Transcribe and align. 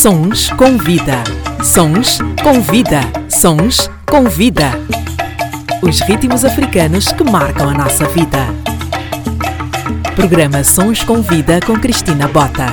Sons 0.00 0.48
com 0.52 0.78
vida. 0.78 1.22
Sons 1.62 2.20
com 2.42 2.58
vida. 2.62 3.00
Sons 3.28 3.90
com 4.08 4.24
vida. 4.30 4.70
Os 5.82 6.00
ritmos 6.00 6.42
africanos 6.42 7.12
que 7.12 7.22
marcam 7.22 7.68
a 7.68 7.74
nossa 7.74 8.08
vida. 8.08 8.38
Programa 10.16 10.64
Sons 10.64 11.04
com 11.04 11.20
Vida 11.20 11.60
com 11.66 11.78
Cristina 11.78 12.26
Bota. 12.28 12.68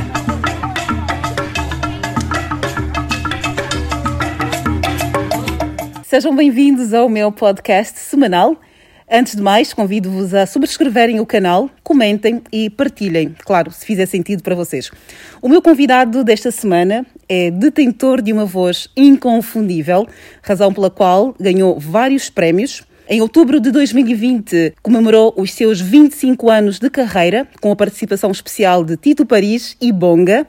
Sejam 6.04 6.34
bem-vindos 6.34 6.94
ao 6.94 7.10
meu 7.10 7.30
podcast 7.30 8.00
semanal. 8.00 8.56
Antes 9.10 9.38
de 9.38 9.42
mais, 9.42 9.74
convido-vos 9.74 10.34
a 10.34 10.46
subscreverem 10.46 11.22
o 11.22 11.26
canal, 11.26 11.70
comentem 11.82 12.42
e 12.52 12.70
partilhem, 12.70 13.34
claro, 13.46 13.72
se 13.72 13.86
fizer 13.86 14.06
sentido 14.06 14.44
para 14.44 14.54
vocês. 14.54 14.92
O 15.42 15.48
meu 15.48 15.62
convidado 15.62 16.26
desta 16.26 16.52
semana 16.52 17.06
é 17.30 17.50
detentor 17.50 18.22
de 18.22 18.34
uma 18.34 18.44
voz 18.44 18.90
inconfundível, 18.98 20.06
razão 20.42 20.74
pela 20.74 20.90
qual 20.90 21.34
ganhou 21.40 21.80
vários 21.80 22.30
prémios. 22.30 22.84
Em 23.08 23.22
outubro 23.22 23.62
de 23.62 23.72
2020, 23.72 24.74
comemorou 24.84 25.34
os 25.38 25.54
seus 25.54 25.80
25 25.80 26.50
anos 26.50 26.78
de 26.78 26.90
carreira 26.90 27.48
com 27.62 27.72
a 27.72 27.78
participação 27.78 28.30
especial 28.30 28.84
de 28.84 28.98
Tito 28.98 29.26
Paris 29.26 29.78
e 29.80 29.90
Bonga. 29.94 30.46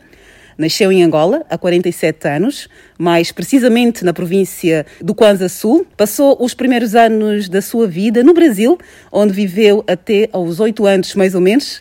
Nasceu 0.58 0.90
em 0.90 1.04
Angola 1.04 1.46
há 1.48 1.56
47 1.56 2.26
anos, 2.26 2.68
mais 2.98 3.30
precisamente 3.30 4.04
na 4.04 4.12
província 4.12 4.84
do 5.00 5.14
Kwanza 5.14 5.48
Sul. 5.48 5.86
Passou 5.96 6.36
os 6.40 6.52
primeiros 6.52 6.96
anos 6.96 7.48
da 7.48 7.62
sua 7.62 7.86
vida 7.86 8.24
no 8.24 8.34
Brasil, 8.34 8.76
onde 9.12 9.32
viveu 9.32 9.84
até 9.86 10.28
aos 10.32 10.58
8 10.58 10.84
anos, 10.84 11.14
mais 11.14 11.36
ou 11.36 11.40
menos. 11.40 11.80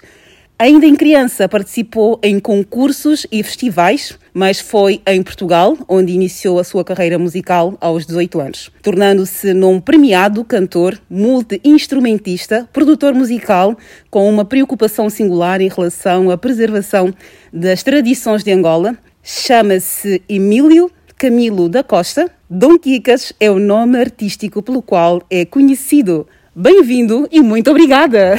Ainda 0.60 0.88
em 0.88 0.96
criança 0.96 1.48
participou 1.48 2.20
em 2.24 2.40
concursos 2.40 3.28
e 3.32 3.44
festivais, 3.44 4.18
mas 4.34 4.60
foi 4.60 5.04
em 5.06 5.22
Portugal 5.22 5.78
onde 5.88 6.12
iniciou 6.12 6.58
a 6.58 6.64
sua 6.64 6.84
carreira 6.84 7.20
musical 7.20 7.78
aos 7.80 8.08
18 8.08 8.40
anos, 8.40 8.72
tornando-se 8.82 9.54
num 9.54 9.80
premiado 9.80 10.44
cantor, 10.44 11.00
multi-instrumentista, 11.08 12.68
produtor 12.74 13.14
musical 13.14 13.78
com 14.10 14.28
uma 14.28 14.44
preocupação 14.44 15.12
singular 15.12 15.62
em 15.62 15.70
relação 15.70 16.32
à 16.32 16.38
preservação 16.40 17.14
das 17.54 17.84
tradições 17.84 18.44
de 18.44 18.52
Angola. 18.52 18.98
Chama-se 19.22 20.24
Emílio 20.28 20.90
Camilo 21.20 21.70
da 21.70 21.84
Costa. 21.84 22.32
Dom 22.50 22.80
Quicas 22.80 23.32
é 23.40 23.52
o 23.52 23.60
nome 23.60 24.00
artístico 24.00 24.64
pelo 24.64 24.82
qual 24.82 25.22
é 25.30 25.46
conhecido. 25.46 26.26
Bem-vindo 26.56 27.28
e 27.32 27.42
muito 27.42 27.70
obrigada! 27.70 28.36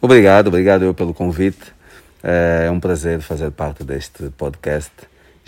Obrigado, 0.00 0.48
obrigado 0.48 0.84
eu 0.84 0.94
pelo 0.94 1.14
convite. 1.14 1.74
É 2.22 2.70
um 2.70 2.80
prazer 2.80 3.20
fazer 3.20 3.50
parte 3.50 3.84
deste 3.84 4.30
podcast. 4.30 4.92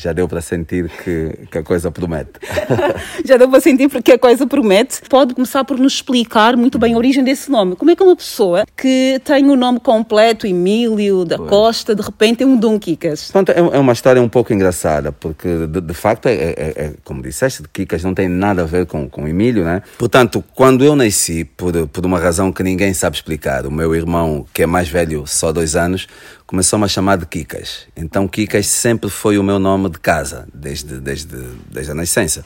Já 0.01 0.13
deu 0.13 0.29
para 0.29 0.41
sentir 0.41 0.89
que, 0.89 1.47
que 1.51 1.59
a 1.59 1.63
coisa 1.65 1.91
promete. 1.91 2.31
Já 3.27 3.37
deu 3.37 3.51
para 3.51 3.61
sentir 3.61 3.89
porque 3.89 4.13
a 4.13 4.19
coisa 4.19 4.47
promete. 4.47 5.01
Pode 5.11 5.35
começar 5.35 5.65
por 5.65 5.77
nos 5.77 5.95
explicar 5.95 6.57
muito 6.57 6.79
bem 6.79 6.95
a 6.95 6.97
origem 6.97 7.25
desse 7.25 7.51
nome. 7.51 7.75
Como 7.75 7.91
é 7.91 7.97
que 7.97 8.03
uma 8.05 8.15
pessoa 8.15 8.65
que 8.77 9.21
tem 9.25 9.51
o 9.51 9.57
nome 9.57 9.81
completo, 9.81 10.47
Emílio 10.47 11.25
da 11.25 11.37
Costa, 11.37 11.97
de 11.97 12.03
repente 12.03 12.45
é 12.45 12.47
um 12.47 12.57
Dom 12.57 12.79
Quicas? 12.79 13.33
Pronto, 13.33 13.51
é, 13.51 13.59
é 13.59 13.79
uma 13.79 13.93
história 13.93 14.23
um 14.23 14.29
pouco 14.29 14.53
engraçada, 14.53 15.11
porque 15.11 15.67
de, 15.67 15.81
de 15.81 15.95
facto, 15.95 16.27
é, 16.27 16.33
é, 16.33 16.55
é, 16.57 16.93
como 17.03 17.21
disseste, 17.21 17.65
Quicas 17.73 18.05
não 18.05 18.15
tem 18.15 18.29
nada 18.29 18.63
a 18.63 18.67
ver 18.67 18.87
com, 18.87 19.09
com 19.09 19.27
Emílio, 19.27 19.65
né? 19.65 19.83
Portanto, 19.99 20.45
quando 20.55 20.85
eu 20.85 20.95
nasci, 20.95 21.45
por, 21.45 21.89
por 21.89 22.07
uma 22.07 22.21
razão 22.21 22.53
que 22.53 22.63
ninguém 22.63 22.95
sabe 22.95 23.17
explicar, 23.17 23.67
o 23.67 23.71
meu 23.73 23.93
irmão, 23.97 24.47
que 24.55 24.63
é 24.63 24.67
mais 24.67 24.89
velho, 24.89 25.27
só 25.27 25.51
dois 25.51 25.75
anos, 25.75 26.07
começou-me 26.49 26.87
a 26.87 26.89
chamar 26.89 27.19
de 27.19 27.27
Kikas. 27.27 27.87
Então 27.95 28.27
Kikas 28.27 28.67
sempre 28.67 29.11
foi 29.11 29.39
o 29.39 29.43
meu 29.43 29.59
nome 29.59 29.91
de 29.91 29.99
casa, 29.99 30.49
desde, 30.53 30.99
desde, 30.99 31.37
desde 31.71 31.93
a 31.93 31.95
nascença. 31.95 32.43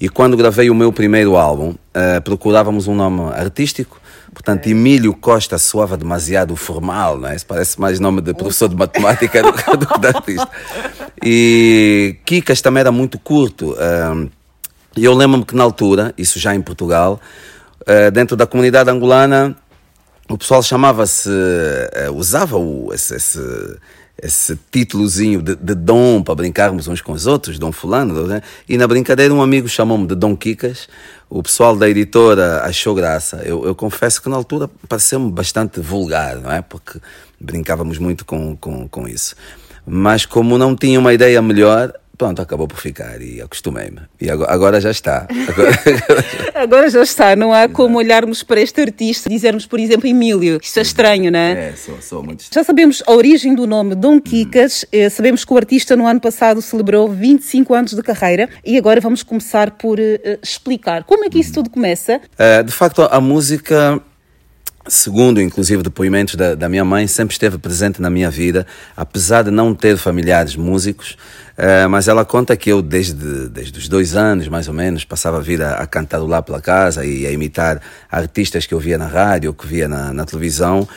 E 0.00 0.08
quando 0.08 0.36
gravei 0.36 0.68
o 0.68 0.74
meu 0.74 0.92
primeiro 0.92 1.36
álbum, 1.36 1.68
uh, 1.70 2.20
procurávamos 2.24 2.88
um 2.88 2.94
nome 2.94 3.32
artístico. 3.32 4.00
Portanto, 4.34 4.66
Emílio 4.66 5.14
Costa 5.14 5.58
soava 5.58 5.96
demasiado 5.96 6.56
formal, 6.56 7.18
não 7.18 7.28
é? 7.28 7.36
Isso 7.36 7.46
parece 7.46 7.80
mais 7.80 8.00
nome 8.00 8.20
de 8.20 8.34
professor 8.34 8.68
de 8.68 8.74
matemática 8.74 9.40
do 9.40 9.52
que 9.52 9.76
de 10.00 10.06
artista. 10.08 10.50
E 11.24 12.16
Kikas 12.26 12.60
também 12.60 12.80
era 12.80 12.90
muito 12.90 13.16
curto. 13.16 13.76
E 14.96 15.04
eu 15.04 15.14
lembro-me 15.14 15.44
que 15.44 15.54
na 15.54 15.62
altura, 15.62 16.12
isso 16.18 16.38
já 16.40 16.52
em 16.52 16.60
Portugal, 16.60 17.20
uh, 17.82 18.10
dentro 18.10 18.36
da 18.36 18.44
comunidade 18.44 18.90
angolana, 18.90 19.56
o 20.28 20.36
pessoal 20.36 20.62
chamava-se, 20.62 21.28
uh, 21.28 22.12
usava 22.14 22.56
o, 22.56 22.92
esse, 22.92 23.14
esse, 23.14 23.40
esse 24.20 24.58
títulozinho 24.70 25.40
de, 25.42 25.54
de, 25.54 25.74
Dom 25.74 26.22
para 26.22 26.34
brincarmos 26.34 26.88
uns 26.88 27.00
com 27.00 27.12
os 27.12 27.26
outros, 27.26 27.58
Dom 27.58 27.70
Fulano, 27.70 28.26
né? 28.26 28.42
e 28.68 28.76
na 28.76 28.86
brincadeira 28.86 29.32
um 29.32 29.42
amigo 29.42 29.68
chamou-me 29.68 30.06
de 30.06 30.14
Dom 30.14 30.36
Quicas. 30.36 30.88
O 31.28 31.42
pessoal 31.42 31.76
da 31.76 31.88
editora 31.88 32.62
achou 32.62 32.94
graça. 32.94 33.42
Eu, 33.44 33.64
eu 33.64 33.74
confesso 33.74 34.22
que 34.22 34.28
na 34.28 34.36
altura 34.36 34.70
pareceu-me 34.88 35.30
bastante 35.30 35.80
vulgar, 35.80 36.36
não 36.36 36.52
é? 36.52 36.62
Porque 36.62 37.00
brincávamos 37.40 37.98
muito 37.98 38.24
com, 38.24 38.56
com, 38.56 38.88
com 38.88 39.08
isso. 39.08 39.34
Mas 39.84 40.24
como 40.24 40.56
não 40.56 40.76
tinha 40.76 40.98
uma 40.98 41.12
ideia 41.12 41.42
melhor, 41.42 41.92
Pronto, 42.16 42.40
acabou 42.40 42.66
por 42.66 42.78
ficar 42.78 43.20
e 43.20 43.42
acostumei-me. 43.42 44.00
E 44.20 44.30
agora, 44.30 44.52
agora, 44.52 44.80
já 44.80 44.90
está. 44.90 45.26
Agora, 45.48 45.70
agora, 46.54 46.90
já 46.90 47.02
está. 47.02 47.36
Não 47.36 47.52
há 47.52 47.68
como 47.68 47.98
olharmos 47.98 48.42
para 48.42 48.60
este 48.60 48.80
artista 48.80 49.28
e 49.28 49.32
dizermos, 49.32 49.66
por 49.66 49.78
exemplo, 49.78 50.08
Emílio. 50.08 50.58
Isto 50.62 50.78
é 50.78 50.82
estranho, 50.82 51.30
não 51.30 51.38
é? 51.38 51.68
É, 51.68 51.72
sou, 51.72 52.00
sou 52.00 52.22
muito 52.22 52.44
Já 52.50 52.64
sabemos 52.64 53.02
a 53.06 53.12
origem 53.12 53.54
do 53.54 53.66
nome 53.66 53.94
Dom 53.94 54.18
Quicas. 54.18 54.84
Hum. 54.92 55.10
Sabemos 55.10 55.44
que 55.44 55.52
o 55.52 55.56
artista 55.56 55.94
no 55.94 56.06
ano 56.06 56.20
passado 56.20 56.62
celebrou 56.62 57.08
25 57.08 57.74
anos 57.74 57.92
de 57.92 58.02
carreira 58.02 58.48
e 58.64 58.78
agora 58.78 59.00
vamos 59.00 59.22
começar 59.22 59.72
por 59.72 59.98
uh, 59.98 60.38
explicar 60.42 61.04
como 61.04 61.24
é 61.24 61.28
que 61.28 61.38
isso 61.38 61.52
tudo 61.52 61.68
começa. 61.68 62.20
Uh, 62.38 62.64
de 62.64 62.72
facto, 62.72 63.02
a 63.02 63.20
música 63.20 64.00
segundo 64.88 65.40
inclusive 65.40 65.82
depoimentos 65.82 66.34
da, 66.34 66.54
da, 66.54 66.68
minha 66.68 66.84
mãe, 66.84 67.06
sempre 67.06 67.32
esteve 67.32 67.58
presente 67.58 68.00
na 68.00 68.10
minha 68.10 68.30
vida, 68.30 68.66
apesar 68.96 69.42
de 69.42 69.50
não 69.50 69.74
ter 69.74 69.96
familiares 69.96 70.56
músicos, 70.56 71.16
uh, 71.58 71.88
mas 71.88 72.08
ela 72.08 72.24
conta 72.24 72.56
que 72.56 72.70
eu 72.70 72.80
desde, 72.82 73.48
desde 73.48 73.78
os 73.78 73.88
dois 73.88 74.14
anos, 74.14 74.48
mais 74.48 74.68
ou 74.68 74.74
menos, 74.74 75.04
passava 75.04 75.38
a 75.38 75.40
vida 75.40 75.74
a 75.74 75.86
cantarolar 75.86 76.42
pela 76.42 76.60
casa 76.60 77.04
e 77.04 77.26
a 77.26 77.30
imitar 77.30 77.80
artistas 78.10 78.66
que 78.66 78.74
eu 78.74 78.78
via 78.78 78.98
na 78.98 79.06
rádio, 79.06 79.52
que 79.52 79.66
via 79.66 79.88
na, 79.88 80.12
na 80.12 80.24
televisão, 80.24 80.88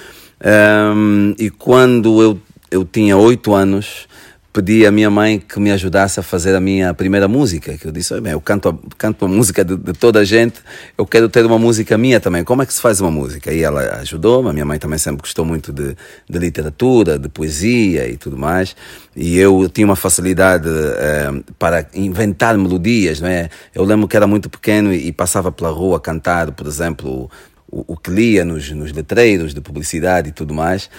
um, 0.96 1.36
e 1.38 1.50
quando 1.50 2.22
eu, 2.22 2.40
eu 2.72 2.86
tinha 2.86 3.18
oito 3.18 3.54
anos, 3.54 4.08
pedi 4.52 4.86
à 4.86 4.92
minha 4.92 5.10
mãe 5.10 5.40
que 5.40 5.60
me 5.60 5.72
ajudasse 5.72 6.20
a 6.20 6.24
fazer 6.24 6.56
a 6.56 6.60
minha 6.60 6.94
primeira 6.94 7.28
música, 7.28 7.78
que 7.78 7.86
eu 7.86 7.92
disse, 7.92 8.14
eu 8.14 8.42
canto, 8.42 8.80
canto 8.98 9.26
a 9.26 9.28
música 9.28 9.64
de, 9.64 9.78
de, 9.78 9.94
toda 9.94 10.20
a 10.20 10.24
gente, 10.24 10.60
eu 10.98 11.06
quero 11.06 11.30
ter 11.30 11.46
uma 11.46 11.60
música 11.60 11.98
minha 11.98 12.20
também, 12.20 12.44
como 12.44 12.64
é 12.64 12.66
que 12.66 12.74
se 12.74 12.82
faz 12.82 13.00
uma 13.00 13.12
música? 13.12 13.54
E 13.54 13.62
ela 13.62 13.82
ajudou, 14.02 14.48
a 14.48 14.54
minha 14.54 14.66
mãe 14.66 14.80
também 14.80 14.98
sempre 14.98 15.22
gostou 15.22 15.46
muito 15.46 15.72
de, 15.72 15.96
de 16.28 16.40
literatura, 16.40 17.20
de 17.20 17.30
poesia 17.30 18.10
e 18.10 18.18
tudo 18.18 18.38
mais, 18.38 18.76
e 19.16 19.38
eu 19.38 19.70
tinha 19.70 19.86
uma 19.86 19.96
facilidade 19.96 20.68
eh, 20.68 21.32
para 21.60 21.88
inventar 21.94 22.58
melodias, 22.58 23.22
não 23.22 23.28
é? 23.28 23.50
Eu 23.74 23.84
lembro 23.84 24.08
que 24.08 24.16
era 24.16 24.26
muito 24.26 24.50
pequeno 24.50 24.94
e, 24.94 25.08
e 25.08 25.12
passava 25.12 25.52
pela 25.52 25.70
rua 25.70 25.98
a 25.98 26.00
cantar, 26.00 26.52
por 26.52 26.66
exemplo, 26.66 27.30
o, 27.72 27.94
o 27.94 27.98
que 27.98 28.10
lia 28.10 28.44
nos, 28.44 28.72
nos 28.72 28.92
letreiros 28.92 29.54
de 29.54 29.62
publicidade 29.62 30.30
e 30.30 30.32
tudo 30.32 30.54
mais. 30.54 30.90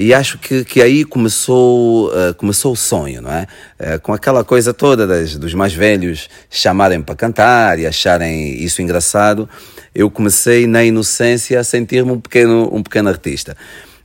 E 0.00 0.14
acho 0.14 0.38
que, 0.38 0.64
que 0.64 0.80
aí 0.80 1.04
começou, 1.04 2.06
uh, 2.10 2.32
começou 2.36 2.72
o 2.72 2.76
sonho, 2.76 3.20
não 3.20 3.32
é? 3.32 3.48
Uh, 3.80 4.00
com 4.00 4.12
aquela 4.12 4.44
coisa 4.44 4.72
toda 4.72 5.08
das, 5.08 5.36
dos 5.36 5.54
mais 5.54 5.74
velhos 5.74 6.28
chamarem 6.48 7.02
para 7.02 7.16
cantar 7.16 7.80
e 7.80 7.84
acharem 7.84 8.62
isso 8.62 8.80
engraçado, 8.80 9.48
eu 9.92 10.08
comecei 10.08 10.68
na 10.68 10.84
inocência 10.84 11.58
a 11.58 11.64
sentir-me 11.64 12.12
um 12.12 12.20
pequeno, 12.20 12.72
um 12.72 12.80
pequeno 12.80 13.08
artista. 13.08 13.56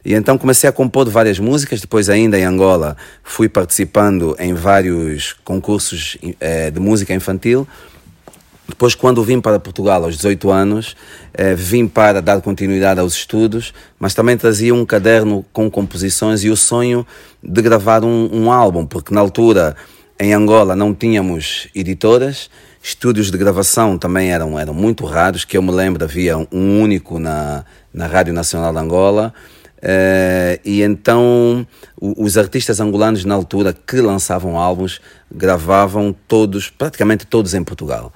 E 0.04 0.16
então 0.16 0.36
comecei 0.36 0.68
a 0.68 0.74
compor 0.74 1.08
várias 1.12 1.38
músicas, 1.38 1.80
depois 1.80 2.10
ainda 2.10 2.40
em 2.40 2.44
Angola 2.44 2.98
fui 3.24 3.48
participando 3.48 4.36
em 4.40 4.52
vários 4.52 5.34
concursos 5.44 6.18
eh, 6.40 6.72
de 6.72 6.80
música 6.80 7.14
infantil, 7.14 7.68
depois, 8.68 8.96
quando 8.96 9.24
vim 9.24 9.42
para 9.42 9.60
Portugal 9.60 10.04
aos 10.04 10.16
18 10.16 10.50
anos, 10.50 10.96
eh, 11.34 11.54
vim 11.54 11.86
para 11.86 12.22
dar 12.22 12.42
continuidade 12.42 13.00
aos 13.00 13.14
estudos, 13.14 13.74
mas 14.00 14.14
também 14.14 14.38
trazia 14.38 14.74
um 14.74 14.86
caderno 14.86 15.46
com 15.52 15.70
composições 15.70 16.44
e 16.44 16.50
o 16.50 16.56
sonho 16.56 17.06
de 17.42 17.62
gravar 17.62 18.04
um, 18.06 18.30
um 18.32 18.52
álbum, 18.52 18.86
porque 18.86 19.14
na 19.14 19.20
altura 19.20 19.76
em 20.18 20.34
Angola 20.34 20.76
não 20.76 20.94
tínhamos 20.94 21.68
editoras, 21.76 22.50
estúdios 22.82 23.30
de 23.30 23.38
gravação 23.38 23.98
também 23.98 24.32
eram, 24.32 24.58
eram 24.58 24.74
muito 24.74 25.06
raros, 25.06 25.44
que 25.44 25.58
eu 25.58 25.62
me 25.62 25.72
lembro 25.72 26.04
havia 26.04 26.38
um 26.38 26.82
único 26.82 27.20
na, 27.20 27.66
na 27.94 28.08
Rádio 28.08 28.34
Nacional 28.34 28.72
de 28.72 28.80
Angola. 28.80 29.34
Uh, 29.84 30.56
e 30.64 30.82
então 30.82 31.68
os 32.02 32.38
artistas 32.38 32.80
angolanos 32.80 33.26
na 33.26 33.36
altura 33.36 33.74
que 33.74 34.00
lançavam 34.00 34.58
álbuns 34.58 35.02
gravavam 35.30 36.16
todos, 36.26 36.70
praticamente 36.70 37.28
todos 37.28 37.54
em 37.54 37.62
Portugal. 37.62 38.14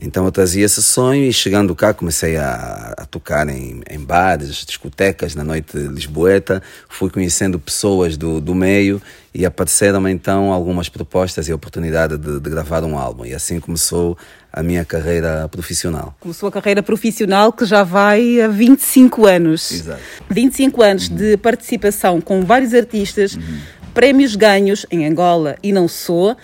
Então 0.00 0.24
eu 0.24 0.30
trazia 0.30 0.64
esse 0.64 0.80
sonho 0.80 1.24
e 1.24 1.32
chegando 1.32 1.74
cá 1.74 1.92
comecei 1.92 2.36
a, 2.36 2.94
a 2.96 3.04
tocar 3.04 3.48
em, 3.48 3.82
em, 3.90 3.98
bares, 3.98 4.64
discotecas, 4.64 5.34
na 5.34 5.42
noite 5.42 5.76
lisboeta. 5.76 6.62
Fui 6.88 7.10
conhecendo 7.10 7.58
pessoas 7.58 8.16
do, 8.16 8.40
do 8.40 8.54
meio 8.54 9.02
e 9.34 9.44
apareceram 9.44 10.08
então 10.08 10.52
algumas 10.52 10.88
propostas 10.88 11.48
e 11.48 11.52
a 11.52 11.54
oportunidade 11.54 12.16
de, 12.16 12.38
de 12.38 12.50
gravar 12.50 12.84
um 12.84 12.96
álbum. 12.96 13.24
E 13.24 13.34
assim 13.34 13.58
começou 13.58 14.16
a 14.52 14.62
minha 14.62 14.84
carreira 14.84 15.48
profissional. 15.48 16.14
Começou 16.20 16.48
a 16.48 16.52
carreira 16.52 16.82
profissional 16.82 17.52
que 17.52 17.66
já 17.66 17.82
vai 17.82 18.40
a 18.40 18.46
25 18.46 19.26
anos. 19.26 19.72
Exato. 19.72 20.00
25 20.30 20.82
anos 20.82 21.08
uhum. 21.08 21.16
de 21.16 21.36
participação 21.36 22.20
com 22.20 22.42
vários 22.42 22.72
artistas. 22.72 23.34
Uhum 23.34 23.77
prémios 23.98 24.36
ganhos 24.36 24.86
em 24.92 25.04
Angola 25.04 25.56
e 25.60 25.72
não 25.72 25.88
só, 25.88 26.36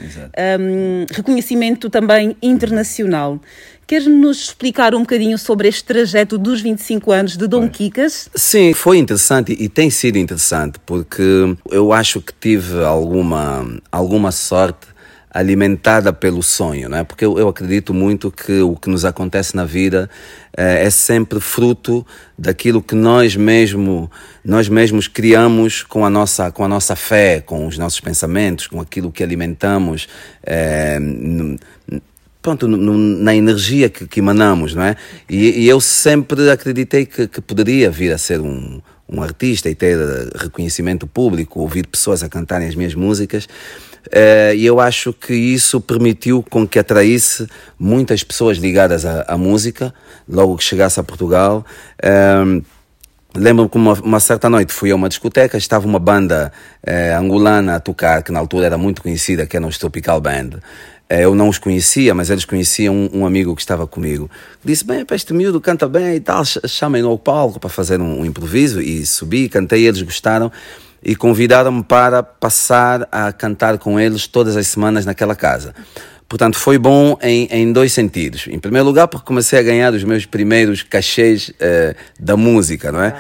um, 0.61 1.07
reconhecimento 1.09 1.89
também 1.89 2.37
internacional. 2.43 3.41
Queres-nos 3.87 4.47
explicar 4.47 4.93
um 4.93 5.03
bocadinho 5.03 5.39
sobre 5.39 5.69
este 5.69 5.85
trajeto 5.85 6.37
dos 6.37 6.61
25 6.61 7.13
anos 7.13 7.37
de 7.37 7.47
Dom 7.47 7.69
Kikas? 7.69 8.29
Sim, 8.35 8.75
foi 8.75 8.99
interessante 8.99 9.57
e 9.57 9.69
tem 9.69 9.89
sido 9.89 10.19
interessante 10.19 10.81
porque 10.85 11.57
eu 11.71 11.93
acho 11.93 12.21
que 12.21 12.33
tive 12.33 12.83
alguma, 12.83 13.65
alguma 13.93 14.33
sorte 14.33 14.89
alimentada 15.35 16.13
pelo 16.13 16.45
sonho, 16.45 16.89
não 16.89 16.99
é? 16.99 17.03
Porque 17.03 17.25
eu, 17.25 17.37
eu 17.37 17.49
acredito 17.49 17.93
muito 17.93 18.31
que 18.31 18.61
o 18.61 18.77
que 18.77 18.89
nos 18.89 19.05
acontece 19.05 19.57
na 19.57 19.65
vida 19.65 20.09
é, 20.57 20.85
é 20.85 20.91
sempre 20.91 21.41
fruto 21.41 22.07
daquilo 22.39 22.81
que 22.81 22.95
nós 22.95 23.35
mesmo 23.35 24.09
nós 24.45 24.69
mesmos 24.69 25.09
criamos 25.09 25.83
com 25.83 26.07
a 26.07 26.11
nossa 26.11 26.53
com 26.53 26.65
a 26.65 26.69
nossa 26.69 26.95
fé, 26.95 27.41
com 27.41 27.67
os 27.67 27.77
nossos 27.77 27.99
pensamentos, 27.99 28.69
com 28.69 28.81
aquilo 28.81 29.11
que 29.11 29.25
alimentamos. 29.25 30.07
É, 30.45 31.01
pronto, 32.41 32.69
na 32.69 33.35
energia 33.35 33.89
que, 33.89 34.07
que, 34.07 34.21
emanamos, 34.21 34.75
não 34.75 34.85
é? 34.85 34.97
E, 35.29 35.65
e 35.65 35.69
eu 35.69 35.81
sempre 35.81 36.49
acreditei 36.49 37.07
que, 37.07 37.27
que, 37.27 37.41
poderia 37.41 37.91
vir 37.91 38.13
a 38.13 38.19
ser 38.19 38.39
um, 38.39 38.81
um 39.09 39.21
artista 39.21 39.69
e 39.69 39.75
ter 39.75 39.99
reconhecimento 40.37 41.07
público, 41.07 41.59
ouvir 41.59 41.87
pessoas 41.87 42.23
a 42.23 42.29
cantarem 42.29 42.69
as 42.69 42.75
minhas 42.75 42.95
músicas. 42.95 43.49
Uh, 44.09 44.55
e 44.55 44.67
eu 44.67 44.81
acho 44.81 45.13
que 45.13 45.35
isso 45.35 45.81
permitiu 45.81 46.45
com 46.49 46.67
que 46.67 46.79
atraísse 46.79 47.47
muitas 47.79 48.23
pessoas 48.23 48.59
ligadas 48.59 49.05
à, 49.05 49.23
à 49.29 49.37
música, 49.37 49.95
logo 50.29 50.57
que 50.57 50.65
chegasse 50.65 51.01
a 51.01 51.03
Portugal. 51.03 51.65
Uh, 52.03 52.63
Lembro-me 53.37 53.69
que 53.69 53.77
uma, 53.77 53.95
uma, 53.95 54.21
certa 54.21 54.49
noite 54.49 54.73
fui 54.73 54.93
a 54.93 54.95
uma 54.95 55.09
discoteca, 55.09 55.59
estava 55.59 55.85
uma 55.85 55.99
banda 55.99 56.53
uh, 56.87 57.19
angolana 57.19 57.75
a 57.75 57.81
tocar, 57.81 58.23
que 58.23 58.31
na 58.31 58.39
altura 58.39 58.67
era 58.67 58.79
muito 58.79 59.03
conhecida, 59.03 59.45
que 59.45 59.57
era 59.57 59.67
o 59.67 59.71
Tropical 59.71 60.21
Band. 60.21 60.51
Eu 61.09 61.35
não 61.35 61.49
os 61.49 61.59
conhecia, 61.59 62.15
mas 62.15 62.31
eles 62.31 62.45
conheciam 62.45 62.95
um, 62.95 63.11
um 63.13 63.27
amigo 63.27 63.55
que 63.57 63.61
estava 63.61 63.89
comigo. 63.89 64.31
Disse: 64.65 64.85
Bem, 64.85 65.05
este 65.11 65.35
miúdo 65.35 65.61
canta 65.61 65.89
bem 65.89 66.15
e 66.15 66.21
tal, 66.21 66.45
chamem-no 66.45 67.09
ao 67.09 67.19
palco 67.19 67.59
para 67.59 67.69
fazer 67.69 68.01
um, 68.01 68.21
um 68.21 68.25
improviso. 68.25 68.81
E 68.81 69.05
subi, 69.05 69.49
cantei, 69.49 69.85
eles 69.85 70.01
gostaram 70.01 70.51
e 71.05 71.15
convidaram-me 71.15 71.85
para 71.85 72.23
passar 72.23 73.07
a 73.13 73.31
cantar 73.31 73.79
com 73.79 74.01
eles 74.01 74.27
todas 74.27 74.57
as 74.57 74.67
semanas 74.67 75.05
naquela 75.05 75.37
casa. 75.37 75.75
Portanto, 76.27 76.59
foi 76.59 76.79
bom 76.79 77.19
em, 77.23 77.47
em 77.51 77.73
dois 77.73 77.93
sentidos. 77.93 78.47
Em 78.49 78.59
primeiro 78.59 78.87
lugar, 78.87 79.07
porque 79.07 79.27
comecei 79.27 79.59
a 79.59 79.63
ganhar 79.63 79.93
os 79.93 80.03
meus 80.03 80.25
primeiros 80.25 80.83
cachês 80.83 81.51
uh, 81.51 81.95
da 82.19 82.37
música, 82.37 82.91
não 82.91 83.03
é? 83.03 83.15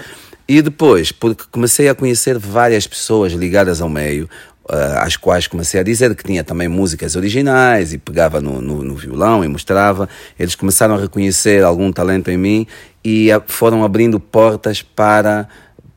E 0.48 0.62
depois, 0.62 1.12
porque 1.12 1.44
comecei 1.50 1.88
a 1.88 1.94
conhecer 1.94 2.38
várias 2.38 2.86
pessoas 2.86 3.32
ligadas 3.32 3.80
ao 3.80 3.88
meio, 3.88 4.28
uh, 4.64 4.98
às 4.98 5.16
quais 5.16 5.46
comecei 5.46 5.80
a 5.80 5.82
dizer 5.82 6.14
que 6.14 6.24
tinha 6.24 6.42
também 6.42 6.66
músicas 6.66 7.14
originais 7.14 7.92
e 7.92 7.98
pegava 7.98 8.40
no, 8.40 8.60
no, 8.60 8.82
no, 8.82 8.94
violão 8.94 9.44
e 9.44 9.48
mostrava. 9.48 10.08
Eles 10.38 10.54
começaram 10.54 10.94
a 10.94 11.00
reconhecer 11.00 11.62
algum 11.62 11.92
talento 11.92 12.30
em 12.30 12.36
mim 12.38 12.66
e 13.04 13.28
foram 13.46 13.84
abrindo 13.84 14.18
portas 14.18 14.80
para 14.80 15.46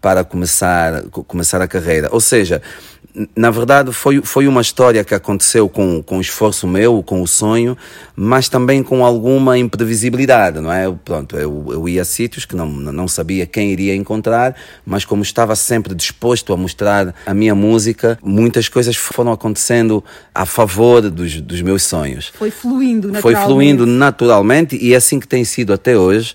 para 0.08 0.24
começar, 0.24 1.04
começar 1.28 1.62
a 1.62 1.68
carreira. 1.68 2.08
Ou 2.14 2.22
seja, 2.22 2.62
na 3.36 3.52
verdade 3.52 3.92
foi, 3.92 4.22
foi 4.22 4.48
uma 4.48 4.62
história 4.62 5.04
que 5.04 5.14
aconteceu 5.14 5.68
com, 5.68 6.02
com 6.02 6.20
o 6.20 6.22
esforço 6.22 6.66
meu, 6.66 7.04
com 7.04 7.22
o 7.22 7.28
sonho, 7.28 7.76
mas 8.16 8.48
também 8.48 8.82
com 8.82 9.04
alguma 9.04 9.58
imprevisibilidade, 9.58 10.62
não 10.62 10.72
é? 10.72 10.90
Pronto, 11.04 11.36
eu, 11.36 11.66
eu 11.72 11.90
ia 11.90 12.04
a 12.04 12.06
sítios 12.06 12.46
que 12.46 12.56
não, 12.56 12.68
não 12.68 13.06
sabia 13.06 13.46
quem 13.46 13.70
iria 13.70 13.94
encontrar, 13.94 14.56
mas 14.86 15.04
como 15.04 15.24
estava 15.24 15.58
sempre 15.58 15.94
disposto 15.94 16.54
a 16.54 16.58
mostrar 16.58 17.14
a 17.26 17.34
minha 17.34 17.54
música, 17.54 18.18
muitas 18.24 18.70
coisas 18.70 18.96
foram 18.96 19.34
acontecendo 19.34 20.02
a 20.34 20.46
favor 20.46 21.02
dos, 21.10 21.42
dos 21.42 21.62
meus 21.62 21.84
sonhos. 21.84 22.32
Foi 22.34 22.50
fluindo 22.50 23.12
naturalmente. 23.12 23.22
Foi 23.22 23.36
fluindo 23.36 23.86
naturalmente 23.86 24.78
e 24.82 24.94
é 24.94 24.96
assim 24.96 25.20
que 25.20 25.28
tem 25.28 25.44
sido 25.44 25.74
até 25.74 25.98
hoje 25.98 26.34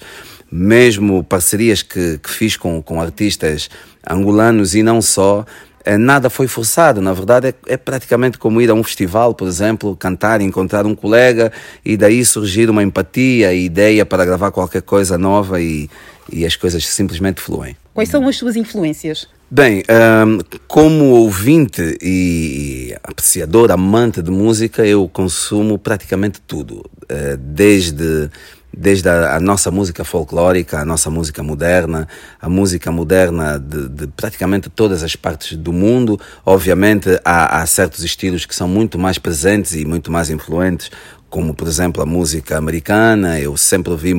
mesmo 0.53 1.25
parcerias 1.25 1.83
que, 1.83 2.19
que 2.19 2.31
fiz 2.31 2.57
com, 2.57 2.83
com 2.83 3.01
artistas 3.01 3.71
angolanos 4.07 4.75
e 4.75 4.83
não 4.83 5.01
só, 5.01 5.47
eh, 5.85 5.97
nada 5.97 6.29
foi 6.29 6.47
forçado. 6.47 7.01
Na 7.01 7.15
verdade, 7.15 7.49
é, 7.49 7.55
é, 7.69 7.77
praticamente 7.77 8.37
como 8.37 8.61
ir 8.61 8.71
a 8.71 8.75
um 8.75 8.83
festival, 8.83 9.35
por 9.35 9.49
exemplo, 9.49 9.97
cantar, 9.97 10.43
encontrar 10.43 10.85
um 10.85 10.95
colega 10.95 11.51
e 11.85 11.97
daí 11.97 12.25
surgir 12.25 12.69
uma 12.69 12.83
empatia 12.83 13.55
e 13.55 13.65
ideia 13.65 14.05
para 14.05 14.25
gravar 14.25 14.51
qualquer 14.51 14.83
coisa 14.83 15.17
nova 15.17 15.61
e, 15.61 15.89
e 16.31 16.45
as 16.45 16.55
coisas 16.55 16.87
simplesmente 16.87 17.41
fluem. 17.41 17.75
Quais 17.95 18.09
são 18.09 18.27
as 18.29 18.37
suas 18.37 18.57
influências? 18.57 19.27
Bem, 19.51 19.83
um, 20.27 20.39
como 20.67 21.11
ouvinte 21.11 21.99
e 22.01 22.97
apreciador, 23.03 23.71
amante 23.71 24.23
de 24.23 24.31
música, 24.31 24.87
eu 24.87 25.07
consumo 25.13 25.79
praticamente 25.79 26.41
tudo, 26.41 26.77
uh, 26.79 27.37
desde 27.37 28.31
desde 28.77 29.09
a, 29.09 29.37
a, 29.37 29.41
nossa 29.41 29.71
música 29.71 30.05
folclórica, 30.05 30.81
a 30.81 30.85
nossa 30.85 31.11
música 31.11 31.43
moderna, 31.43 32.09
a 32.41 32.49
música 32.49 32.91
moderna 32.91 33.59
de, 33.59 33.89
de 33.89 34.07
praticamente 34.07 34.71
todas 34.71 35.03
as 35.03 35.15
partes 35.15 35.57
do 35.57 35.73
mundo. 35.73 36.19
Obviamente, 36.45 37.21
há, 37.25 37.61
há, 37.61 37.67
certos 37.67 38.03
estilos 38.03 38.47
que 38.47 38.55
são 38.55 38.67
muito 38.67 38.99
mais 38.99 39.19
presentes 39.19 39.75
e 39.75 39.85
muito 39.85 40.11
mais 40.11 40.31
influentes, 40.31 40.91
como 41.29 41.55
por 41.55 41.67
exemplo 41.69 42.03
a 42.03 42.07
música 42.07 42.57
americana. 42.57 43.39
Eu 43.39 43.57
sempre 43.57 43.93
ouvi 43.93 44.15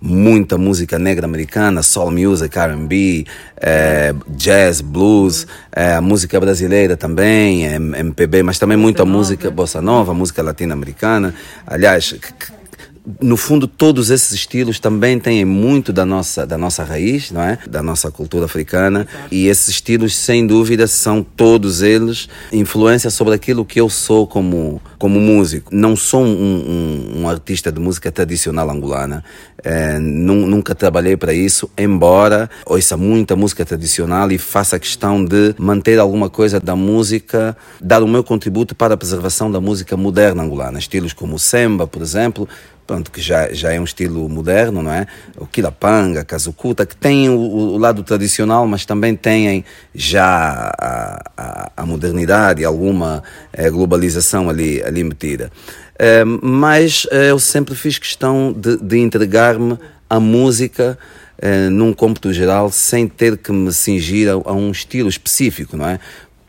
muita 0.00 0.56
música 0.56 0.98
negra 0.98 1.26
americana, 1.26 1.82
soul 1.82 2.10
music, 2.10 2.58
R&B, 2.58 3.26
eh, 3.56 4.14
jazz, 4.28 4.80
blues, 4.80 5.46
eh, 5.72 5.94
a 5.94 6.00
música 6.00 6.38
brasileira 6.40 6.96
também, 6.96 7.64
MPB, 7.64 8.42
mas 8.42 8.58
também 8.58 8.76
muita 8.76 9.04
música 9.04 9.50
bossa 9.50 9.80
nova, 9.80 10.12
música 10.14 10.42
latino-americana. 10.42 11.34
Aliás, 11.66 12.14
no 13.20 13.36
fundo, 13.36 13.66
todos 13.66 14.10
esses 14.10 14.32
estilos 14.32 14.78
também 14.78 15.18
têm 15.18 15.44
muito 15.44 15.92
da 15.92 16.04
nossa, 16.04 16.46
da 16.46 16.58
nossa 16.58 16.84
raiz, 16.84 17.30
não 17.30 17.42
é? 17.42 17.58
Da 17.68 17.82
nossa 17.82 18.10
cultura 18.10 18.44
africana. 18.44 19.06
Exato. 19.08 19.34
E 19.34 19.46
esses 19.46 19.68
estilos, 19.68 20.14
sem 20.14 20.46
dúvida, 20.46 20.86
são 20.86 21.22
todos 21.22 21.80
eles 21.80 22.28
influência 22.52 23.08
sobre 23.10 23.34
aquilo 23.34 23.64
que 23.64 23.80
eu 23.80 23.88
sou 23.88 24.26
como, 24.26 24.82
como 24.98 25.18
músico. 25.18 25.70
Não 25.74 25.96
sou 25.96 26.22
um, 26.22 26.26
um, 26.28 27.20
um 27.22 27.28
artista 27.28 27.72
de 27.72 27.80
música 27.80 28.12
tradicional 28.12 28.68
angolana. 28.68 29.24
É, 29.64 29.98
nunca 29.98 30.72
trabalhei 30.72 31.16
para 31.16 31.32
isso, 31.32 31.68
embora 31.76 32.48
ouça 32.64 32.96
muita 32.96 33.34
música 33.34 33.64
tradicional 33.64 34.30
e 34.30 34.38
faça 34.38 34.78
questão 34.78 35.24
de 35.24 35.52
manter 35.58 35.98
alguma 35.98 36.30
coisa 36.30 36.60
da 36.60 36.76
música, 36.76 37.56
dar 37.80 38.02
o 38.02 38.06
meu 38.06 38.22
contributo 38.22 38.74
para 38.74 38.94
a 38.94 38.96
preservação 38.96 39.50
da 39.50 39.60
música 39.60 39.96
moderna 39.96 40.44
angolana. 40.44 40.78
Estilos 40.78 41.12
como 41.12 41.34
o 41.34 41.38
samba, 41.40 41.88
por 41.88 42.02
exemplo, 42.02 42.48
pronto, 42.88 43.12
que 43.12 43.20
já, 43.20 43.52
já 43.52 43.70
é 43.70 43.78
um 43.78 43.84
estilo 43.84 44.26
moderno, 44.30 44.82
não 44.82 44.90
é? 44.90 45.06
O 45.36 45.46
Quilapanga, 45.46 46.24
Kazukuta, 46.24 46.86
que 46.86 46.96
tem 46.96 47.28
o, 47.28 47.38
o, 47.38 47.76
lado 47.76 48.02
tradicional, 48.02 48.66
mas 48.66 48.86
também 48.86 49.14
têm 49.14 49.62
já 49.94 50.72
a, 50.78 51.22
a, 51.36 51.72
a 51.76 51.86
modernidade 51.86 52.64
alguma 52.64 53.22
é, 53.52 53.68
globalização 53.68 54.48
ali, 54.48 54.82
ali 54.82 55.04
metida. 55.04 55.52
É, 55.98 56.24
mas 56.24 57.06
é, 57.10 57.30
eu 57.30 57.38
sempre 57.38 57.74
fiz 57.74 57.98
questão 57.98 58.54
de, 58.56 58.78
de 58.78 58.98
entregar-me 58.98 59.78
à 60.08 60.18
música 60.18 60.98
num 61.70 61.92
cômputo 61.92 62.32
geral, 62.32 62.68
sem 62.68 63.06
ter 63.06 63.36
que 63.36 63.52
me 63.52 63.72
cingir 63.72 64.28
a, 64.28 64.32
a 64.32 64.52
um 64.52 64.72
estilo 64.72 65.08
específico, 65.08 65.76
não 65.76 65.88
é? 65.88 66.00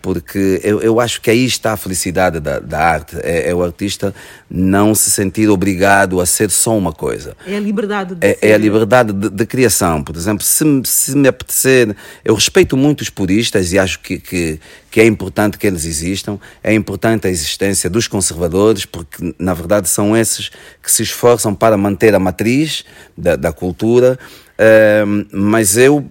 Porque 0.01 0.61
eu, 0.63 0.81
eu 0.81 0.99
acho 0.99 1.21
que 1.21 1.29
aí 1.29 1.45
está 1.45 1.73
a 1.73 1.77
felicidade 1.77 2.39
da, 2.39 2.59
da 2.59 2.79
arte. 2.79 3.17
É, 3.21 3.49
é, 3.49 3.55
o 3.55 3.63
artista 3.63 4.13
não 4.49 4.95
se 4.95 5.11
sentir 5.11 5.49
obrigado 5.49 6.21
a 6.21 6.25
ser 6.25 6.49
só 6.49 6.77
uma 6.77 6.93
coisa. 6.93 7.35
É 7.45 7.57
a 7.57 7.59
liberdade 7.59 8.15
de 8.15 8.25
é, 8.25 8.37
é 8.41 8.53
a 8.53 8.57
liberdade 8.57 9.11
de, 9.11 9.29
de, 9.29 9.45
criação. 9.45 10.03
Por 10.03 10.15
exemplo, 10.15 10.43
se, 10.43 10.63
se 10.85 11.15
me 11.15 11.27
apetecer. 11.27 11.95
Eu 12.23 12.33
respeito 12.33 12.77
muito 12.77 13.01
os 13.01 13.09
puristas 13.09 13.73
e 13.73 13.79
acho 13.79 13.99
que, 13.99 14.19
que, 14.19 14.59
que 14.89 15.01
é 15.01 15.05
importante 15.05 15.57
que 15.57 15.67
eles 15.67 15.85
existam. 15.85 16.39
É 16.63 16.73
importante 16.73 17.27
a 17.27 17.29
existência 17.29 17.89
dos 17.89 18.07
conservadores, 18.07 18.85
porque 18.85 19.35
na 19.37 19.53
verdade 19.53 19.89
são 19.89 20.15
esses 20.15 20.49
que 20.81 20.91
se 20.91 21.03
esforçam 21.03 21.53
para 21.53 21.77
manter 21.77 22.15
a 22.15 22.19
matriz 22.19 22.85
da, 23.17 23.35
da 23.35 23.51
cultura. 23.51 24.17
Uh, 24.57 25.25
mas 25.31 25.77
eu 25.77 26.09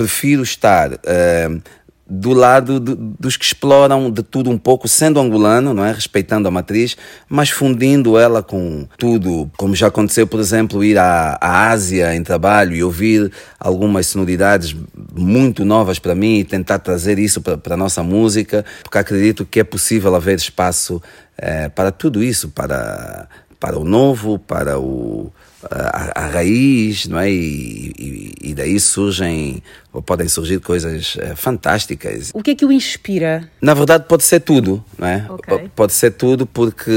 prefiro 0.00 0.42
estar. 0.42 0.92
Uh, 0.92 1.62
do 2.10 2.32
lado 2.32 2.80
dos 2.80 3.36
que 3.36 3.44
exploram 3.44 4.10
de 4.10 4.20
tudo 4.20 4.50
um 4.50 4.58
pouco, 4.58 4.88
sendo 4.88 5.20
angolano, 5.20 5.72
não 5.72 5.84
é? 5.84 5.92
Respeitando 5.92 6.48
a 6.48 6.50
matriz, 6.50 6.96
mas 7.28 7.50
fundindo 7.50 8.18
ela 8.18 8.42
com 8.42 8.84
tudo, 8.98 9.48
como 9.56 9.76
já 9.76 9.86
aconteceu, 9.86 10.26
por 10.26 10.40
exemplo, 10.40 10.82
ir 10.82 10.98
à, 10.98 11.38
à 11.40 11.70
Ásia 11.70 12.12
em 12.16 12.22
trabalho 12.24 12.74
e 12.74 12.82
ouvir 12.82 13.30
algumas 13.60 14.08
sonoridades 14.08 14.74
muito 15.14 15.64
novas 15.64 16.00
para 16.00 16.14
mim 16.16 16.40
e 16.40 16.44
tentar 16.44 16.80
trazer 16.80 17.16
isso 17.18 17.40
para 17.40 17.74
a 17.74 17.76
nossa 17.76 18.02
música, 18.02 18.64
porque 18.82 18.98
acredito 18.98 19.46
que 19.46 19.60
é 19.60 19.64
possível 19.64 20.12
haver 20.16 20.36
espaço 20.36 21.00
é, 21.38 21.68
para 21.68 21.92
tudo 21.92 22.24
isso, 22.24 22.48
para, 22.48 23.28
para 23.60 23.78
o 23.78 23.84
novo, 23.84 24.36
para 24.36 24.80
o 24.80 25.32
a, 25.70 26.24
a 26.24 26.26
raiz, 26.26 27.06
não 27.06 27.18
é? 27.18 27.30
E, 27.30 27.92
e, 27.98 28.34
e, 28.50 28.54
daí 28.54 28.78
surgem, 28.80 29.62
ou 29.92 30.00
podem 30.00 30.28
surgir 30.28 30.60
coisas 30.60 31.16
é, 31.18 31.34
fantásticas. 31.34 32.30
O 32.34 32.42
que 32.42 32.52
é 32.52 32.54
que 32.54 32.64
o 32.64 32.72
inspira? 32.72 33.48
Na 33.60 33.74
verdade, 33.74 34.04
pode 34.08 34.22
ser 34.22 34.40
tudo, 34.40 34.82
não 34.98 35.06
é? 35.06 35.26
Okay. 35.28 35.70
Pode 35.74 35.92
ser 35.92 36.12
tudo 36.12 36.46
porque, 36.46 36.90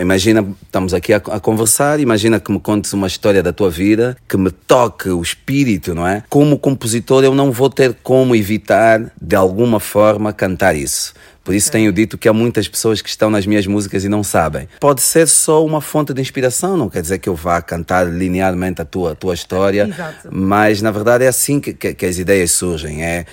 imagina, 0.00 0.46
estamos 0.62 0.94
aqui 0.94 1.12
a, 1.12 1.16
a, 1.16 1.40
conversar, 1.40 2.00
imagina 2.00 2.38
que 2.38 2.52
me 2.52 2.60
contes 2.60 2.92
uma 2.92 3.06
história 3.06 3.42
da 3.42 3.52
tua 3.52 3.70
vida, 3.70 4.16
que 4.28 4.36
me 4.36 4.50
toque 4.50 5.08
o 5.08 5.22
espírito, 5.22 5.94
não 5.94 6.06
é? 6.06 6.22
Como 6.28 6.58
compositor, 6.58 7.24
eu 7.24 7.34
não 7.34 7.50
vou 7.50 7.70
ter 7.70 7.96
como 8.02 8.36
evitar, 8.36 9.12
de 9.20 9.36
alguma 9.36 9.80
forma, 9.80 10.32
cantar 10.32 10.76
isso. 10.76 11.14
Por 11.48 11.54
isso 11.54 11.72
tenho 11.72 11.90
dito 11.90 12.18
que 12.18 12.28
há 12.28 12.32
muitas 12.34 12.68
pessoas 12.68 13.00
que 13.00 13.08
estão 13.08 13.30
nas 13.30 13.46
minhas 13.46 13.66
músicas 13.66 14.04
e 14.04 14.08
não 14.10 14.22
sabem. 14.22 14.68
Pode 14.78 15.00
ser 15.00 15.26
só 15.26 15.64
uma 15.64 15.80
fonte 15.80 16.12
de 16.12 16.20
inspiração, 16.20 16.76
não 16.76 16.90
quer 16.90 17.00
dizer 17.00 17.16
que 17.16 17.26
eu 17.26 17.34
vá 17.34 17.62
cantar 17.62 18.06
linearmente 18.06 18.82
a 18.82 18.84
tua, 18.84 19.12
a 19.12 19.14
tua 19.14 19.32
história, 19.32 19.88
Exato. 19.88 20.28
mas 20.30 20.82
na 20.82 20.90
verdade 20.90 21.24
é 21.24 21.28
assim 21.28 21.58
que, 21.58 21.72
que, 21.72 21.94
que, 21.94 22.04
as 22.04 22.18
ideias 22.18 22.50
surgem. 22.50 23.02
É 23.02 23.24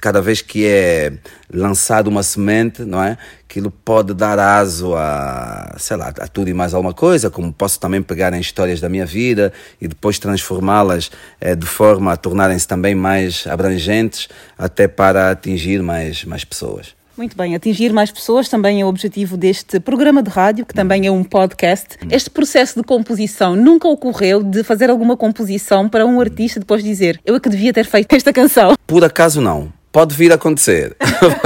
cada 0.00 0.22
vez 0.22 0.40
que 0.40 0.64
é 0.64 1.14
lançado 1.52 2.06
uma 2.06 2.22
semente, 2.22 2.84
não 2.84 3.02
é? 3.02 3.18
Aquilo 3.42 3.72
pode 3.72 4.14
dar 4.14 4.38
aso 4.38 4.94
a, 4.94 5.74
sei 5.76 5.96
lá, 5.96 6.14
a 6.16 6.28
tudo 6.28 6.48
e 6.48 6.54
mais 6.54 6.74
alguma 6.74 6.94
coisa, 6.94 7.28
como 7.28 7.52
posso 7.52 7.80
também 7.80 8.00
pegar 8.00 8.32
em 8.34 8.40
histórias 8.40 8.80
da 8.80 8.88
minha 8.88 9.04
vida 9.04 9.52
e 9.80 9.88
depois 9.88 10.16
transformá-las 10.20 11.10
é, 11.40 11.56
de 11.56 11.66
forma 11.66 12.12
a 12.12 12.16
tornarem-se 12.16 12.68
também 12.68 12.94
mais 12.94 13.48
abrangentes, 13.48 14.28
até 14.56 14.86
para 14.86 15.32
atingir 15.32 15.82
mais, 15.82 16.24
mais 16.24 16.44
pessoas. 16.44 16.94
Muito 17.16 17.36
bem, 17.36 17.54
atingir 17.54 17.92
mais 17.92 18.10
pessoas 18.10 18.48
também 18.48 18.80
é 18.80 18.84
o 18.84 18.88
objetivo 18.88 19.36
deste 19.36 19.78
programa 19.78 20.20
de 20.20 20.30
rádio, 20.30 20.66
que 20.66 20.74
também 20.74 21.06
é 21.06 21.10
um 21.12 21.22
podcast. 21.22 21.96
Este 22.10 22.28
processo 22.28 22.80
de 22.80 22.84
composição 22.84 23.54
nunca 23.54 23.86
ocorreu 23.86 24.42
de 24.42 24.64
fazer 24.64 24.90
alguma 24.90 25.16
composição 25.16 25.88
para 25.88 26.04
um 26.04 26.20
artista 26.20 26.58
depois 26.58 26.82
dizer 26.82 27.20
eu 27.24 27.36
é 27.36 27.40
que 27.40 27.48
devia 27.48 27.72
ter 27.72 27.84
feito 27.84 28.12
esta 28.16 28.32
canção? 28.32 28.74
Por 28.84 29.04
acaso 29.04 29.40
não. 29.40 29.72
Pode 29.92 30.12
vir 30.12 30.32
a 30.32 30.34
acontecer, 30.34 30.96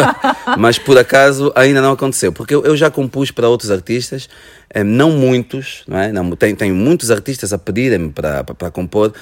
mas 0.56 0.78
por 0.78 0.96
acaso 0.96 1.52
ainda 1.54 1.82
não 1.82 1.92
aconteceu, 1.92 2.32
porque 2.32 2.54
eu, 2.54 2.64
eu 2.64 2.75
já 2.75 2.90
compus 2.90 3.30
para 3.30 3.46
outros 3.46 3.70
artistas, 3.70 4.26
eh, 4.70 4.82
não 4.82 5.10
muitos, 5.10 5.82
não 5.87 5.98
é? 5.98 6.10
Não, 6.10 6.30
tem, 6.30 6.54
tem 6.54 6.72
muitos 6.72 7.10
artistas 7.10 7.52
a 7.52 7.58
pedirem-me 7.58 8.08
para, 8.08 8.42
para, 8.42 8.54
para 8.54 8.70
compor, 8.70 9.12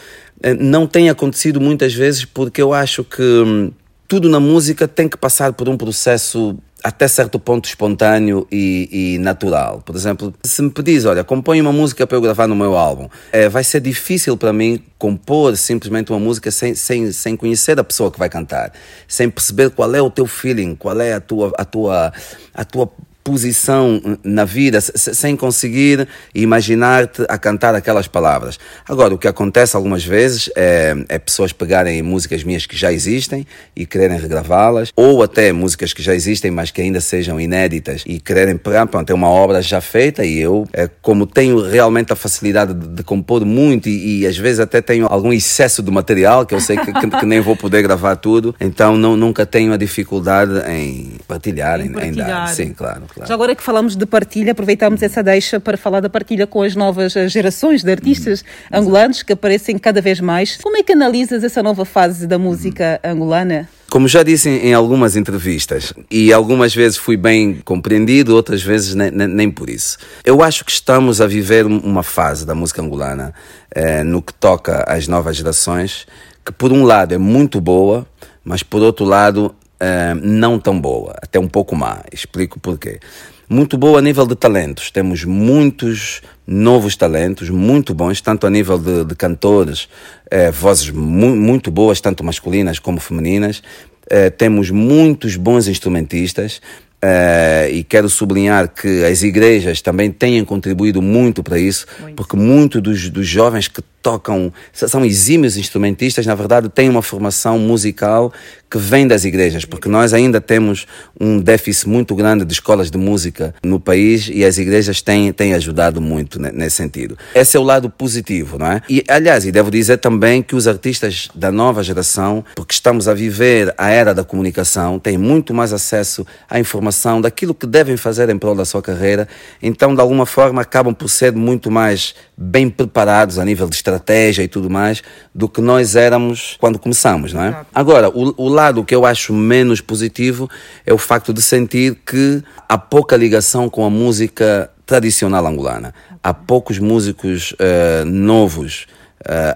eh, 0.40 0.54
não 0.54 0.86
tem 0.86 1.10
acontecido 1.10 1.60
muitas 1.60 1.92
vezes 1.92 2.24
porque 2.24 2.62
eu 2.62 2.72
acho 2.72 3.02
que 3.02 3.20
hum, 3.20 3.72
tudo 4.08 4.28
na 4.28 4.40
música 4.40 4.86
tem 4.86 5.08
que 5.08 5.16
passar 5.16 5.52
por 5.52 5.68
um 5.68 5.76
processo 5.76 6.56
até 6.82 7.08
certo 7.08 7.38
ponto 7.40 7.68
espontâneo 7.68 8.46
e, 8.50 9.16
e, 9.16 9.18
natural. 9.18 9.82
Por 9.84 9.96
exemplo, 9.96 10.32
se 10.44 10.62
me 10.62 10.70
pedis, 10.70 11.04
olha, 11.04 11.24
compõe 11.24 11.60
uma 11.60 11.72
música 11.72 12.06
para 12.06 12.16
eu 12.16 12.20
gravar 12.20 12.46
no 12.46 12.54
meu 12.54 12.76
álbum, 12.76 13.08
é, 13.32 13.48
vai 13.48 13.64
ser 13.64 13.80
difícil 13.80 14.36
para 14.36 14.52
mim 14.52 14.80
compor 14.96 15.56
simplesmente 15.56 16.12
uma 16.12 16.20
música 16.20 16.50
sem, 16.50 16.74
sem, 16.76 17.10
sem 17.10 17.36
conhecer 17.36 17.78
a 17.80 17.84
pessoa 17.84 18.10
que 18.10 18.18
vai 18.18 18.28
cantar, 18.28 18.72
sem 19.08 19.28
perceber 19.28 19.70
qual 19.70 19.92
é 19.94 20.00
o 20.00 20.08
teu 20.08 20.26
feeling, 20.26 20.76
qual 20.76 21.00
é 21.00 21.14
a 21.14 21.20
tua, 21.20 21.52
a 21.58 21.64
tua, 21.64 22.12
a 22.54 22.64
tua 22.64 22.88
posição 23.26 24.00
na 24.22 24.44
vida 24.44 24.80
sem 24.80 25.34
conseguir 25.34 26.06
imaginar-te 26.32 27.24
a 27.28 27.36
cantar 27.36 27.74
aquelas 27.74 28.06
palavras. 28.06 28.56
Agora, 28.88 29.14
o 29.14 29.18
que 29.18 29.26
acontece 29.26 29.74
algumas 29.74 30.04
vezes 30.04 30.48
é, 30.54 30.94
é, 31.08 31.18
pessoas 31.18 31.52
pegarem 31.52 32.00
músicas 32.02 32.44
minhas 32.44 32.66
que 32.66 32.76
já 32.76 32.92
existem 32.92 33.44
e 33.74 33.84
quererem 33.84 34.16
regravá-las, 34.16 34.92
ou 34.94 35.24
até 35.24 35.52
músicas 35.52 35.92
que 35.92 36.00
já 36.00 36.14
existem, 36.14 36.52
mas 36.52 36.70
que 36.70 36.80
ainda 36.80 37.00
sejam 37.00 37.40
inéditas 37.40 38.04
e 38.06 38.20
quererem 38.20 38.56
pegar, 38.56 38.86
pronto, 38.86 39.10
é 39.10 39.14
uma 39.14 39.28
obra 39.28 39.60
já 39.60 39.80
feita 39.80 40.24
e 40.24 40.38
eu, 40.38 40.64
é, 40.72 40.88
como 41.02 41.26
tenho 41.26 41.60
realmente 41.60 42.12
a 42.12 42.16
facilidade 42.16 42.74
de, 42.74 42.86
de 42.86 43.02
compor 43.02 43.44
muito 43.44 43.88
e, 43.88 44.20
e, 44.20 44.26
às 44.28 44.38
vezes 44.38 44.60
até 44.60 44.80
tenho 44.80 45.06
algum 45.10 45.32
excesso 45.32 45.82
de 45.82 45.90
material 45.90 46.46
que 46.46 46.54
eu 46.54 46.60
sei 46.60 46.76
que, 46.76 46.92
que, 46.92 47.10
que 47.10 47.26
nem 47.26 47.40
vou 47.40 47.56
poder 47.56 47.82
gravar 47.82 48.14
tudo, 48.14 48.54
então 48.60 48.96
não, 48.96 49.16
nunca 49.16 49.44
tenho 49.44 49.72
a 49.72 49.76
dificuldade 49.76 50.52
em 50.70 51.16
partilhar, 51.26 51.80
em, 51.80 51.86
em, 51.86 52.08
em 52.10 52.12
dar. 52.12 52.46
Sim, 52.54 52.72
claro. 52.72 53.02
Claro. 53.16 53.28
Já 53.28 53.34
agora 53.34 53.54
que 53.54 53.62
falamos 53.62 53.96
de 53.96 54.04
partilha, 54.04 54.52
aproveitamos 54.52 55.02
essa 55.02 55.22
deixa 55.22 55.58
para 55.58 55.78
falar 55.78 56.00
da 56.00 56.10
partilha 56.10 56.46
com 56.46 56.60
as 56.60 56.76
novas 56.76 57.14
gerações 57.28 57.82
de 57.82 57.90
artistas 57.90 58.42
uhum. 58.42 58.78
angolanos 58.80 59.22
que 59.22 59.32
aparecem 59.32 59.78
cada 59.78 60.02
vez 60.02 60.20
mais. 60.20 60.58
Como 60.62 60.76
é 60.76 60.82
que 60.82 60.92
analisas 60.92 61.42
essa 61.42 61.62
nova 61.62 61.86
fase 61.86 62.26
da 62.26 62.38
música 62.38 63.00
angolana? 63.02 63.66
Como 63.90 64.06
já 64.06 64.22
disse 64.22 64.50
em 64.50 64.74
algumas 64.74 65.16
entrevistas, 65.16 65.94
e 66.10 66.30
algumas 66.30 66.74
vezes 66.74 66.98
fui 66.98 67.16
bem 67.16 67.62
compreendido, 67.64 68.36
outras 68.36 68.62
vezes 68.62 68.94
nem, 68.94 69.10
nem, 69.10 69.28
nem 69.28 69.50
por 69.50 69.70
isso. 69.70 69.96
Eu 70.22 70.42
acho 70.42 70.62
que 70.62 70.72
estamos 70.72 71.18
a 71.22 71.26
viver 71.26 71.64
uma 71.64 72.02
fase 72.02 72.44
da 72.44 72.54
música 72.54 72.82
angolana 72.82 73.32
eh, 73.70 74.04
no 74.04 74.20
que 74.20 74.34
toca 74.34 74.84
às 74.86 75.08
novas 75.08 75.38
gerações, 75.38 76.06
que 76.44 76.52
por 76.52 76.70
um 76.70 76.84
lado 76.84 77.14
é 77.14 77.18
muito 77.18 77.62
boa, 77.62 78.06
mas 78.44 78.62
por 78.62 78.82
outro 78.82 79.06
lado 79.06 79.54
uh, 79.80 80.14
não 80.22 80.58
tão 80.58 80.80
boa, 80.80 81.14
até 81.22 81.38
um 81.38 81.48
pouco 81.48 81.74
má. 81.76 82.02
Explico 82.12 82.58
porquê. 82.60 83.00
Muito 83.48 83.78
boa 83.78 84.00
a 84.00 84.02
nível 84.02 84.26
de 84.26 84.34
talentos. 84.34 84.90
Temos 84.90 85.24
muitos 85.24 86.20
novos 86.44 86.96
talentos, 86.96 87.48
muito 87.48 87.94
bons, 87.94 88.20
tanto 88.20 88.46
a 88.46 88.50
nível 88.50 88.76
de, 88.76 89.04
de 89.04 89.14
cantores, 89.14 89.88
eh, 90.28 90.50
vozes 90.50 90.90
mu 90.90 91.34
muito 91.36 91.70
boas, 91.70 92.00
tanto 92.00 92.24
masculinas 92.24 92.80
como 92.80 92.98
femininas. 92.98 93.62
Eh, 94.10 94.30
temos 94.30 94.70
muitos 94.70 95.36
bons 95.36 95.68
instrumentistas, 95.68 96.60
Uh, 96.96 97.68
e 97.70 97.84
quero 97.84 98.08
sublinhar 98.08 98.68
que 98.68 99.04
as 99.04 99.22
igrejas 99.22 99.82
também 99.82 100.10
têm 100.10 100.42
contribuído 100.46 101.02
muito 101.02 101.42
para 101.42 101.58
isso, 101.58 101.86
muito. 102.00 102.16
porque 102.16 102.36
muitos 102.36 102.80
dos, 102.80 103.10
dos 103.10 103.28
jovens 103.28 103.68
que 103.68 103.82
tocam, 104.06 104.52
são 104.72 105.04
exímios 105.04 105.56
instrumentistas, 105.56 106.24
na 106.24 106.34
verdade 106.36 106.68
têm 106.68 106.88
uma 106.88 107.02
formação 107.02 107.58
musical 107.58 108.32
que 108.70 108.78
vem 108.78 109.06
das 109.06 109.24
igrejas, 109.24 109.64
porque 109.64 109.88
nós 109.88 110.12
ainda 110.14 110.40
temos 110.40 110.86
um 111.20 111.40
déficit 111.40 111.88
muito 111.88 112.14
grande 112.14 112.44
de 112.44 112.52
escolas 112.52 112.88
de 112.88 112.98
música 112.98 113.52
no 113.64 113.80
país 113.80 114.28
e 114.32 114.44
as 114.44 114.58
igrejas 114.58 115.02
têm, 115.02 115.32
têm 115.32 115.54
ajudado 115.54 116.00
muito 116.00 116.40
nesse 116.40 116.76
sentido. 116.76 117.18
Esse 117.34 117.56
é 117.56 117.60
o 117.60 117.64
lado 117.64 117.90
positivo, 117.90 118.58
não 118.58 118.66
é? 118.66 118.82
E, 118.88 119.04
aliás, 119.08 119.44
e 119.44 119.50
devo 119.50 119.72
dizer 119.72 119.98
também 119.98 120.40
que 120.40 120.54
os 120.54 120.68
artistas 120.68 121.28
da 121.34 121.50
nova 121.50 121.82
geração, 121.82 122.44
porque 122.54 122.74
estamos 122.74 123.08
a 123.08 123.14
viver 123.14 123.74
a 123.76 123.90
era 123.90 124.14
da 124.14 124.22
comunicação, 124.22 125.00
têm 125.00 125.18
muito 125.18 125.52
mais 125.52 125.72
acesso 125.72 126.24
à 126.48 126.60
informação 126.60 127.20
daquilo 127.20 127.54
que 127.54 127.66
devem 127.66 127.96
fazer 127.96 128.28
em 128.30 128.38
prol 128.38 128.54
da 128.54 128.64
sua 128.64 128.82
carreira, 128.82 129.28
então, 129.60 129.94
de 129.94 130.00
alguma 130.00 130.26
forma, 130.26 130.60
acabam 130.60 130.94
por 130.94 131.08
ser 131.08 131.32
muito 131.32 131.70
mais 131.70 132.14
bem 132.36 132.68
preparados 132.68 133.38
a 133.38 133.44
nível 133.44 133.68
de 133.68 133.76
estratégia 133.76 134.42
e 134.42 134.48
tudo 134.48 134.68
mais 134.68 135.02
do 135.34 135.48
que 135.48 135.60
nós 135.60 135.96
éramos 135.96 136.56
quando 136.60 136.78
começamos, 136.78 137.32
não 137.32 137.42
é? 137.42 137.64
Agora, 137.74 138.10
o, 138.10 138.34
o 138.36 138.48
lado 138.48 138.84
que 138.84 138.94
eu 138.94 139.06
acho 139.06 139.32
menos 139.32 139.80
positivo 139.80 140.48
é 140.84 140.92
o 140.92 140.98
facto 140.98 141.32
de 141.32 141.40
sentir 141.40 141.96
que 142.04 142.42
há 142.68 142.76
pouca 142.76 143.16
ligação 143.16 143.70
com 143.70 143.84
a 143.84 143.90
música 143.90 144.70
tradicional 144.84 145.46
angolana. 145.46 145.94
Há 146.22 146.34
poucos 146.34 146.78
músicos 146.78 147.52
uh, 147.52 148.04
novos 148.04 148.86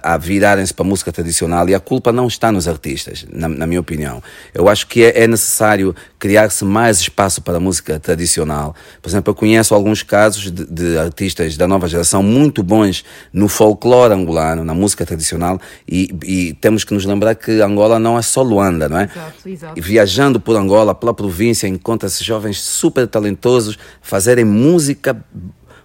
a 0.02 0.16
virarem-se 0.16 0.72
para 0.74 0.84
a 0.84 0.88
música 0.88 1.12
tradicional 1.12 1.68
e 1.68 1.74
a 1.74 1.80
culpa 1.80 2.10
não 2.10 2.26
está 2.26 2.50
nos 2.50 2.66
artistas, 2.66 3.26
na, 3.30 3.48
na 3.48 3.66
minha 3.66 3.80
opinião. 3.80 4.22
Eu 4.52 4.68
acho 4.68 4.86
que 4.86 5.04
é, 5.04 5.24
é 5.24 5.26
necessário 5.28 5.94
criar-se 6.18 6.64
mais 6.64 6.98
espaço 7.00 7.40
para 7.42 7.58
a 7.58 7.60
música 7.60 7.98
tradicional. 8.00 8.74
Por 9.00 9.08
exemplo, 9.08 9.30
eu 9.30 9.34
conheço 9.34 9.74
alguns 9.74 10.02
casos 10.02 10.50
de, 10.50 10.64
de, 10.64 10.98
artistas 10.98 11.56
da 11.56 11.68
nova 11.68 11.86
geração 11.88 12.22
muito 12.22 12.62
bons 12.62 13.04
no 13.32 13.48
folclore 13.48 14.12
angolano, 14.12 14.64
na 14.64 14.74
música 14.74 15.06
tradicional, 15.06 15.60
e, 15.86 16.14
e, 16.24 16.52
temos 16.54 16.82
que 16.82 16.92
nos 16.92 17.04
lembrar 17.04 17.34
que 17.34 17.60
Angola 17.60 17.98
não 17.98 18.18
é 18.18 18.22
só 18.22 18.42
Luanda, 18.42 18.88
não 18.88 18.98
é? 18.98 19.04
Exato, 19.04 19.48
exato. 19.48 19.82
Viajando 19.82 20.40
por 20.40 20.56
Angola, 20.56 20.94
pela 20.94 21.14
província, 21.14 21.68
encontra-se 21.68 22.24
jovens 22.24 22.60
super 22.60 23.06
talentosos 23.06 23.78
fazerem 24.00 24.44
música 24.44 25.16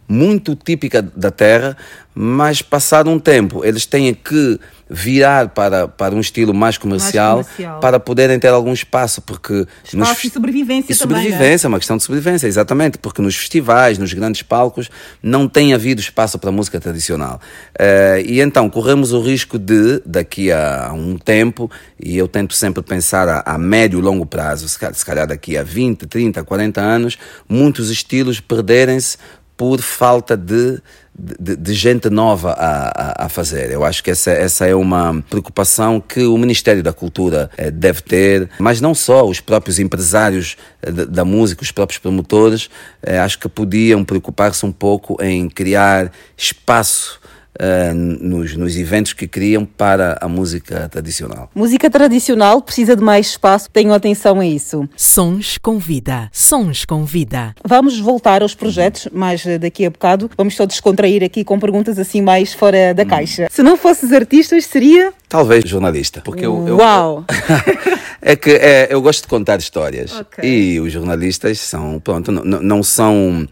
muito 0.08 0.56
típica 0.56 1.02
da 1.02 1.32
terra, 1.32 1.76
mas 2.16 2.62
passado 2.62 3.10
um 3.10 3.20
tempo 3.20 3.64
eles 3.66 3.86
têm 3.86 4.14
que 4.14 4.58
virar 4.88 5.50
para, 5.50 5.88
para 5.88 6.14
um 6.14 6.20
estilo 6.20 6.54
mais 6.54 6.78
comercial, 6.78 7.38
Mais 7.38 7.48
comercial. 7.48 7.80
para 7.80 8.00
poderem 8.00 8.38
ter 8.40 8.50
algum 8.50 8.72
espaço, 8.72 9.20
porque 9.20 9.52
nos 9.94 10.08
Espaço 10.10 10.28
e 10.28 10.30
sobrevivência 10.30 10.94
e 10.94 10.96
também, 10.96 11.24
sobrevivência, 11.24 11.66
é 11.66 11.70
uma 11.70 11.80
questão 11.80 11.98
de 11.98 12.04
sobrevivência, 12.04 12.46
exatamente, 12.48 13.00
porque 13.00 13.20
nos 13.20 13.36
festivais, 13.36 13.98
nos 13.98 14.14
grandes 14.14 14.44
palcos, 14.44 14.90
não 15.24 15.48
tem 15.48 15.74
havido 15.74 16.00
espaço 16.00 16.38
para 16.38 16.50
a 16.50 16.54
música 16.54 16.80
tradicional. 16.80 17.42
Eh, 17.80 18.24
e 18.28 18.40
então 18.42 18.70
corremos 18.70 19.12
o 19.12 19.22
risco 19.22 19.58
de, 19.58 20.02
daqui 20.06 20.52
a 20.52 20.92
um 20.94 21.18
tempo, 21.18 21.70
e 22.00 22.16
eu 22.16 22.28
tento 22.28 22.54
sempre 22.54 22.84
pensar 22.84 23.28
a, 23.28 23.40
a 23.44 23.58
médio 23.58 23.98
e 23.98 24.02
longo 24.04 24.26
prazo, 24.26 24.68
se 24.70 24.78
ca- 24.78 24.94
se 24.94 25.04
calhar 25.04 25.26
daqui 25.26 25.58
a 25.58 25.64
20, 25.64 26.06
30, 26.06 26.44
40 26.44 26.80
anos, 26.80 27.18
muitos 27.50 27.90
estilos 27.90 28.40
perderem-se 28.40 29.18
por 29.58 29.82
falta 29.82 30.38
de, 30.38 30.80
de, 31.18 31.56
de 31.56 31.74
gente 31.74 32.10
nova 32.10 32.52
a, 32.52 33.24
a, 33.24 33.26
a 33.26 33.30
fazer. 33.30 33.72
Eu 33.72 33.86
acho 33.86 34.04
que 34.04 34.12
essa, 34.12 34.32
essa 34.32 34.68
é 34.68 34.76
uma 34.76 35.24
preocupação 35.30 36.02
que 36.02 36.24
o 36.24 36.38
Ministério 36.38 36.84
da 36.84 36.92
Cultura 36.92 37.50
eh, 37.58 37.72
deve 37.72 38.02
ter, 38.02 38.50
mas 38.60 38.82
não 38.82 38.94
só 38.94 39.26
os 39.26 39.40
próprios 39.40 39.80
empresários 39.80 40.58
eh, 40.82 40.92
da, 40.92 41.24
música, 41.24 41.64
os 41.64 41.72
próprios 41.72 42.00
promotores, 42.00 42.70
eh, 43.02 43.18
acho 43.18 43.40
que 43.40 43.48
podiam 43.48 44.04
preocupar-se 44.04 44.66
um 44.66 44.72
pouco 44.72 45.18
em 45.24 45.48
criar 45.48 46.12
espaço 46.38 47.20
eh, 47.60 47.94
nos, 47.94 48.56
nos 48.56 48.76
eventos 48.78 49.14
que 49.14 49.28
criam 49.28 49.66
para 49.66 50.18
a 50.22 50.28
música 50.28 50.88
tradicional. 50.90 51.50
Música 51.56 51.90
tradicional 51.90 52.62
precisa 52.62 52.96
de 52.96 53.04
mais 53.04 53.28
espaço, 53.28 53.70
tenham 53.72 53.94
atenção 53.94 54.40
a 54.40 54.46
isso. 54.46 54.88
Sons 54.96 55.58
com 55.58 55.78
vida. 55.80 56.30
Sons 56.32 56.86
com 56.86 57.04
vida. 57.06 57.56
Vamos 57.64 58.00
voltar 58.00 58.42
aos 58.42 58.56
projetos 58.56 59.08
mais 59.12 59.46
eh, 59.46 59.58
daqui 59.58 59.86
a 59.86 59.90
bocado. 59.90 60.30
Vamos 60.38 60.56
só 60.56 60.66
descontrair 60.66 61.24
aqui 61.24 61.44
com 61.44 61.60
perguntas 61.60 61.98
assim 62.00 62.22
mais 62.22 62.54
fora 62.54 62.94
da 62.94 63.06
caixa. 63.06 63.48
Se 63.52 63.64
não 63.64 63.78
fosses 63.78 64.12
artistas, 64.12 64.66
seria. 64.66 65.14
Talvez 65.30 65.68
jornalista, 65.68 66.22
porque 66.22 66.46
eu, 66.46 66.68
eu- 66.68 66.78
Uau! 66.78 67.26
é 68.22 68.36
que 68.36 68.52
é, 68.52 68.88
eu 68.90 69.02
gosto 69.02 69.22
de 69.24 69.28
contar 69.28 69.60
histórias 69.60 70.14
Ok. 70.20 70.44
e 70.48 70.80
os 70.80 70.92
jornalistas 70.92 71.60
são, 71.60 72.00
pronto, 72.00 72.32
não- 72.32 72.62
não 72.62 72.84
são 72.84 73.48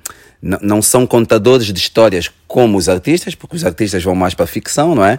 não, 0.62 0.82
são 0.82 1.08
contadores 1.08 1.66
de 1.68 1.80
histórias 1.80 2.30
como 2.48 2.78
os 2.78 2.90
artistas, 2.90 3.34
porque 3.34 3.56
os 3.56 3.64
artistas 3.66 4.04
vão 4.04 4.14
mais 4.16 4.34
para 4.34 4.44
a 4.44 4.48
ficção, 4.48 4.94
não 4.94 5.06
é? 5.06 5.18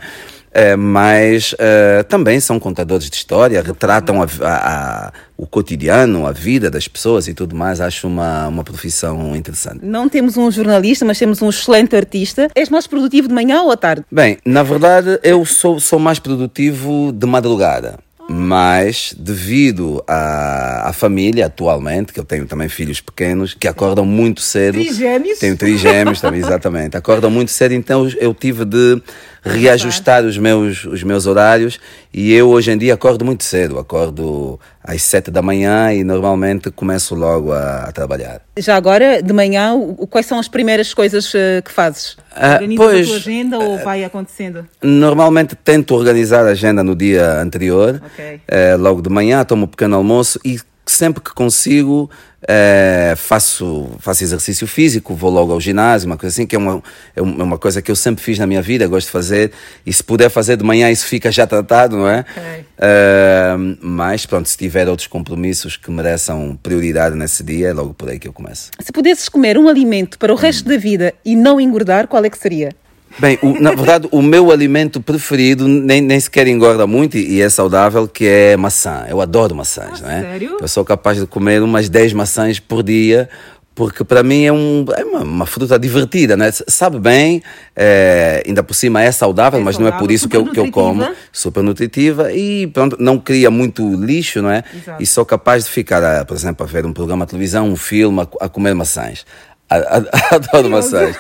É, 0.57 0.77
mas 0.77 1.53
é, 1.59 2.05
também 2.05 2.39
são 2.39 2.61
contadores 2.61 3.11
de 3.11 3.17
história, 3.17 3.61
retratam 3.61 4.23
a, 4.23 4.27
a- 4.43 5.07
a- 5.09 5.13
o 5.37 5.49
cotidiano, 5.49 6.29
a 6.29 6.31
vida 6.31 6.71
das 6.71 6.87
pessoas 6.87 7.27
e 7.27 7.35
tudo 7.35 7.57
mais. 7.57 7.81
Acho 7.81 8.07
uma, 8.07 8.47
uma 8.47 8.63
profissão 8.63 9.35
interessante. 9.35 9.81
Não 9.83 10.09
temos 10.09 10.37
um 10.37 10.49
jornalista, 10.53 11.05
mas 11.05 11.19
temos 11.19 11.43
um 11.43 11.49
excelente 11.51 11.97
artista. 11.97 12.49
És 12.55 12.69
mais 12.69 12.87
produtivo 12.87 13.27
de 13.27 13.35
manhã 13.35 13.63
ou 13.63 13.73
à 13.73 13.77
tarde? 13.77 14.05
Bem, 14.13 14.39
na 14.45 14.63
verdade, 14.63 15.19
eu 15.25 15.45
sou, 15.45 15.81
sou 15.81 15.99
mais 15.99 16.21
produtivo 16.21 17.11
de 17.13 17.27
madrugada. 17.27 17.99
Mas, 18.29 19.15
devido 19.19 20.03
à, 20.09 20.89
à 20.89 20.93
família 20.93 21.47
atualmente, 21.47 22.13
que 22.13 22.19
eu 22.19 22.25
tenho 22.25 22.47
também 22.47 22.69
filhos 22.69 23.01
pequenos, 23.01 23.55
que 23.55 23.69
acordam 23.69 24.07
muito 24.07 24.41
cedo. 24.41 24.75
Trigêmeos? 24.75 25.39
Tenho 25.39 25.57
trigêmeos 25.57 26.21
também, 26.21 26.41
exatamente. 26.45 26.97
Acordam 26.97 27.31
muito 27.31 27.51
cedo, 27.51 27.73
então 27.73 28.09
eu 28.19 28.33
tive 28.33 28.65
de 28.65 29.01
reajustar 29.45 30.25
os 30.25 30.39
meus, 30.39 30.85
os 30.85 31.03
meus 31.03 31.27
horários 31.27 31.79
e 32.13 32.33
eu 32.33 32.49
hoje 32.49 32.71
em 32.73 32.79
dia 32.79 32.95
acordo 32.95 33.25
muito 33.25 33.45
cedo. 33.45 33.79
Acordo 33.79 34.59
às 34.83 35.03
sete 35.03 35.31
da 35.31 35.43
manhã 35.43 35.93
e 35.93 36.03
normalmente 36.03 36.71
começo 36.71 37.15
logo 37.15 37.53
a, 37.53 37.85
a 37.85 37.93
trabalhar. 37.93 38.41
Já 38.59 38.77
agora, 38.77 39.23
de 39.23 39.33
manhã, 39.33 39.75
o- 39.75 40.07
quais 40.07 40.27
são 40.27 40.39
as 40.39 40.49
primeiras 40.49 40.95
coisas 40.95 41.31
eh, 41.35 41.61
que 41.63 41.71
fazes? 41.71 42.17
Ah, 42.35 42.55
Organizas 42.55 42.85
pois, 42.87 43.07
a 43.07 43.09
tua 43.11 43.17
agenda 43.17 43.59
ou 43.59 43.79
vai 43.79 44.05
acontecendo? 44.05 44.67
Normalmente 44.83 45.55
tento 45.55 45.95
organizar 45.95 46.47
a 46.47 46.51
agenda 46.51 46.83
no 46.83 46.95
dia 46.97 47.41
anterior, 47.41 48.01
Ok. 48.05 48.41
eh, 48.49 48.77
logo 48.77 49.03
de 49.03 49.09
manhã, 49.11 49.45
tomo 49.45 49.65
um 49.65 49.69
pequeno 49.69 49.97
almoço 49.97 50.39
e 50.45 50.59
sempre 50.87 51.23
que 51.23 51.33
consigo 51.33 52.11
eh, 52.47 53.15
faço, 53.17 53.91
faço 53.99 54.23
exercício 54.23 54.67
físico, 54.67 55.15
vou 55.15 55.31
logo 55.31 55.53
ao 55.53 55.61
ginásio, 55.61 56.07
uma 56.07 56.17
coisa 56.17 56.35
assim, 56.35 56.47
que 56.47 56.55
é 56.55 56.59
uma, 56.59 56.83
é 57.17 57.23
uma 57.23 57.45
uma 57.45 57.59
coisa 57.59 57.81
que 57.81 57.91
eu 57.91 57.97
sempre 57.97 58.23
fiz 58.23 58.39
na 58.39 58.47
minha 58.47 58.61
vida, 58.61 58.87
gosto 58.87 59.07
de 59.07 59.13
fazer, 59.13 59.53
e 59.87 59.93
se 59.93 60.03
puder 60.03 60.29
fazer 60.29 60.57
de 60.57 60.65
manhã 60.65 60.91
isso 60.91 61.07
fica 61.07 61.31
já 61.31 61.47
tratado, 61.47 61.97
não 61.97 62.09
é? 62.09 62.21
Ok. 62.21 62.65
Eh, 62.79 63.57
mas 63.81 64.27
pronto, 64.27 64.49
se 64.49 64.57
tiver 64.57 64.89
outros 64.89 65.07
compromissos 65.07 65.77
que 65.77 65.91
mereçam 65.91 66.59
prioridade 66.63 67.17
nesse 67.17 67.43
dia, 67.43 67.69
é 67.69 67.73
logo 67.73 67.95
por 67.95 68.11
aí 68.11 68.19
que 68.19 68.29
eu 68.29 68.33
começo. 68.33 68.71
Se 68.81 68.93
pudesses 68.93 69.29
comer 69.29 69.57
um 69.57 69.69
alimento 69.69 70.19
para 70.19 70.33
o 70.33 70.37
resto 70.37 70.69
da 70.69 70.77
vida 70.77 71.15
e 71.25 71.35
não 71.35 71.61
engordar, 71.61 72.09
qual 72.09 72.25
é 72.25 72.31
que 72.31 72.39
seria? 72.39 72.71
Bem, 73.19 73.39
o- 73.43 73.61
na 73.61 73.71
verdade, 73.73 74.09
o 74.11 74.21
meu 74.21 74.51
alimento 74.51 75.01
preferido 75.01 75.69
nem, 75.69 76.01
nem 76.01 76.19
sequer 76.19 76.47
engorda 76.49 76.87
muito 76.87 77.17
e, 77.17 77.35
e 77.37 77.41
é 77.43 77.49
saudável, 77.49 78.09
que 78.09 78.27
é 78.27 78.57
maçã. 78.57 79.05
Eu 79.09 79.21
adoro 79.21 79.55
maçãs, 79.55 80.01
não 80.01 80.11
é? 80.11 80.21
sério? 80.21 80.57
Eu 80.61 80.69
sou 80.69 80.85
capaz 80.85 81.19
de 81.19 81.27
comer 81.27 81.63
umas 81.63 81.89
10 81.89 82.13
maçãs 82.13 82.59
por 82.59 82.83
dia, 82.83 83.29
porque 83.75 84.05
para 84.05 84.23
mim 84.23 84.45
é, 84.45 84.53
um, 84.53 84.85
é 84.97 85.05
uma, 85.05 85.21
uma 85.21 85.47
fruta 85.47 85.79
divertida, 85.79 86.37
né? 86.37 86.51
Sabe 86.53 86.99
bem, 86.99 87.43
é, 87.77 88.43
ainda 88.47 88.63
por 88.63 88.75
cima 88.75 89.03
é 89.03 89.11
saudável, 89.13 89.61
É 89.61 89.63
mas 89.63 89.79
não 89.79 89.87
é 89.87 89.91
por 89.91 89.99
saudável, 89.99 90.15
isso 90.15 90.29
que 90.29 90.37
eu, 90.37 90.47
que 90.47 90.59
eu 90.61 90.71
como. 90.71 91.07
Super 91.33 91.63
nutritiva 91.63 92.33
e 92.33 92.67
pronto, 92.69 92.97
não 93.01 93.19
cria 93.19 93.51
muito 93.51 93.95
lixo, 93.95 94.43
não 94.43 94.51
é? 94.51 94.63
Exato. 94.75 95.03
E 95.03 95.07
sou 95.07 95.25
capaz 95.25 95.65
de 95.65 95.71
ficar, 95.71 96.03
ah, 96.03 96.25
por 96.25 96.37
exemplo, 96.37 96.65
a 96.65 96.69
ver 96.69 96.85
um 96.87 96.93
programa 96.93 97.25
de 97.27 97.31
televisão, 97.31 97.69
um 97.69 97.77
filme, 97.77 98.21
a, 98.23 98.45
a 98.45 98.49
comer 98.49 98.75
maçãs. 98.75 99.25
Adoro 100.31 100.71
maçãs. 100.71 101.17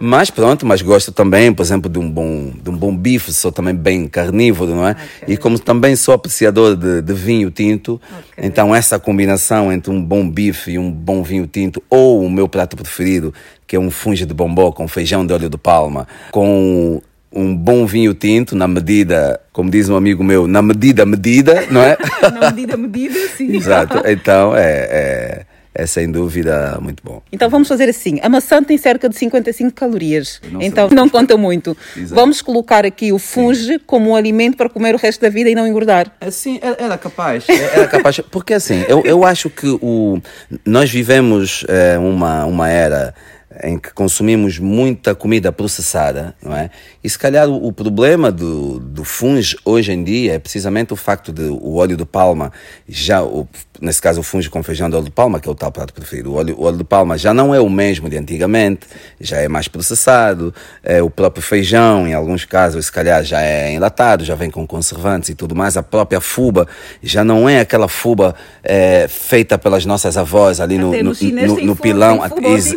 Mas 0.00 0.30
pronto, 0.30 0.66
mas 0.66 0.82
gosto 0.82 1.12
também, 1.12 1.52
por 1.52 1.62
exemplo, 1.62 1.90
de 1.90 1.98
um 1.98 2.10
bom, 2.10 2.52
de 2.62 2.70
um 2.70 2.76
bom 2.76 2.96
bife, 2.96 3.32
sou 3.32 3.52
também 3.52 3.74
bem 3.74 4.06
carnívoro, 4.06 4.74
não 4.74 4.86
é? 4.86 4.96
E 5.26 5.36
como 5.36 5.58
também 5.58 5.96
sou 5.96 6.14
apreciador 6.14 6.76
de, 6.76 7.00
de 7.00 7.12
vinho 7.12 7.50
tinto, 7.50 8.00
então 8.36 8.74
essa 8.74 8.98
combinação 8.98 9.72
entre 9.72 9.90
um 9.90 10.02
bom 10.02 10.28
bife 10.28 10.72
e 10.72 10.78
um 10.78 10.90
bom 10.90 11.22
vinho 11.22 11.46
tinto, 11.46 11.82
ou 11.88 12.24
o 12.24 12.30
meu 12.30 12.48
prato 12.48 12.76
preferido, 12.76 13.32
que 13.66 13.76
é 13.76 13.78
um 13.78 13.90
funge 13.90 14.26
de 14.26 14.34
bombó 14.34 14.72
com 14.72 14.86
feijão 14.88 15.26
de 15.26 15.32
óleo 15.32 15.48
de 15.48 15.58
palma, 15.58 16.06
com 16.30 17.00
um 17.34 17.56
bom 17.56 17.84
vinho 17.84 18.14
tinto, 18.14 18.54
na 18.54 18.68
medida, 18.68 19.40
como 19.52 19.68
diz 19.68 19.88
um 19.88 19.96
amigo 19.96 20.22
meu, 20.22 20.46
na 20.46 20.62
medida 20.62 21.04
medida, 21.04 21.66
não 21.68 21.82
é? 21.82 21.96
Na 22.32 22.50
medida, 22.50 22.76
medida, 22.76 23.18
sim. 23.36 23.56
Exato. 23.56 24.02
Então 24.06 24.54
é, 24.56 24.62
é, 24.62 25.46
é 25.74 25.86
sem 25.86 26.10
dúvida 26.10 26.78
muito 26.80 27.02
bom. 27.02 27.20
Então 27.32 27.50
vamos 27.50 27.66
fazer 27.66 27.88
assim. 27.88 28.20
A 28.22 28.28
maçã 28.28 28.62
tem 28.62 28.78
cerca 28.78 29.08
de 29.08 29.16
55 29.16 29.72
calorias. 29.72 30.40
Não 30.50 30.62
então 30.62 30.88
sei. 30.88 30.96
não 30.96 31.08
conta 31.08 31.36
muito. 31.36 31.76
Exato. 31.96 32.14
Vamos 32.14 32.40
colocar 32.40 32.86
aqui 32.86 33.12
o 33.12 33.18
funge 33.18 33.78
como 33.80 34.10
um 34.10 34.16
alimento 34.16 34.56
para 34.56 34.68
comer 34.68 34.94
o 34.94 34.98
resto 34.98 35.20
da 35.20 35.28
vida 35.28 35.50
e 35.50 35.54
não 35.54 35.66
engordar. 35.66 36.12
Assim, 36.20 36.60
era 36.62 36.96
capaz. 36.96 37.44
Era 37.48 37.88
capaz. 37.88 38.20
Porque 38.30 38.54
assim, 38.54 38.84
eu, 38.88 39.02
eu 39.04 39.24
acho 39.24 39.50
que 39.50 39.66
o, 39.66 40.20
nós 40.64 40.90
vivemos 40.90 41.64
eh, 41.68 41.98
uma, 41.98 42.44
uma 42.44 42.68
era 42.68 43.14
em 43.62 43.78
que 43.78 43.92
consumimos 43.92 44.58
muita 44.58 45.14
comida 45.14 45.52
processada, 45.52 46.34
não 46.42 46.56
é? 46.56 46.70
E 47.02 47.08
se 47.08 47.18
calhar 47.18 47.48
o, 47.48 47.66
o 47.66 47.72
problema 47.72 48.32
do, 48.32 48.80
do 48.80 49.04
funge 49.04 49.56
hoje 49.64 49.92
em 49.92 50.02
dia 50.02 50.34
é 50.34 50.38
precisamente 50.38 50.92
o 50.92 50.96
facto 50.96 51.32
de 51.32 51.42
o 51.42 51.76
óleo 51.76 51.96
de 51.96 52.04
palma, 52.04 52.52
já, 52.88 53.22
o, 53.22 53.46
nesse 53.80 54.02
caso 54.02 54.20
o 54.20 54.22
funge 54.22 54.50
com 54.50 54.62
feijão 54.62 54.90
de 54.90 54.96
óleo 54.96 55.04
de 55.04 55.10
palma, 55.10 55.38
que 55.38 55.48
é 55.48 55.52
o 55.52 55.54
tal 55.54 55.70
prato 55.70 55.94
preferido, 55.94 56.32
o 56.32 56.34
óleo, 56.34 56.56
o 56.58 56.64
óleo 56.64 56.78
de 56.78 56.84
palma 56.84 57.16
já 57.16 57.32
não 57.32 57.54
é 57.54 57.60
o 57.60 57.70
mesmo 57.70 58.08
de 58.08 58.16
antigamente, 58.16 58.86
já 59.20 59.38
é 59.38 59.48
mais 59.48 59.68
processado, 59.68 60.52
é, 60.82 61.02
o 61.02 61.08
próprio 61.10 61.42
feijão, 61.42 62.08
em 62.08 62.14
alguns 62.14 62.44
casos, 62.44 62.86
se 62.86 62.92
calhar 62.92 63.22
já 63.24 63.40
é 63.42 63.72
enlatado, 63.72 64.24
já 64.24 64.34
vem 64.34 64.50
com 64.50 64.66
conservantes 64.66 65.28
e 65.28 65.34
tudo 65.34 65.54
mais, 65.54 65.76
a 65.76 65.82
própria 65.82 66.20
fuba 66.20 66.66
já 67.02 67.22
não 67.22 67.48
é 67.48 67.60
aquela 67.60 67.88
fuba 67.88 68.34
é, 68.62 69.06
feita 69.08 69.56
pelas 69.56 69.86
nossas 69.86 70.16
avós 70.16 70.60
ali 70.60 70.78
no, 70.78 70.88
Até 70.88 71.02
no, 71.02 71.12
no 71.12 71.46
no, 71.46 71.66
no 71.66 71.76
pilão. 71.76 72.22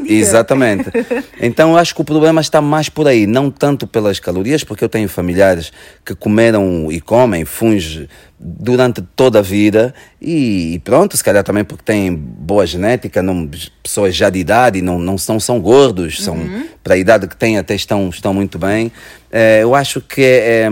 dia. 0.03 0.17
Exatamente. 0.73 1.25
Então 1.41 1.71
eu 1.71 1.77
acho 1.77 1.93
que 1.95 2.01
o 2.01 2.03
problema 2.03 2.41
está 2.41 2.61
mais 2.61 2.89
por 2.89 3.07
aí, 3.07 3.25
não 3.27 3.49
tanto 3.49 3.87
pelas 3.87 4.19
calorias, 4.19 4.63
porque 4.63 4.83
eu 4.83 4.89
tenho 4.89 5.07
familiares 5.07 5.71
que 6.05 6.15
comeram 6.15 6.91
e 6.91 6.99
comem 7.01 7.45
funge 7.45 8.09
durante 8.39 9.01
toda 9.15 9.39
a 9.39 9.41
vida 9.41 9.93
e, 10.21 10.75
e 10.75 10.79
pronto, 10.79 11.17
se 11.17 11.23
calhar 11.23 11.43
também 11.43 11.63
porque 11.63 11.83
têm 11.83 12.13
boa 12.13 12.67
genética, 12.67 13.23
não, 13.23 13.49
pessoas 13.81 14.15
já 14.15 14.29
de 14.29 14.37
idade 14.39 14.81
não, 14.81 14.99
não 14.99 15.17
são, 15.17 15.39
são 15.39 15.59
gordos, 15.59 16.23
são, 16.23 16.37
Uhum. 16.37 16.67
para 16.83 16.93
a 16.93 16.97
idade 16.97 17.27
que 17.27 17.35
têm 17.35 17.57
até 17.57 17.73
estão, 17.73 18.09
estão 18.09 18.33
muito 18.33 18.59
bem. 18.59 18.91
Eh, 19.31 19.61
eu 19.63 19.73
acho 19.73 19.99
que 20.01 20.21
é, 20.21 20.61
é, 20.65 20.69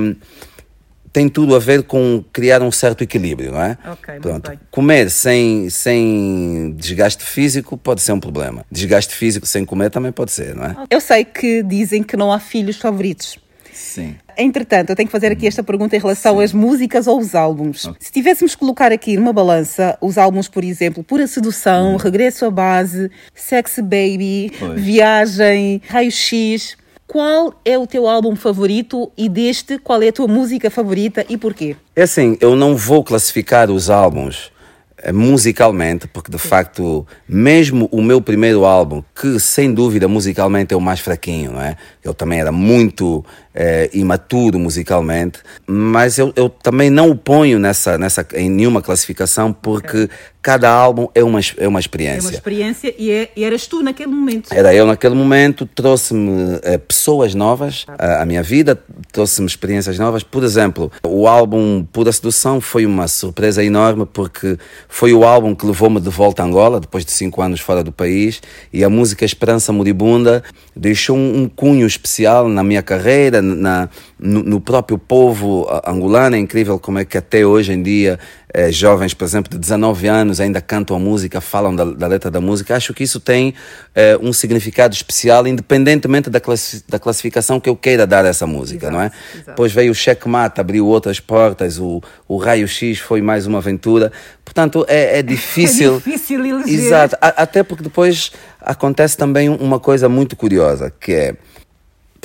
tem 1.16 1.30
tudo 1.30 1.56
a 1.56 1.60
ver 1.60 1.84
com 1.84 2.22
criar 2.34 2.62
um 2.62 2.70
certo 2.70 3.02
equilíbrio, 3.02 3.54
não 3.54 3.62
é? 3.62 3.78
Ok, 3.90 4.16
muito 4.16 4.22
Pronto. 4.22 4.50
bem. 4.50 4.60
Comer 4.70 5.10
sem, 5.10 5.70
sem 5.70 6.76
desgaste 6.76 7.24
físico 7.24 7.78
pode 7.78 8.02
ser 8.02 8.12
um 8.12 8.20
problema. 8.20 8.66
Desgaste 8.70 9.16
físico 9.16 9.46
sem 9.46 9.64
comer 9.64 9.90
também 9.90 10.12
pode 10.12 10.34
ser, 10.34 10.54
não 10.54 10.66
é? 10.66 10.76
Eu 10.90 11.00
sei 11.00 11.24
que 11.24 11.64
dizem 11.64 12.04
que 12.04 12.18
não 12.18 12.34
há 12.34 12.38
filhos 12.38 12.76
favoritos. 12.76 13.40
Sim. 13.72 14.18
Entretanto, 14.38 14.90
eu 14.90 14.96
tenho 14.98 15.08
que 15.08 15.12
fazer 15.14 15.32
aqui 15.32 15.48
esta 15.48 15.64
pergunta 15.64 15.96
em 15.96 16.00
relação 16.00 16.40
Sim. 16.40 16.44
às 16.44 16.52
músicas 16.52 17.08
ou 17.08 17.18
os 17.18 17.34
álbuns. 17.34 17.86
Okay. 17.86 17.98
Se 18.02 18.12
tivéssemos 18.12 18.54
que 18.54 18.60
colocar 18.60 18.92
aqui 18.92 19.16
numa 19.16 19.32
balança 19.32 19.98
os 20.02 20.18
álbuns, 20.18 20.50
por 20.50 20.66
exemplo, 20.66 21.02
Pura 21.02 21.28
Sedução, 21.28 21.94
hum. 21.94 21.96
Regresso 21.96 22.46
à 22.46 22.52
Base, 22.52 23.10
Sexy 23.34 23.82
Baby, 23.82 24.52
pois. 24.60 24.82
Viagem, 24.82 25.82
Raio 25.88 26.12
X, 26.12 26.76
qual 27.08 27.54
é 27.64 27.78
o 27.78 27.86
teu 27.86 28.08
álbum 28.08 28.36
favorito 28.36 29.12
e 29.18 29.30
deste, 29.30 29.78
qual 29.78 30.02
é 30.02 30.10
a 30.10 30.14
tua 30.14 30.28
música 30.28 30.70
favorita 30.70 31.26
e 31.30 31.38
porquê? 31.38 31.76
É 31.96 32.04
assim, 32.04 32.38
eu 32.42 32.56
não 32.56 32.76
vou 32.76 33.04
classificar 33.04 33.70
os 33.70 33.90
álbuns 33.90 34.52
eh, 34.98 35.12
musicalmente, 35.12 36.08
porque 36.08 36.32
de 36.32 36.38
facto, 36.38 37.06
mesmo 37.28 37.88
o 37.92 38.02
meu 38.02 38.20
primeiro 38.22 38.66
álbum, 38.66 39.04
que 39.14 39.40
sem 39.40 39.74
dúvida 39.74 40.08
musicalmente 40.08 40.74
é 40.74 40.78
o 40.78 40.82
mais 40.82 41.00
fraquinho, 41.00 41.52
não 41.52 41.62
é? 41.62 41.78
Eu 42.04 42.14
também 42.14 42.40
era 42.40 42.52
muito 42.52 43.24
é, 43.56 43.90
imaturo 43.94 44.60
musicalmente, 44.60 45.40
mas 45.66 46.18
eu, 46.18 46.34
eu 46.36 46.50
também 46.50 46.90
não 46.90 47.10
o 47.10 47.16
ponho 47.16 47.58
nessa, 47.58 47.98
nessa, 47.98 48.28
em 48.34 48.50
nenhuma 48.50 48.82
classificação 48.82 49.54
porque 49.54 50.10
cada 50.46 50.70
álbum 50.70 51.08
é 51.16 51.24
uma, 51.24 51.40
é 51.58 51.68
uma 51.68 51.80
experiência. 51.80 52.28
É 52.28 52.30
uma 52.30 52.36
experiência 52.36 52.94
e, 53.00 53.10
é, 53.10 53.32
e 53.36 53.44
eras 53.44 53.66
tu 53.66 53.82
naquele 53.82 54.12
momento. 54.12 54.54
Era 54.54 54.76
eu 54.76 54.86
naquele 54.86 55.16
momento, 55.16 55.66
trouxe-me 55.66 56.60
é, 56.62 56.78
pessoas 56.78 57.34
novas 57.34 57.84
à, 57.98 58.22
à 58.22 58.26
minha 58.28 58.44
vida, 58.44 58.80
trouxe-me 59.12 59.48
experiências 59.48 59.98
novas. 59.98 60.22
Por 60.22 60.44
exemplo, 60.44 60.92
o 61.04 61.28
álbum 61.28 61.84
Pura 61.84 62.12
Sedução 62.12 62.62
foi 62.62 62.86
uma 62.86 63.08
surpresa 63.08 63.64
enorme 63.64 64.06
porque 64.06 64.56
foi 64.88 65.14
o 65.14 65.24
álbum 65.24 65.56
que 65.56 65.66
levou-me 65.66 66.00
de 66.00 66.12
volta 66.12 66.44
a 66.44 66.46
Angola, 66.46 66.80
depois 66.80 67.04
de 67.04 67.12
cinco 67.12 67.42
anos 67.42 67.60
fora 67.60 67.84
do 67.84 67.92
país, 67.92 68.40
e 68.72 68.84
a 68.84 68.90
música 68.90 69.26
Esperança 69.26 69.74
Moribunda 69.74 70.44
deixou 70.76 71.18
um, 71.18 71.42
um 71.42 71.50
cunho 71.50 71.88
especial 71.88 72.48
na 72.48 72.64
minha 72.64 72.84
carreira, 72.84 73.42
na, 73.54 73.90
no, 74.18 74.42
no, 74.44 74.62
próprio 74.62 74.98
povo 74.98 75.68
angolano. 75.86 76.36
É 76.36 76.40
incrível 76.40 76.80
como 76.80 77.00
é 77.00 77.06
que 77.06 77.18
até 77.18 77.46
hoje 77.46 77.72
em 77.72 77.84
dia 77.84 78.20
eh, 78.58 78.72
jovens, 78.72 79.14
por 79.14 79.26
exemplo, 79.26 79.52
de 79.52 79.58
19 79.58 80.08
anos 80.08 80.40
ainda 80.40 80.62
cantam 80.62 80.96
a 80.96 81.00
música, 81.00 81.42
falam 81.42 81.76
da, 81.76 81.84
da 81.84 82.08
letra 82.08 82.32
da 82.32 82.40
música. 82.40 82.74
Acho 82.74 82.94
que 82.94 83.04
isso 83.04 83.20
tem 83.20 83.54
eh, 83.94 84.18
um 84.22 84.32
significado 84.32 84.94
especial, 84.94 85.46
independentemente 85.46 86.30
da, 86.30 86.40
classi 86.40 86.82
da 86.88 86.98
classificação 86.98 87.60
que 87.60 87.68
eu 87.68 87.76
queira 87.76 88.08
dar 88.08 88.24
a 88.24 88.30
essa 88.30 88.48
música, 88.48 88.86
exato, 88.86 88.94
não 88.94 89.02
é? 89.02 89.12
Exato. 89.34 89.50
Depois 89.50 89.74
veio 89.74 89.92
o 89.92 89.96
checkmate, 89.96 90.62
abriu 90.62 90.88
outras 90.88 91.20
portas, 91.20 91.78
o, 91.78 92.02
o 92.30 92.38
raio 92.38 92.66
X 92.66 93.00
foi 93.00 93.22
mais 93.22 93.46
uma 93.46 93.58
aventura. 93.58 94.10
Portanto, 94.46 94.86
é, 94.88 95.20
é 95.20 95.22
difícil. 95.24 95.96
é 95.96 95.98
difícil 95.98 96.46
eleger. 96.46 96.80
Exato, 96.80 97.18
a, 97.20 97.44
até 97.44 97.62
porque 97.62 97.84
depois 97.84 98.32
acontece 98.62 99.18
também 99.18 99.50
uma 99.50 99.82
coisa 99.82 100.08
muito 100.08 100.34
curiosa, 100.38 100.94
que 100.98 101.12
é 101.12 101.36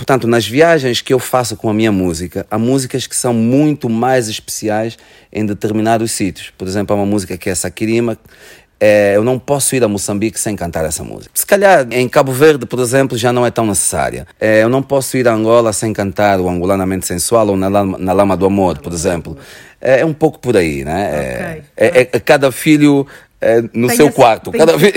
Portanto, 0.01 0.27
nas 0.27 0.47
viagens 0.49 1.03
que 1.03 1.13
eu 1.13 1.19
faço 1.19 1.55
com 1.59 1.69
a 1.69 1.75
minha 1.75 1.93
música, 1.93 2.47
há 2.51 2.59
músicas 2.59 3.07
que 3.07 3.15
são 3.15 3.35
muito 3.35 3.87
mais 3.87 4.31
especiais 4.31 4.97
em 5.31 5.45
determinados 5.45 6.11
sítios. 6.13 6.51
Por 6.57 6.67
exemplo, 6.67 6.97
há 6.97 6.99
uma 6.99 7.05
música 7.05 7.37
que 7.37 7.51
é 7.51 7.55
Sakirima, 7.55 8.17
é, 8.81 9.15
eu 9.15 9.23
não 9.23 9.39
posso 9.39 9.77
ir 9.77 9.85
a 9.85 9.89
Moçambique 9.89 10.41
sem 10.41 10.57
cantar 10.57 10.87
essa 10.87 11.05
música. 11.05 11.31
Se 11.35 11.45
calhar 11.45 11.87
em 11.91 12.09
Cabo 12.09 12.33
Verde, 12.33 12.65
por 12.65 12.79
exemplo, 12.79 13.19
já 13.19 13.31
não 13.31 13.45
é 13.45 13.51
tão 13.51 13.67
necessária. 13.67 14.27
É, 14.41 14.63
eu 14.63 14.71
não 14.71 14.83
posso 14.83 15.19
ir 15.19 15.29
a 15.29 15.35
Angola 15.35 15.71
sem 15.71 15.93
cantar 15.93 16.41
o 16.41 16.49
Angolanamente 16.49 17.07
Sensual 17.07 17.49
ou 17.49 17.57
na 17.59 17.69
Lama, 17.69 17.99
na 17.99 18.15
Lama 18.15 18.39
do 18.39 18.47
Amor, 18.47 18.79
por 18.79 18.95
exemplo. 18.95 19.37
É, 19.79 20.01
é 20.01 20.07
um 20.07 20.15
pouco 20.15 20.39
por 20.39 20.57
aí, 20.57 20.83
né? 20.83 21.09
Okay. 21.11 21.63
É, 21.77 22.01
é, 22.01 22.09
é 22.11 22.21
cada 22.21 22.51
filho 22.51 23.07
é, 23.41 23.63
no 23.73 23.89
tem 23.89 23.97
seu 23.97 24.09
essa, 24.09 24.15
quarto. 24.17 24.53
Cada 24.53 24.77
vez. 24.77 24.95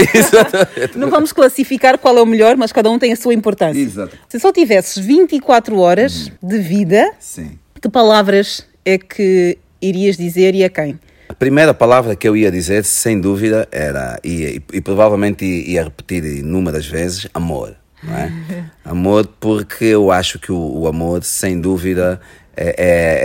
Não 0.96 1.10
vamos 1.10 1.32
classificar 1.32 1.98
qual 1.98 2.18
é 2.18 2.22
o 2.22 2.26
melhor, 2.26 2.58
mas 2.58 2.72
cada 2.72 2.90
um 2.90 3.00
tem 3.00 3.14
a 3.14 3.16
sua 3.16 3.34
importância. 3.34 3.80
Exato. 3.80 4.18
Se 4.28 4.40
só 4.40 4.52
tivesses 4.52 5.04
24 5.04 5.78
horas 5.80 6.28
uhum. 6.42 6.50
de 6.50 6.60
vida, 6.60 7.12
Sim. 7.20 7.58
que 7.82 7.90
palavras 7.90 8.66
é 8.84 8.98
que 8.98 9.58
irias 9.82 10.18
dizer 10.18 10.56
e 10.56 10.64
a 10.64 10.70
quem? 10.70 11.00
A 11.30 11.34
primeira 11.34 11.74
palavra 11.74 12.16
que 12.16 12.28
eu 12.28 12.36
ia 12.36 12.52
dizer, 12.52 12.84
sem 12.84 13.20
dúvida, 13.20 13.68
era, 13.72 14.20
e, 14.24 14.62
e, 14.72 14.78
e 14.78 14.82
provavelmente 14.82 15.46
ia 15.46 15.84
repetir 15.84 16.24
inúmeras 16.26 16.86
vezes, 16.86 17.28
amor. 17.34 17.76
É? 18.06 18.64
amor, 18.84 19.26
porque 19.40 19.86
eu 19.86 20.12
acho 20.12 20.38
que 20.38 20.52
o, 20.52 20.82
o 20.82 20.88
amor, 20.88 21.24
sem 21.24 21.60
dúvida, 21.60 22.20
é, 22.56 22.76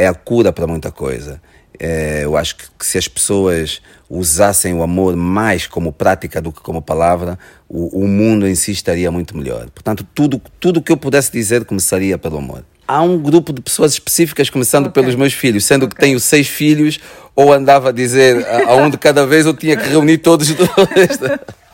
é, 0.00 0.04
é 0.04 0.06
a 0.06 0.14
cura 0.14 0.52
para 0.52 0.66
muita 0.66 0.92
coisa. 0.92 1.40
É, 1.78 2.24
eu 2.24 2.36
acho 2.36 2.56
que, 2.56 2.64
se 2.80 2.98
as 2.98 3.06
pessoas 3.06 3.80
usassem 4.10 4.74
o 4.74 4.82
amor 4.82 5.14
mais 5.16 5.66
como 5.66 5.92
prática 5.92 6.40
do 6.40 6.50
que 6.50 6.60
como 6.60 6.80
palavra, 6.80 7.38
o, 7.68 8.04
o 8.04 8.08
mundo 8.08 8.46
em 8.48 8.54
si 8.54 8.72
estaria 8.72 9.10
muito 9.10 9.36
melhor. 9.36 9.68
Portanto, 9.70 10.06
tudo 10.14 10.40
tudo 10.58 10.82
que 10.82 10.90
eu 10.90 10.96
pudesse 10.96 11.30
dizer 11.30 11.64
começaria 11.64 12.16
pelo 12.16 12.38
amor. 12.38 12.64
Há 12.86 13.02
um 13.02 13.18
grupo 13.18 13.52
de 13.52 13.60
pessoas 13.60 13.92
específicas, 13.92 14.48
começando 14.48 14.86
okay. 14.86 15.02
pelos 15.02 15.14
meus 15.14 15.34
filhos, 15.34 15.66
sendo 15.66 15.84
okay. 15.84 15.94
que 15.94 16.00
tenho 16.00 16.18
seis 16.18 16.48
filhos, 16.48 16.98
ou 17.36 17.52
andava 17.52 17.90
a 17.90 17.92
dizer 17.92 18.46
a, 18.46 18.72
a 18.72 18.76
um 18.76 18.88
de 18.88 18.96
cada 18.96 19.26
vez, 19.26 19.44
eu 19.44 19.52
tinha 19.52 19.76
que 19.76 19.88
reunir 19.88 20.18
todos. 20.18 20.48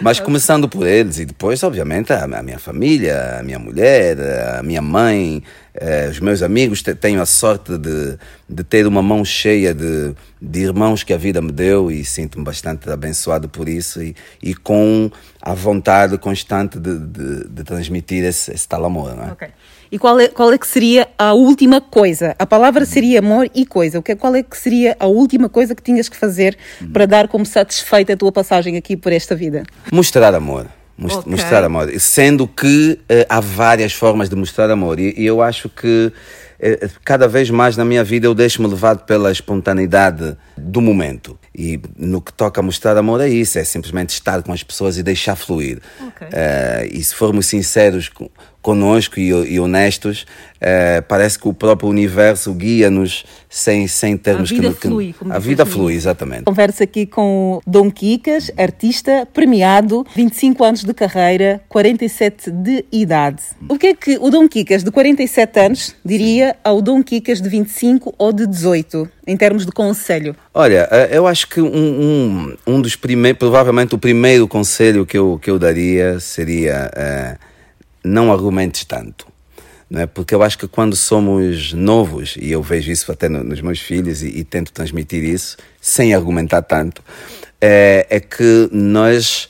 Mas 0.00 0.20
começando 0.20 0.68
por 0.68 0.86
eles 0.86 1.18
e 1.18 1.24
depois, 1.24 1.62
obviamente, 1.62 2.12
a, 2.12 2.26
minha 2.42 2.58
família, 2.58 3.38
a 3.38 3.42
minha 3.42 3.58
mulher, 3.58 4.18
a 4.58 4.62
minha 4.62 4.82
mãe, 4.82 5.42
eh, 5.74 6.08
os 6.10 6.20
meus 6.20 6.42
amigos. 6.42 6.82
Tenho 6.82 7.20
a 7.22 7.26
sorte 7.26 7.78
de, 7.78 8.18
de 8.48 8.64
ter 8.64 8.86
uma 8.86 9.02
mão 9.02 9.24
cheia 9.24 9.72
de, 9.72 10.14
de 10.40 10.60
irmãos 10.60 11.02
que 11.02 11.12
a 11.12 11.16
vida 11.16 11.40
me 11.40 11.52
deu 11.52 11.90
e 11.90 12.04
sinto-me 12.04 12.44
bastante 12.44 12.90
abençoado 12.90 13.48
por 13.48 13.68
isso 13.68 14.02
e, 14.02 14.14
e 14.42 14.54
com 14.54 15.10
a 15.40 15.54
vontade 15.54 16.18
constante 16.18 16.78
de, 16.78 16.98
de, 16.98 17.48
de 17.48 17.64
transmitir 17.64 18.24
esse, 18.24 18.52
esse 18.52 18.66
tal 18.66 18.84
amor. 18.84 19.14
Não 19.14 19.24
é? 19.24 19.50
E 19.94 19.98
qual 19.98 20.18
é, 20.18 20.26
qual 20.26 20.52
é 20.52 20.58
que 20.58 20.66
seria 20.66 21.06
a 21.16 21.34
última 21.34 21.80
coisa? 21.80 22.34
A 22.36 22.44
palavra 22.44 22.84
seria 22.84 23.20
amor 23.20 23.48
e 23.54 23.64
coisa. 23.64 24.00
O 24.00 24.02
que, 24.02 24.16
qual 24.16 24.34
é 24.34 24.42
que 24.42 24.58
seria 24.58 24.96
a 24.98 25.06
última 25.06 25.48
coisa 25.48 25.72
que 25.72 25.80
tinhas 25.80 26.08
que 26.08 26.16
fazer 26.16 26.58
para 26.92 27.06
dar 27.06 27.28
como 27.28 27.46
satisfeita 27.46 28.14
a 28.14 28.16
tua 28.16 28.32
passagem 28.32 28.76
aqui 28.76 28.96
por 28.96 29.12
esta 29.12 29.36
vida? 29.36 29.62
Mostrar 29.92 30.34
amor. 30.34 30.66
okay. 31.00 31.30
Mostrar 31.30 31.62
amor. 31.62 31.92
Sendo 32.00 32.48
que 32.48 32.98
uh, 33.02 33.26
há 33.28 33.38
várias 33.38 33.92
formas 33.92 34.28
de 34.28 34.34
mostrar 34.34 34.68
amor. 34.68 34.98
E, 34.98 35.14
e 35.16 35.24
eu 35.24 35.40
acho 35.40 35.68
que 35.68 36.10
uh, 36.10 36.90
cada 37.04 37.28
vez 37.28 37.48
mais 37.48 37.76
na 37.76 37.84
minha 37.84 38.02
vida 38.02 38.26
eu 38.26 38.34
deixo-me 38.34 38.66
levado 38.66 39.04
pela 39.04 39.30
espontaneidade 39.30 40.36
do 40.56 40.80
momento. 40.80 41.38
E 41.54 41.80
no 41.96 42.20
que 42.20 42.32
toca 42.32 42.60
a 42.60 42.62
mostrar 42.62 42.96
amor 42.96 43.20
é 43.20 43.28
isso, 43.28 43.58
é 43.58 43.64
simplesmente 43.64 44.10
estar 44.10 44.42
com 44.42 44.52
as 44.52 44.62
pessoas 44.62 44.98
e 44.98 45.02
deixar 45.02 45.36
fluir. 45.36 45.80
Okay. 46.08 46.28
Uh, 46.28 46.98
e 46.98 47.04
se 47.04 47.14
formos 47.14 47.46
sinceros 47.46 48.10
conosco 48.64 49.20
e, 49.20 49.28
e 49.28 49.60
honestos, 49.60 50.24
é, 50.58 51.02
parece 51.02 51.38
que 51.38 51.46
o 51.46 51.52
próprio 51.52 51.90
universo 51.90 52.54
guia-nos 52.54 53.26
sem, 53.46 53.86
sem 53.86 54.16
termos 54.16 54.50
a 54.50 54.54
vida 54.54 54.72
que... 54.72 54.88
Flui, 54.88 55.14
a 55.28 55.38
vida 55.38 55.66
flui, 55.66 55.92
exatamente. 55.92 56.44
Converso 56.44 56.82
aqui 56.82 57.04
com 57.04 57.60
Dom 57.66 57.90
Quicas, 57.90 58.50
artista 58.56 59.28
premiado, 59.30 60.06
25 60.16 60.64
anos 60.64 60.82
de 60.82 60.94
carreira, 60.94 61.60
47 61.68 62.50
de 62.50 62.86
idade. 62.90 63.42
O 63.68 63.78
que 63.78 63.88
é 63.88 63.94
que 63.94 64.16
o 64.18 64.30
Dom 64.30 64.48
Quicas 64.48 64.82
de 64.82 64.90
47 64.90 65.60
anos 65.60 65.94
diria 66.02 66.56
ao 66.64 66.80
Dom 66.80 67.02
Quicas 67.02 67.42
de 67.42 67.48
25 67.50 68.14
ou 68.16 68.32
de 68.32 68.46
18, 68.46 69.10
em 69.26 69.36
termos 69.36 69.64
de 69.64 69.72
conselho? 69.72 70.36
Olha, 70.52 70.88
eh, 70.90 71.10
eu 71.12 71.26
acho 71.26 71.48
que 71.48 71.60
um, 71.60 71.66
um, 71.66 72.56
um 72.66 72.80
dos 72.80 72.96
primeiros, 72.96 73.38
provavelmente 73.38 73.94
o 73.94 73.98
primeiro 73.98 74.46
conselho 74.46 75.06
que 75.06 75.16
eu, 75.16 75.38
que 75.42 75.50
eu 75.50 75.58
daria 75.58 76.20
seria... 76.20 76.90
Uh, 76.94 77.54
não 78.04 78.30
argumentes 78.30 78.84
tanto. 78.84 79.26
Não 79.88 80.02
é? 80.02 80.06
Porque 80.06 80.34
eu 80.34 80.42
acho 80.42 80.58
que 80.58 80.68
quando 80.68 80.94
somos 80.94 81.72
novos, 81.72 82.36
e 82.38 82.52
eu 82.52 82.62
vejo 82.62 82.92
isso 82.92 83.10
até 83.10 83.28
nos 83.28 83.60
meus 83.60 83.80
filhos 83.80 84.22
e, 84.22 84.28
e 84.28 84.44
tento 84.44 84.72
transmitir 84.72 85.24
isso, 85.24 85.56
sem 85.80 86.14
argumentar 86.14 86.62
tanto, 86.62 87.02
é, 87.60 88.06
é 88.10 88.20
que 88.20 88.68
nós 88.70 89.48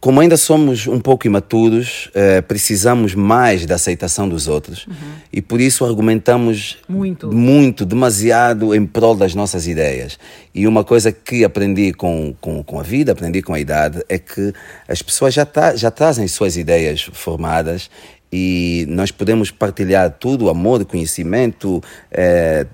como 0.00 0.18
ainda 0.18 0.36
somos 0.38 0.86
um 0.86 0.98
pouco 0.98 1.26
imaturos, 1.26 2.10
eh, 2.14 2.40
precisamos 2.40 3.14
mais 3.14 3.66
da 3.66 3.74
aceitação 3.74 4.26
dos 4.26 4.48
outros 4.48 4.86
uhum. 4.86 4.94
e 5.30 5.42
por 5.42 5.60
isso 5.60 5.84
argumentamos 5.84 6.78
muito. 6.88 7.30
muito, 7.30 7.84
demasiado 7.84 8.74
em 8.74 8.86
prol 8.86 9.14
das 9.14 9.34
nossas 9.34 9.66
ideias. 9.66 10.18
E 10.54 10.66
uma 10.66 10.82
coisa 10.84 11.12
que 11.12 11.44
aprendi 11.44 11.92
com, 11.92 12.34
com, 12.40 12.62
com 12.62 12.80
a 12.80 12.82
vida, 12.82 13.12
aprendi 13.12 13.42
com 13.42 13.52
a 13.52 13.60
idade, 13.60 14.02
é 14.08 14.18
que 14.18 14.54
as 14.88 15.02
pessoas 15.02 15.34
já, 15.34 15.44
tra 15.44 15.76
já 15.76 15.90
trazem 15.90 16.26
suas 16.26 16.56
ideias 16.56 17.02
formadas 17.12 17.90
e 18.32 18.86
nós 18.88 19.10
podemos 19.10 19.50
partilhar 19.50 20.10
tudo, 20.18 20.48
amor, 20.48 20.82
conhecimento, 20.86 21.82
eh, 22.10 22.66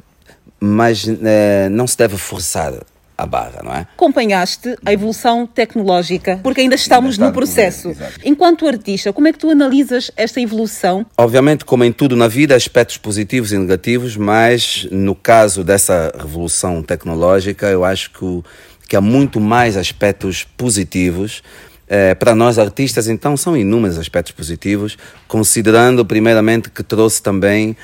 mas 0.60 1.04
eh, 1.08 1.68
não 1.70 1.88
se 1.88 1.98
deve 1.98 2.16
forçar 2.16 2.72
a 3.16 3.26
barra, 3.26 3.62
não 3.64 3.72
é? 3.72 3.80
Acompanhaste 3.94 4.76
a 4.84 4.92
evolução 4.92 5.46
tecnológica, 5.46 6.38
porque 6.42 6.60
ainda 6.60 6.74
estamos 6.74 7.14
ainda 7.14 7.26
no 7.26 7.32
processo. 7.32 7.94
Enquanto 8.24 8.66
artista, 8.66 9.12
como 9.12 9.28
é 9.28 9.32
que 9.32 9.38
tu 9.38 9.50
analisas 9.50 10.10
esta 10.16 10.40
evolução? 10.40 11.06
Obviamente, 11.16 11.64
como 11.64 11.84
em 11.84 11.92
tudo 11.92 12.16
na 12.16 12.28
vida, 12.28 12.54
aspectos 12.54 12.98
positivos 12.98 13.52
e 13.52 13.58
negativos, 13.58 14.16
mas 14.16 14.86
no 14.90 15.14
caso 15.14 15.64
dessa 15.64 16.12
revolução 16.16 16.82
tecnológica, 16.82 17.66
eu 17.66 17.84
acho 17.84 18.10
que, 18.10 18.42
que 18.88 18.96
há 18.96 19.00
muito 19.00 19.40
mais 19.40 19.76
aspectos 19.76 20.44
positivos 20.56 21.42
eh, 21.88 22.14
para 22.14 22.34
nós 22.34 22.58
artistas, 22.58 23.08
então, 23.08 23.36
são 23.36 23.56
inúmeros 23.56 23.98
aspectos 23.98 24.32
positivos, 24.32 24.98
considerando, 25.28 26.04
primeiramente, 26.04 26.68
que 26.68 26.82
trouxe 26.82 27.22
também 27.22 27.76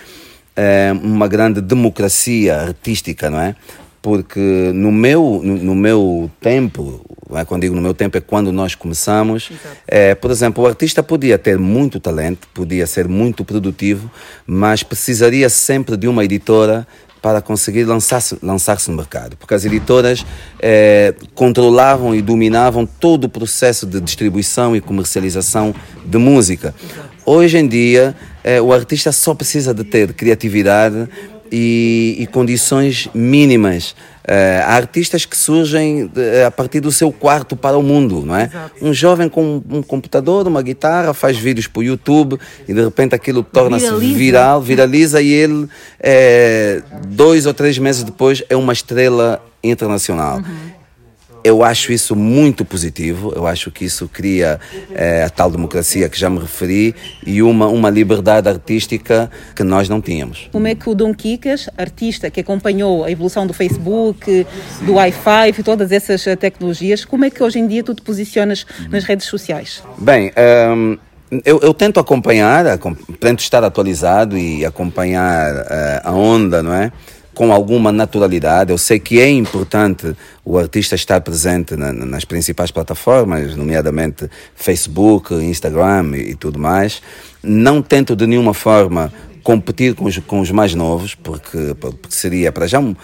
eh, 0.57 0.93
uma 1.03 1.29
grande 1.29 1.61
democracia 1.61 2.57
artística, 2.57 3.31
não 3.31 3.41
é? 3.41 3.55
Porque 4.03 4.73
no 4.75 4.91
meu, 4.91 5.41
no, 5.43 5.57
no 5.59 5.75
meu 5.75 6.31
tempo, 6.41 7.01
é? 7.33 7.45
quando 7.45 7.63
digo 7.63 7.75
no 7.75 7.81
meu 7.81 7.95
tempo, 7.95 8.19
é 8.19 8.21
quando 8.21 8.51
nós 8.51 8.75
começamos, 8.75 9.53
é, 9.87 10.15
por 10.15 10.31
exemplo, 10.31 10.65
o 10.65 10.67
artista 10.67 11.03
podia 11.03 11.39
ter 11.39 11.57
muito 11.57 12.01
talento, 12.01 12.49
podia 12.53 12.87
ser 12.87 13.07
muito 13.07 13.45
produtivo, 13.45 14.11
mas 14.45 14.83
precisaria 14.83 15.49
sempre 15.49 15.97
de 15.97 16.09
uma 16.09 16.25
editora 16.25 16.87
para 17.23 17.41
conseguir 17.41 17.85
lançar-se 17.85 18.37
lançar 18.43 18.77
no 18.89 18.97
mercado, 18.97 19.37
porque 19.37 19.55
as 19.55 19.65
editoras 19.65 20.27
eh, 20.61 21.15
controlavam 21.37 22.13
e 22.13 22.21
dominavam 22.21 22.85
todo 22.85 23.25
o 23.25 23.29
processo 23.29 23.87
de 23.87 24.01
distribuição 24.01 24.75
e 24.75 24.81
comercialização 24.81 25.73
de 26.05 26.19
música. 26.19 26.75
Hoje 27.25 27.59
em 27.59 27.69
dia, 27.69 28.17
eh, 28.43 28.61
o 28.61 28.73
artista 28.73 29.13
só 29.13 29.37
precisa 29.37 29.73
de 29.73 29.85
ter 29.85 30.13
criatividade 30.15 31.09
e, 31.53 32.17
e 32.19 32.27
condições 32.27 33.09
mínimas. 33.15 33.95
Uh, 34.23 34.63
há 34.65 34.75
artistas 34.75 35.25
que 35.25 35.37
surgem 35.37 36.07
de, 36.07 36.45
a 36.45 36.51
partir 36.51 36.81
do 36.81 36.91
seu 36.91 37.13
quarto 37.13 37.57
para 37.57 37.77
o 37.77 37.83
mundo, 37.83 38.25
não 38.25 38.37
é? 38.37 38.45
Exato. 38.45 38.73
Um 38.81 38.95
jovem 38.95 39.29
com 39.29 39.61
um 39.69 39.83
computador, 39.83 40.47
uma 40.47 40.63
guitarra, 40.63 41.13
faz 41.13 41.37
vídeos 41.37 41.67
para 41.67 41.81
o 41.81 41.83
YouTube 41.83 42.39
e 42.67 42.73
de 42.73 42.83
repente 42.83 43.15
aquilo 43.15 43.43
torna-se 43.43 43.93
viral, 44.15 44.63
viraliza 44.63 45.21
e 45.21 45.31
ele, 45.31 45.69
é, 46.01 46.83
dois 47.09 47.47
ou 47.47 47.53
três 47.53 47.77
meses 47.79 48.05
depois, 48.05 48.43
é 48.49 48.57
uma 48.57 48.73
estrela 48.73 49.45
internacional. 49.63 50.39
Uhum. 50.39 50.72
Eu 51.45 51.65
acho 51.65 51.93
isso 51.93 52.15
muito 52.15 52.65
positivo, 52.65 53.33
eu 53.35 53.47
acho 53.47 53.71
que 53.71 53.85
isso 53.85 54.09
cria 54.09 54.61
é, 54.95 55.25
a 55.25 55.31
tal 55.31 55.51
democracia 55.51 56.09
que 56.09 56.19
já 56.19 56.31
me 56.31 56.39
referi 56.39 56.95
e 57.27 57.43
uma, 57.43 57.67
uma 57.67 57.91
liberdade 57.91 58.49
artística 58.49 59.31
que 59.55 59.65
nós 59.65 59.89
não 59.89 60.01
tínhamos. 60.01 60.49
Como 60.53 60.67
é 60.69 60.75
que 60.75 60.89
o 60.89 60.95
Dom 60.95 61.13
Kikas, 61.13 61.69
artista 61.77 62.31
que 62.31 62.41
acompanhou 62.41 63.05
a 63.05 63.11
evolução 63.11 63.47
do 63.47 63.53
Facebook, 63.53 64.47
do 64.83 64.95
Wi-Fi 64.95 65.49
e 65.59 65.63
todas 65.63 65.91
essas 65.91 66.27
eh, 66.27 66.37
tecnologias, 66.37 67.05
como 67.05 67.25
é 67.25 67.31
que 67.31 67.43
hoje 67.43 67.59
em 67.59 67.67
dia 67.67 67.83
tu 67.83 67.95
te 67.95 68.03
posicionas 68.03 68.65
nas 68.89 69.05
redes 69.05 69.27
sociais? 69.27 69.83
Bem, 69.99 70.33
um, 70.77 70.97
eu, 71.45 71.59
eu, 71.61 71.75
tento 71.75 71.99
acompanhar, 71.99 72.65
tento 73.19 73.41
estar 73.41 73.65
atualizado 73.65 74.37
e 74.37 74.65
acompanhar 74.65 75.55
uh, 75.55 76.01
a 76.05 76.13
onda, 76.13 76.63
não 76.63 76.75
é? 76.75 76.93
Com 77.35 77.53
alguma 77.53 77.91
naturalidade. 77.91 78.71
Eu 78.71 78.79
sei 78.79 78.99
que 78.99 79.21
é 79.21 79.31
importante 79.31 80.15
o 80.45 80.59
artista 80.59 80.95
estar 80.95 81.21
presente 81.21 81.77
na, 81.77 81.93
nas 81.93 82.25
principais 82.25 82.71
plataformas, 82.71 83.57
nomeadamente 83.57 84.29
Facebook, 84.55 85.35
Instagram 85.35 86.17
e, 86.17 86.31
e 86.31 86.35
tudo 86.35 86.59
mais. 86.59 87.03
Não 87.43 87.83
tento 87.83 88.15
de 88.15 88.27
nenhuma 88.27 88.55
forma 88.55 89.13
competir 89.43 89.95
com 89.95 90.05
os, 90.05 90.19
com 90.19 90.41
os 90.41 90.51
mais 90.51 90.75
novos, 90.75 91.15
porque, 91.15 91.75
porque 91.79 91.99
seria 92.11 92.53
para 92.53 92.67
já 92.67 92.79
um, 92.79 92.95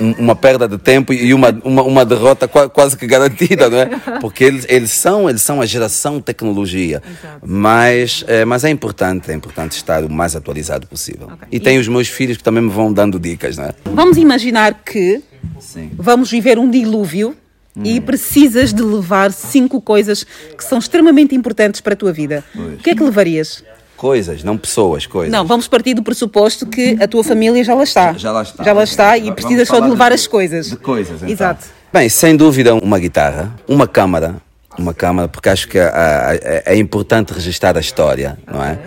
um, 0.00 0.12
uma 0.18 0.36
perda 0.36 0.68
de 0.68 0.78
tempo 0.78 1.12
e 1.12 1.34
uma, 1.34 1.50
uma, 1.64 1.82
uma, 1.82 2.04
derrota 2.04 2.46
quase 2.46 2.96
que 2.96 3.06
garantida, 3.06 3.68
não 3.68 3.78
é? 3.78 3.86
Porque 4.20 4.44
eles, 4.44 4.66
eles, 4.68 4.90
são, 4.90 5.28
eles 5.28 5.42
são 5.42 5.60
a 5.60 5.66
geração 5.66 6.20
tecnologia. 6.20 7.02
Mas, 7.44 8.24
é, 8.26 8.44
mas 8.44 8.64
é 8.64 8.70
importante, 8.70 9.30
é 9.30 9.34
importante 9.34 9.72
estar 9.72 10.04
o 10.04 10.10
mais 10.10 10.36
atualizado 10.36 10.86
possível. 10.86 11.26
Okay. 11.26 11.48
E, 11.52 11.56
e 11.56 11.60
tenho 11.60 11.80
os 11.80 11.88
meus 11.88 12.08
filhos 12.08 12.36
que 12.36 12.44
também 12.44 12.62
me 12.62 12.70
vão 12.70 12.92
dando 12.92 13.18
dicas, 13.18 13.56
não 13.56 13.64
é? 13.64 13.74
Vamos 13.84 14.16
imaginar 14.16 14.82
que 14.84 15.22
Sim. 15.60 15.90
vamos 15.96 16.30
viver 16.30 16.58
um 16.58 16.70
dilúvio 16.70 17.36
e 17.84 17.98
hum. 17.98 18.02
precisas 18.02 18.72
de 18.72 18.82
levar 18.82 19.32
cinco 19.32 19.80
coisas 19.80 20.24
que 20.24 20.64
são 20.64 20.78
extremamente 20.78 21.34
importantes 21.34 21.80
para 21.80 21.94
a 21.94 21.96
tua 21.96 22.12
vida. 22.12 22.44
Pois. 22.54 22.74
O 22.74 22.76
que 22.78 22.90
é 22.90 22.94
que 22.94 23.02
levarias? 23.02 23.62
Coisas, 23.98 24.44
não 24.44 24.56
pessoas, 24.56 25.06
coisas. 25.06 25.32
Não, 25.32 25.44
vamos 25.44 25.66
partir 25.66 25.92
do 25.92 26.04
pressuposto 26.04 26.64
que 26.66 26.96
a 27.00 27.08
tua 27.08 27.24
família 27.24 27.64
já 27.64 27.74
lá 27.74 27.82
está. 27.82 28.12
Já, 28.12 28.18
já 28.18 28.32
lá 28.32 28.42
está. 28.42 28.64
Já 28.64 28.72
lá 28.72 28.84
está 28.84 29.18
e 29.18 29.32
precisas 29.32 29.66
só 29.66 29.80
de 29.80 29.90
levar 29.90 30.10
de, 30.10 30.14
as 30.14 30.26
coisas. 30.26 30.70
De 30.70 30.76
coisas, 30.76 31.16
então. 31.16 31.28
Exato. 31.28 31.66
Bem, 31.92 32.08
sem 32.08 32.36
dúvida 32.36 32.76
uma 32.76 32.96
guitarra, 33.00 33.52
uma 33.66 33.88
câmara, 33.88 34.36
uma 34.78 34.94
câmara, 34.94 35.26
porque 35.26 35.48
acho 35.48 35.66
que 35.66 35.78
é 35.78 36.76
importante 36.76 37.32
registrar 37.32 37.76
a 37.76 37.80
história, 37.80 38.38
não 38.46 38.62
é? 38.62 38.78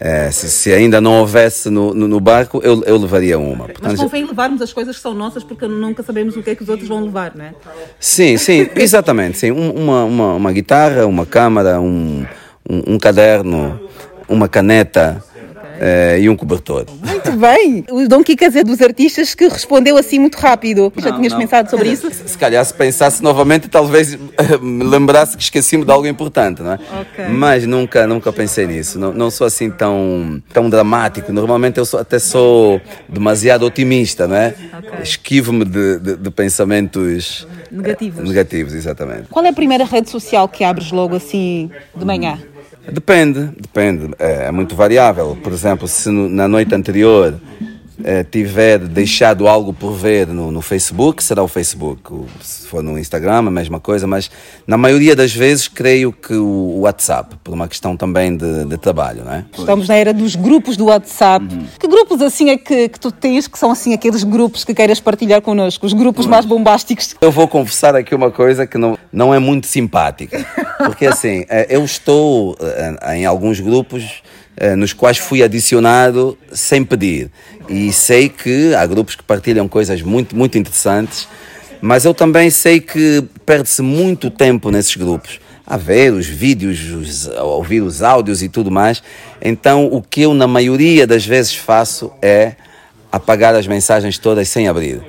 É, 0.00 0.30
se, 0.30 0.48
se, 0.48 0.72
ainda 0.72 1.00
não 1.00 1.18
houvesse 1.18 1.68
no, 1.70 1.92
no, 1.92 2.06
no 2.06 2.20
barco, 2.20 2.60
eu, 2.62 2.82
eu, 2.84 2.96
levaria 2.96 3.36
uma. 3.36 3.64
Portanto, 3.64 3.90
Mas 3.90 4.00
convém 4.00 4.24
levarmos 4.24 4.62
as 4.62 4.72
coisas 4.72 4.96
que 4.96 5.02
são 5.02 5.12
nossas, 5.12 5.42
porque 5.42 5.66
nunca 5.66 6.04
sabemos 6.04 6.36
o 6.36 6.42
que 6.42 6.50
é 6.50 6.54
que 6.54 6.62
os 6.62 6.68
outros 6.68 6.88
vão 6.88 7.04
levar, 7.04 7.32
não 7.34 7.44
é? 7.44 7.54
Sim, 7.98 8.36
sim, 8.36 8.68
exatamente. 8.76 9.38
Sim. 9.38 9.50
Uma, 9.50 10.04
uma, 10.04 10.34
uma 10.34 10.52
guitarra, 10.52 11.04
uma 11.04 11.26
câmara, 11.26 11.80
um, 11.80 12.24
um, 12.68 12.94
um 12.94 12.98
caderno, 12.98 13.87
uma 14.28 14.48
caneta, 14.48 15.22
Uh, 15.78 16.18
e 16.18 16.28
um 16.28 16.34
cobertor. 16.34 16.86
Muito 17.00 17.30
bem! 17.32 17.84
O 17.88 18.08
Dom 18.08 18.24
Kikas 18.24 18.56
é 18.56 18.64
dos 18.64 18.82
artistas 18.82 19.32
que 19.32 19.46
respondeu 19.46 19.96
assim 19.96 20.18
muito 20.18 20.34
rápido. 20.34 20.92
Não, 20.94 21.02
Já 21.02 21.12
tinhas 21.12 21.32
não. 21.32 21.38
pensado 21.38 21.70
sobre 21.70 21.88
isso? 21.88 22.12
Se, 22.12 22.30
se 22.30 22.36
calhar, 22.36 22.64
se 22.64 22.74
pensasse 22.74 23.22
novamente, 23.22 23.68
talvez 23.68 24.14
uh, 24.14 24.18
me 24.60 24.82
lembrasse 24.82 25.36
que 25.36 25.42
esqueci-me 25.44 25.84
de 25.84 25.92
algo 25.92 26.04
importante, 26.08 26.62
não 26.62 26.72
é? 26.72 26.78
Okay. 27.12 27.28
Mas 27.28 27.64
nunca, 27.64 28.08
nunca 28.08 28.32
pensei 28.32 28.66
nisso. 28.66 28.98
Não, 28.98 29.12
não 29.12 29.30
sou 29.30 29.46
assim 29.46 29.70
tão, 29.70 30.42
tão 30.52 30.68
dramático. 30.68 31.32
Normalmente 31.32 31.78
eu 31.78 31.84
sou, 31.84 32.00
até 32.00 32.18
sou 32.18 32.80
demasiado 33.08 33.64
otimista, 33.64 34.26
não 34.26 34.34
é? 34.34 34.56
Okay. 34.78 35.02
Esquivo-me 35.04 35.64
de, 35.64 36.00
de, 36.00 36.16
de, 36.16 36.30
pensamentos 36.32 37.46
negativos. 37.70 38.28
negativos, 38.28 38.74
exatamente. 38.74 39.28
Qual 39.30 39.44
é 39.44 39.48
a 39.50 39.52
primeira 39.52 39.84
rede 39.84 40.10
social 40.10 40.48
que 40.48 40.64
abres 40.64 40.90
logo 40.90 41.14
assim 41.14 41.70
de 41.94 42.04
manhã? 42.04 42.36
Depende, 42.92 43.50
depende. 43.60 44.10
É, 44.18 44.46
é 44.46 44.50
muito 44.50 44.74
variável. 44.74 45.36
Por 45.42 45.52
exemplo, 45.52 45.86
se 45.86 46.10
no, 46.10 46.28
na 46.28 46.48
noite 46.48 46.74
anterior 46.74 47.38
é, 48.04 48.22
tiver 48.22 48.78
deixado 48.78 49.48
algo 49.48 49.72
por 49.72 49.92
ver 49.92 50.26
no, 50.26 50.50
no, 50.50 50.62
Facebook, 50.62 51.22
será 51.22 51.42
o 51.42 51.48
Facebook. 51.48 52.12
Se 52.40 52.66
for 52.66 52.82
no 52.82 52.98
Instagram, 52.98 53.38
a 53.38 53.50
mesma 53.50 53.80
coisa, 53.80 54.06
mas 54.06 54.30
na 54.66 54.76
maioria 54.76 55.16
das 55.16 55.34
vezes 55.34 55.68
creio 55.68 56.12
que 56.12 56.34
o 56.34 56.80
WhatsApp, 56.80 57.36
por 57.42 57.54
uma 57.54 57.68
questão 57.68 57.96
também 57.96 58.36
de, 58.36 58.64
de 58.64 58.76
trabalho, 58.76 59.24
não 59.24 59.32
é? 59.32 59.44
Estamos 59.56 59.88
na 59.88 59.96
era 59.96 60.12
dos 60.12 60.36
grupos 60.36 60.76
do 60.76 60.86
WhatsApp. 60.86 61.44
Uhum. 61.44 61.66
Que 61.78 61.88
grupos 61.88 62.22
assim 62.22 62.50
é 62.50 62.56
que, 62.56 62.88
que 62.88 63.00
tu 63.00 63.10
tens 63.10 63.48
que 63.48 63.58
são 63.58 63.70
assim 63.70 63.92
aqueles 63.92 64.22
grupos 64.22 64.64
que 64.64 64.74
queiras 64.74 65.00
partilhar 65.00 65.42
connosco? 65.42 65.86
Os 65.86 65.92
grupos 65.92 66.26
mais 66.26 66.44
bombásticos? 66.44 67.16
Eu 67.20 67.32
vou 67.32 67.48
confessar 67.48 67.94
aqui 67.94 68.14
uma 68.14 68.30
coisa 68.30 68.66
que 68.66 68.78
não, 68.78 68.98
não 69.12 69.34
é 69.34 69.38
muito 69.38 69.66
simpática. 69.66 70.46
Porque 70.78 71.06
assim, 71.06 71.44
é, 71.48 71.66
eu 71.68 71.84
estou 71.84 72.56
é, 72.60 73.16
em 73.16 73.26
alguns 73.26 73.60
grupos 73.60 74.04
eh, 74.04 74.37
nos 74.76 74.92
quais 74.92 75.18
fui 75.18 75.42
adicionado 75.42 76.36
sem 76.52 76.84
pedir. 76.84 77.30
E 77.68 77.92
sei 77.92 78.28
que 78.28 78.74
há 78.74 78.84
grupos 78.86 79.14
que 79.14 79.22
partilham 79.22 79.68
coisas 79.68 80.02
muito, 80.02 80.34
muito 80.34 80.58
interessantes, 80.58 81.28
mas 81.80 82.04
eu 82.04 82.14
também 82.14 82.50
sei 82.50 82.80
que 82.80 83.22
perde-se 83.44 83.82
muito 83.82 84.30
tempo 84.30 84.70
nesses 84.70 84.96
grupos. 84.96 85.40
A 85.66 85.76
ver 85.76 86.12
os 86.12 86.26
vídeos, 86.26 86.80
os, 86.90 87.28
a 87.28 87.44
ouvir 87.44 87.82
os 87.82 88.02
áudios 88.02 88.42
e 88.42 88.48
tudo 88.48 88.70
mais. 88.70 89.02
Então, 89.40 89.86
o 89.86 90.00
que 90.00 90.22
eu, 90.22 90.32
na 90.32 90.46
maioria 90.46 91.06
das 91.06 91.26
vezes, 91.26 91.54
faço 91.54 92.10
é 92.22 92.54
apagar 93.12 93.54
as 93.54 93.66
mensagens 93.66 94.16
todas 94.18 94.48
sem 94.48 94.66
abrir 94.66 95.02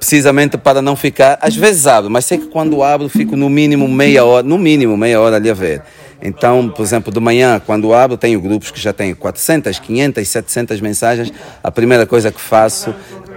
precisamente 0.00 0.56
para 0.56 0.80
não 0.80 0.96
ficar. 0.96 1.38
Às 1.42 1.54
vezes 1.54 1.86
abro, 1.86 2.10
mas 2.10 2.24
sei 2.24 2.38
que 2.38 2.46
quando 2.46 2.82
abro 2.82 3.08
fico 3.08 3.36
no 3.36 3.50
mínimo 3.50 3.86
meia 3.86 4.24
hora, 4.24 4.42
no 4.42 4.56
mínimo 4.56 4.96
meia 4.96 5.20
hora 5.20 5.36
ali 5.36 5.50
a 5.50 5.54
ver. 5.54 5.82
Então, 6.22 6.68
por 6.68 6.82
exemplo, 6.82 7.12
de 7.12 7.18
manhã, 7.18 7.60
quando 7.64 7.94
abro, 7.94 8.16
tenho 8.16 8.40
grupos 8.40 8.70
que 8.70 8.80
já 8.80 8.92
têm 8.92 9.14
400, 9.14 9.78
500, 9.78 10.28
700 10.28 10.80
mensagens. 10.80 11.32
A 11.62 11.70
primeira 11.70 12.06
coisa 12.06 12.30
que 12.30 12.40
faço, 12.40 12.94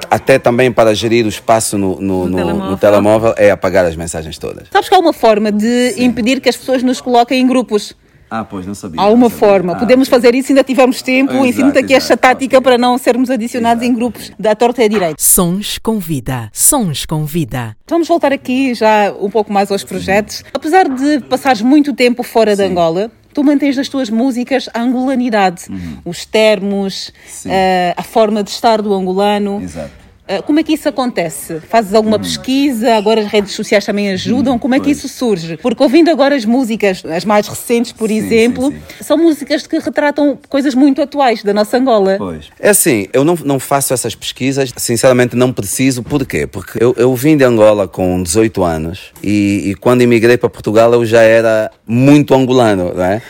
até 0.10 0.38
também 0.38 0.72
para 0.72 0.94
gerir 0.94 1.26
o 1.26 1.30
espaço 1.30 1.78
no, 1.78 2.00
no, 2.02 2.28
no, 2.28 2.36
telemóvel. 2.36 2.72
no 2.72 2.78
telemóvel, 2.78 3.34
é 3.38 3.52
apagar 3.52 3.86
as 3.86 3.96
mensagens 3.96 4.38
todas. 4.38 4.68
Sabes 4.72 4.90
que 4.90 4.96
há 4.96 5.00
uma 5.00 5.14
forma 5.14 5.52
de 5.52 5.92
Sim. 5.92 6.04
impedir 6.06 6.42
que 6.42 6.50
as 6.50 6.58
pessoas 6.58 6.84
nos 6.84 7.00
coloquem 7.00 7.42
em 7.42 7.48
grupos? 7.48 7.96
Ah, 8.36 8.44
pois, 8.44 8.66
não 8.66 8.74
sabia. 8.74 9.00
Há 9.00 9.10
uma 9.10 9.30
sabia. 9.30 9.38
formo 9.38 9.72
Ah, 9.74 9.76
Podemos 9.76 10.08
okay. 10.08 10.20
fazer 10.20 10.34
isso 10.34 10.48
se 10.48 10.54
ainda 10.54 10.64
tivermos 10.64 11.04
tempo. 11.04 11.46
Ensino-te 11.46 11.78
aqui 11.78 11.94
esta 11.94 12.18
tática 12.18 12.60
para 12.60 12.80
não 12.80 12.98
sermos 12.98 13.30
adicionados 13.30 13.84
exato. 13.84 13.94
em 13.94 13.96
grupos 13.96 14.32
da 14.40 14.56
torta 14.56 14.82
e 14.82 14.86
à 14.86 14.88
direita. 14.88 15.16
Sons 15.20 15.78
com 15.78 16.00
vida. 16.00 16.50
Sons 16.52 17.06
com 17.06 17.26
vida. 17.26 17.78
Vamos 17.88 18.08
voltar 18.08 18.34
aqui 18.34 18.74
já 18.74 19.14
um 19.22 19.30
pouco 19.30 19.54
mais 19.54 19.72
aos 19.72 19.84
projetos. 19.84 20.44
Apesar 20.52 20.90
de 20.90 21.20
passares 21.30 21.62
muito 21.62 21.94
tempo 21.94 22.24
fora 22.24 22.56
Sim. 22.56 22.64
de 22.64 22.70
Angola, 22.70 23.12
tu 23.36 23.44
mantens 23.44 23.78
nas 23.78 23.88
tuas 23.88 24.10
músicas 24.10 24.68
a 24.74 24.82
angolanidade, 24.82 25.66
uhum. 25.70 26.00
os 26.04 26.26
termos, 26.26 27.10
uh, 27.46 27.94
a 27.96 28.02
forma 28.02 28.42
de 28.42 28.50
estar 28.50 28.82
do 28.82 28.96
angolano. 28.96 29.62
Exato. 29.62 30.03
Uh, 30.24 30.42
como 30.44 30.60
é 30.60 30.64
que 30.64 30.74
isso 30.74 30.88
acontece? 30.88 31.60
Fazes 31.70 31.94
alguma 31.94 32.18
pesquisa? 32.18 32.96
Agora 32.96 33.20
as 33.20 33.28
redes 33.28 33.52
sociais 33.52 33.86
também 33.86 34.10
ajudam? 34.12 34.58
Como 34.58 34.74
é 34.74 34.80
que 34.80 34.90
isso 34.90 35.10
surge? 35.10 35.58
Porque 35.58 35.84
ouvindo 35.84 36.10
agora 36.10 36.34
as 36.34 36.46
músicas, 36.46 37.04
as 37.06 37.26
mais 37.26 37.46
recentes, 37.46 37.92
por 37.92 38.08
sim, 38.08 38.18
exemplo, 38.18 38.72
sim, 38.72 38.78
sim. 38.98 39.04
são 39.04 39.18
músicas 39.18 39.68
que 39.68 39.78
retratam 39.78 40.40
coisas 40.48 40.74
muito 40.74 41.02
atuais 41.02 41.44
da 41.44 41.54
nossa 41.54 41.78
Angola. 41.78 42.16
Pois. 42.18 42.46
É 42.58 42.70
assim, 42.70 43.08
eu 43.12 43.26
não, 43.26 43.38
não 43.44 43.60
faço 43.60 43.94
essas 43.94 44.16
pesquisas, 44.16 44.72
sinceramente 44.78 45.36
não 45.36 45.52
preciso. 45.52 46.02
Por 46.02 46.26
quê? 46.26 46.48
Porque 46.48 46.82
eu, 46.82 46.96
eu 46.98 47.14
vim 47.16 47.36
de 47.36 47.44
Angola 47.44 47.86
com 47.86 48.24
18 48.24 48.64
anos 48.64 49.12
e, 49.22 49.72
e 49.72 49.76
quando 49.76 50.04
emigrei 50.04 50.38
para 50.38 50.50
Portugal 50.50 50.94
eu 50.94 51.06
já 51.06 51.22
era 51.22 51.70
muito 51.86 52.34
angolano, 52.34 52.94
não 52.96 53.04
é? 53.04 53.22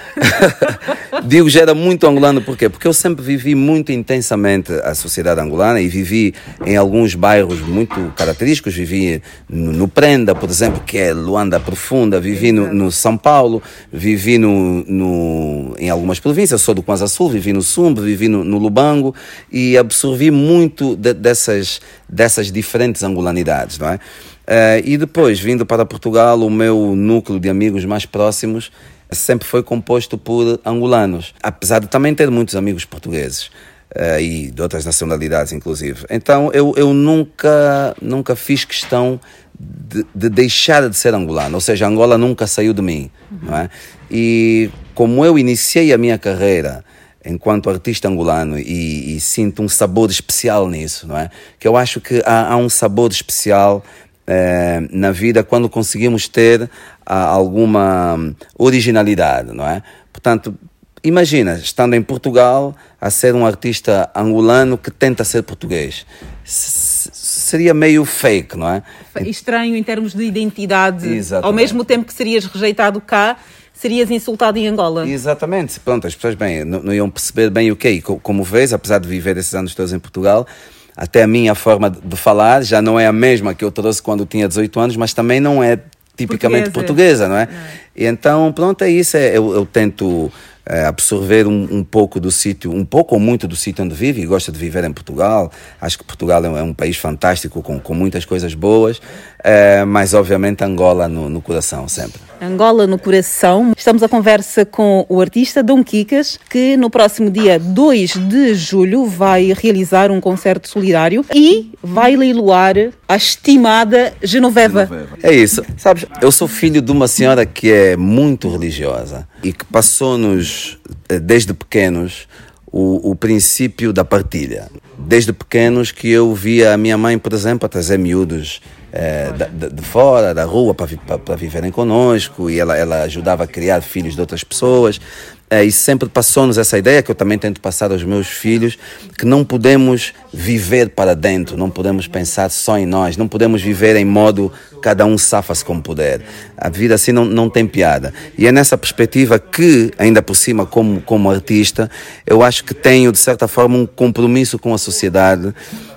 Digo 1.26 1.50
já 1.50 1.62
era 1.62 1.74
muito 1.74 2.06
angolano, 2.06 2.42
por 2.42 2.58
quê? 2.58 2.70
Porque 2.70 2.88
eu 2.88 2.94
sempre 2.94 3.24
vivi 3.24 3.56
muito 3.56 3.92
intensamente 3.92 4.72
a 4.84 4.94
sociedade 4.94 5.40
angolana 5.40 5.80
e 5.80 5.88
vivi 5.88 6.34
em 6.66 6.76
alguns 6.84 7.16
bairros 7.16 7.60
muito 7.62 8.14
característicos. 8.16 8.76
Vivi 8.76 9.22
no, 9.50 9.72
no 9.72 9.88
Prenda, 9.88 10.36
por 10.36 10.50
exemplo, 10.50 10.82
que 10.86 10.98
é 10.98 11.14
Luanda 11.14 11.60
Profunda, 11.60 12.20
vivi 12.20 12.52
no, 12.52 12.74
no 12.74 12.92
São 12.92 13.18
Paulo, 13.18 13.62
vivi 13.92 14.38
no, 14.38 14.84
no, 14.86 15.76
em 15.80 15.90
algumas 15.90 16.20
províncias, 16.20 16.62
sou 16.62 16.76
do 16.76 16.84
Kwanza 16.84 17.08
Sul, 17.08 17.30
vivi 17.30 17.54
no 17.54 17.62
Sumbe, 17.62 18.02
vivi 18.02 18.28
no, 18.28 18.44
no 18.44 18.58
Lubango 18.58 19.16
e 19.52 19.78
absorvi 19.78 20.30
muito 20.30 20.96
de, 20.96 21.14
dessas, 21.14 21.82
dessas 22.08 22.52
diferentes 22.52 23.04
angolanidades, 23.04 23.80
não 23.80 23.90
é? 23.90 23.96
Uh, 23.96 24.84
e 24.84 24.98
depois, 24.98 25.40
vindo 25.40 25.66
para 25.66 25.86
Portugal, 25.86 26.38
o 26.42 26.52
meu 26.52 26.96
núcleo 26.96 27.40
de 27.40 27.50
amigos 27.50 27.86
mais 27.86 28.06
próximos 28.06 28.72
sempre 29.10 29.48
foi 29.48 29.64
composto 29.64 30.18
por 30.18 30.60
angolanos, 30.66 31.34
apesar 31.42 31.80
de 31.80 31.88
também 31.88 32.14
ter 32.14 32.30
muitos 32.30 32.56
amigos 32.56 32.84
portugueses. 32.84 33.50
Uh, 33.96 34.20
e 34.20 34.52
de 34.52 34.60
outras 34.60 34.84
nacionalidades, 34.86 35.54
inclusive. 35.54 36.04
Então 36.10 36.50
eu, 36.52 36.74
eu 36.76 36.96
nunca, 36.96 37.96
nunca 38.02 38.36
fiz 38.36 38.66
questão 38.66 39.20
de, 39.60 40.04
de, 40.16 40.30
deixar 40.30 40.90
de 40.90 40.98
ser 40.98 41.14
angolano, 41.14 41.54
ou 41.54 41.62
seja, 41.62 41.88
Angola 41.88 42.18
nunca 42.18 42.48
saiu 42.48 42.74
de 42.74 42.82
mim. 42.82 43.12
Uhum. 43.30 43.38
Não 43.44 43.58
é? 43.58 43.70
E 44.10 44.72
como 44.96 45.24
eu 45.24 45.38
iniciei 45.38 45.94
a 45.94 45.98
minha 45.98 46.18
carreira 46.18 46.84
enquanto 47.24 47.70
artista 47.70 48.08
angolano 48.08 48.58
e, 48.58 49.16
e, 49.16 49.20
sinto 49.20 49.62
um 49.62 49.70
sabor 49.70 50.10
especial 50.10 50.68
nisso, 50.68 51.08
não 51.08 51.18
é? 51.18 51.30
Que 51.60 51.68
eu 51.68 51.78
acho 51.78 52.02
que 52.02 52.22
há, 52.26 52.52
há 52.52 52.58
um 52.58 52.70
sabor 52.70 53.12
especial 53.12 53.84
eh, 54.26 54.82
na 54.90 55.12
vida 55.12 55.44
quando 55.44 55.70
conseguimos 55.70 56.28
ter 56.28 56.70
ah, 57.06 57.26
alguma 57.26 58.34
originalidade, 58.58 59.52
não 59.54 59.68
é? 59.68 59.84
Portanto, 60.12 60.56
imagina, 61.04 61.56
estando 61.56 61.94
em 61.96 62.02
Portugal, 62.02 62.76
a 63.00 63.10
ser 63.10 63.36
um 63.36 63.46
artista 63.46 64.10
angolano 64.16 64.78
que 64.78 64.90
tenta 64.90 65.24
ser 65.24 65.44
português. 65.44 66.06
S 66.46 66.84
seria 67.14 67.74
meio 67.74 68.06
fake, 68.06 68.58
não 68.58 68.70
é? 68.70 68.84
Estranho 69.22 69.76
em 69.76 69.84
termos 69.84 70.14
de 70.14 70.24
identidade. 70.24 71.08
Exatamente. 71.08 71.46
Ao 71.46 71.54
mesmo 71.54 71.86
tempo 71.86 72.06
que 72.06 72.14
serias 72.14 72.46
rejeitado 72.46 73.00
cá, 73.02 73.38
serias 73.74 74.10
insultado 74.10 74.58
em 74.58 74.68
Angola. 74.68 75.08
Exatamente. 75.08 75.80
Pronto, 75.80 76.08
as 76.08 76.16
pessoas 76.16 76.36
bem, 76.36 76.64
não, 76.64 76.82
não 76.82 76.94
iam 76.94 77.10
perceber 77.10 77.50
bem 77.50 77.72
o 77.72 77.76
que 77.76 77.88
é. 77.88 78.02
Como 78.02 78.44
vês, 78.44 78.74
apesar 78.74 79.00
de 79.00 79.08
viver 79.08 79.38
esses 79.38 79.54
anos 79.54 79.76
todos 79.76 79.94
em 79.94 80.00
Portugal, 80.00 80.48
até 80.96 81.24
a 81.24 81.28
minha 81.28 81.54
forma 81.54 81.90
de 81.90 82.16
falar 82.16 82.64
já 82.64 82.82
não 82.82 83.00
é 83.00 83.06
a 83.06 83.14
mesma 83.14 83.54
que 83.54 83.64
eu 83.64 83.72
trouxe 83.72 84.02
quando 84.02 84.26
tinha 84.26 84.48
18 84.48 84.80
anos, 84.80 84.96
mas 84.96 85.14
também 85.14 85.40
não 85.40 85.64
é 85.64 85.80
tipicamente 86.16 86.70
portuguesa, 86.72 87.28
portuguesa 87.28 87.28
não 87.28 87.38
é? 87.38 87.46
Não. 87.46 87.54
E 87.96 88.06
então, 88.06 88.52
pronto, 88.54 88.84
é 88.84 88.90
isso. 88.90 89.18
É, 89.18 89.38
eu, 89.38 89.54
eu 89.54 89.66
tento 89.66 90.32
é, 90.32 90.53
absorver 90.66 91.46
um, 91.46 91.80
um, 91.80 91.84
pouco 91.84 92.20
do 92.20 92.32
sítio, 92.32 92.72
um 92.72 92.86
pouco 92.86 93.16
ou 93.16 93.20
muito 93.20 93.48
do 93.48 93.56
sítio 93.56 93.84
onde 93.84 93.94
vive 93.94 94.22
e 94.22 94.26
gosta 94.26 94.52
de 94.52 94.58
viver 94.58 94.84
em 94.84 94.94
Portugal. 94.94 95.52
Acho 95.80 95.98
que 95.98 96.04
Portugal 96.04 96.44
é 96.46 96.50
um, 96.50 96.58
é 96.58 96.64
um 96.64 96.74
país 96.74 96.98
fantástico, 96.98 97.62
com, 97.62 97.80
com 97.80 97.94
muitas 97.94 98.24
coisas 98.24 98.54
boas, 98.54 99.02
é, 99.44 99.84
mas 99.84 100.14
obviamente 100.14 100.64
Angola 100.64 101.10
no, 101.10 101.30
no, 101.30 101.42
coração 101.42 101.86
sempre. 101.88 102.22
Angola 102.42 102.88
no 102.88 102.98
coração. 102.98 103.74
Estamos 103.78 104.02
a 104.02 104.08
conversa 104.08 104.66
com 104.66 105.06
o 105.10 105.20
artista 105.20 105.62
Dom 105.62 105.84
Kikas, 105.84 106.40
que 106.50 106.78
no 106.78 106.90
próximo 106.90 107.30
dia 107.30 107.60
2 107.60 108.12
de 108.30 108.56
julho 108.56 109.06
vai 109.06 109.54
realizar 109.54 110.12
um 110.12 110.22
concerto 110.22 110.70
solidário 110.70 111.26
e 111.34 111.72
vai 111.84 112.16
leiloar 112.16 112.76
a 113.08 113.16
estimada 113.18 114.14
Genoveva. 114.24 114.86
Genoveva. 114.86 115.18
É 115.22 115.34
isso. 115.34 115.62
Sabes, 115.78 116.06
eu 116.22 116.32
sou 116.32 116.48
filho 116.48 116.82
de 116.82 116.92
uma 116.92 117.08
senhora 117.08 117.46
que 117.46 117.70
é 117.70 117.98
muito 117.98 118.50
religiosa 118.50 119.28
e 119.44 119.52
que 119.52 119.66
passou-nos, 119.66 120.78
eh, 121.10 121.20
desde 121.20 121.54
pequenos, 121.54 122.28
o, 122.72 123.12
o, 123.12 123.16
princípio 123.16 123.92
da 123.92 124.04
partilha. 124.06 124.70
Desde 124.98 125.32
pequenos 125.34 125.92
que 125.92 126.10
eu 126.10 126.34
via 126.34 126.74
a 126.74 126.78
minha 126.78 126.98
mãe, 126.98 127.20
por 127.20 127.34
exemplo, 127.34 127.66
a 127.66 127.70
trazer 127.70 128.00
miúdos 128.00 128.62
é, 128.94 129.32
de, 129.32 129.72
de, 129.72 129.82
fora, 129.82 130.36
da 130.36 130.46
rua, 130.46 130.76
para 130.76 131.36
viverem 131.36 131.72
conosco, 131.72 132.48
e 132.48 132.60
ela, 132.60 132.78
ela 132.78 133.02
ajudava 133.02 133.44
a 133.46 133.48
criar 133.48 133.82
filhos 133.82 134.14
de 134.14 134.22
outras 134.22 134.44
pessoas. 134.44 135.02
É, 135.50 135.64
e 135.64 135.72
sempre 135.72 136.10
passou-nos 136.10 136.58
essa 136.58 136.78
ideia 136.78 137.04
que 137.04 137.12
eu 137.12 137.16
também 137.16 137.38
tento 137.38 137.60
passar 137.60 137.92
aos 137.92 138.04
meus 138.04 138.28
filhos, 138.28 138.78
que 139.18 139.26
não 139.26 139.44
podemos 139.44 140.14
viver 140.32 140.90
para 140.90 141.16
dentro, 141.16 141.58
não 141.58 141.70
podemos 141.70 142.08
pensar 142.08 142.50
só 142.50 142.78
em 142.78 142.88
nós, 142.88 143.18
não 143.18 143.28
podemos 143.28 143.62
viver 143.62 143.96
em 143.96 144.06
modo 144.06 144.52
cada 144.82 145.06
um 145.06 145.16
safa-se 145.16 145.64
como 145.64 145.82
puder. 145.82 146.22
A 146.58 146.70
vida 146.70 146.96
assim 146.96 147.12
não, 147.12 147.26
não 147.26 147.50
tem 147.50 147.68
piada. 147.68 148.14
E 148.36 148.48
é 148.48 148.52
nessa 148.52 148.78
perspectiva 148.78 149.38
que, 149.38 149.92
ainda 149.98 150.22
por 150.24 150.36
cima, 150.36 150.66
como, 150.66 151.02
como 151.02 151.30
artista, 151.30 151.90
eu 152.26 152.42
acho 152.42 152.64
que 152.64 152.74
tenho, 152.74 153.12
de 153.12 153.20
certa 153.20 153.48
forma, 153.48 153.78
um 153.78 153.86
compromisso 153.86 154.58
com 154.58 154.74
a 154.74 154.78
sociedade 154.78 155.54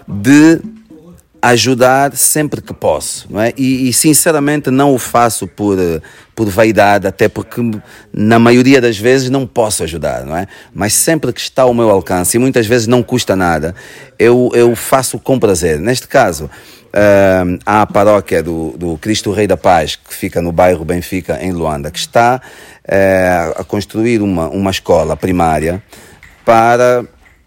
de 0.07 0.61
ajudar 1.41 2.17
sempre 2.17 2.61
que 2.61 2.73
posso, 2.73 3.27
não 3.31 3.41
é? 3.41 3.53
E, 3.57 3.89
e, 3.89 3.93
sinceramente 3.93 4.71
não 4.71 4.95
o 4.95 4.99
faço 4.99 5.47
por 5.47 5.77
por 6.35 6.51
vaidade, 6.51 7.07
até 7.07 7.29
porque 7.29 7.63
na 8.13 8.39
maioria 8.39 8.79
das 8.79 8.99
vezes 8.99 9.31
não 9.31 9.47
posso 9.47 9.83
ajudar, 9.85 10.27
não 10.27 10.37
é? 10.37 10.47
Mas 10.75 10.93
sempre 10.93 11.33
que 11.33 11.41
está 11.41 11.63
ao 11.63 11.73
meu 11.73 11.89
alcance 11.89 12.37
e 12.37 12.41
muitas 12.41 12.67
vezes 12.67 12.87
não 12.87 13.03
custa 13.03 13.35
nada, 13.35 13.75
eu 14.19 14.51
eu 14.55 14.75
faço 14.77 15.19
com 15.19 15.39
prazer. 15.39 15.81
Neste 15.81 16.07
caso, 16.07 16.45
uh, 16.45 17.59
há 17.65 17.83
a 17.83 17.87
paróquia 17.87 18.43
do, 18.43 18.75
do 18.77 18.99
Cristo 18.99 19.33
Rei 19.33 19.47
da 19.47 19.57
Paz 19.57 19.97
que 19.97 20.13
fica 20.13 20.43
no 20.43 20.53
bairro 20.53 20.85
Benfica 20.85 21.39
em 21.43 21.53
Luanda, 21.53 21.91
que 21.91 21.99
está 21.99 22.41
uh, 22.85 23.61
a 23.61 23.65
construir 23.65 24.21
uma 24.21 24.49
uma 24.49 24.71
escola 24.71 25.17
primária 25.17 25.83
para 26.45 27.05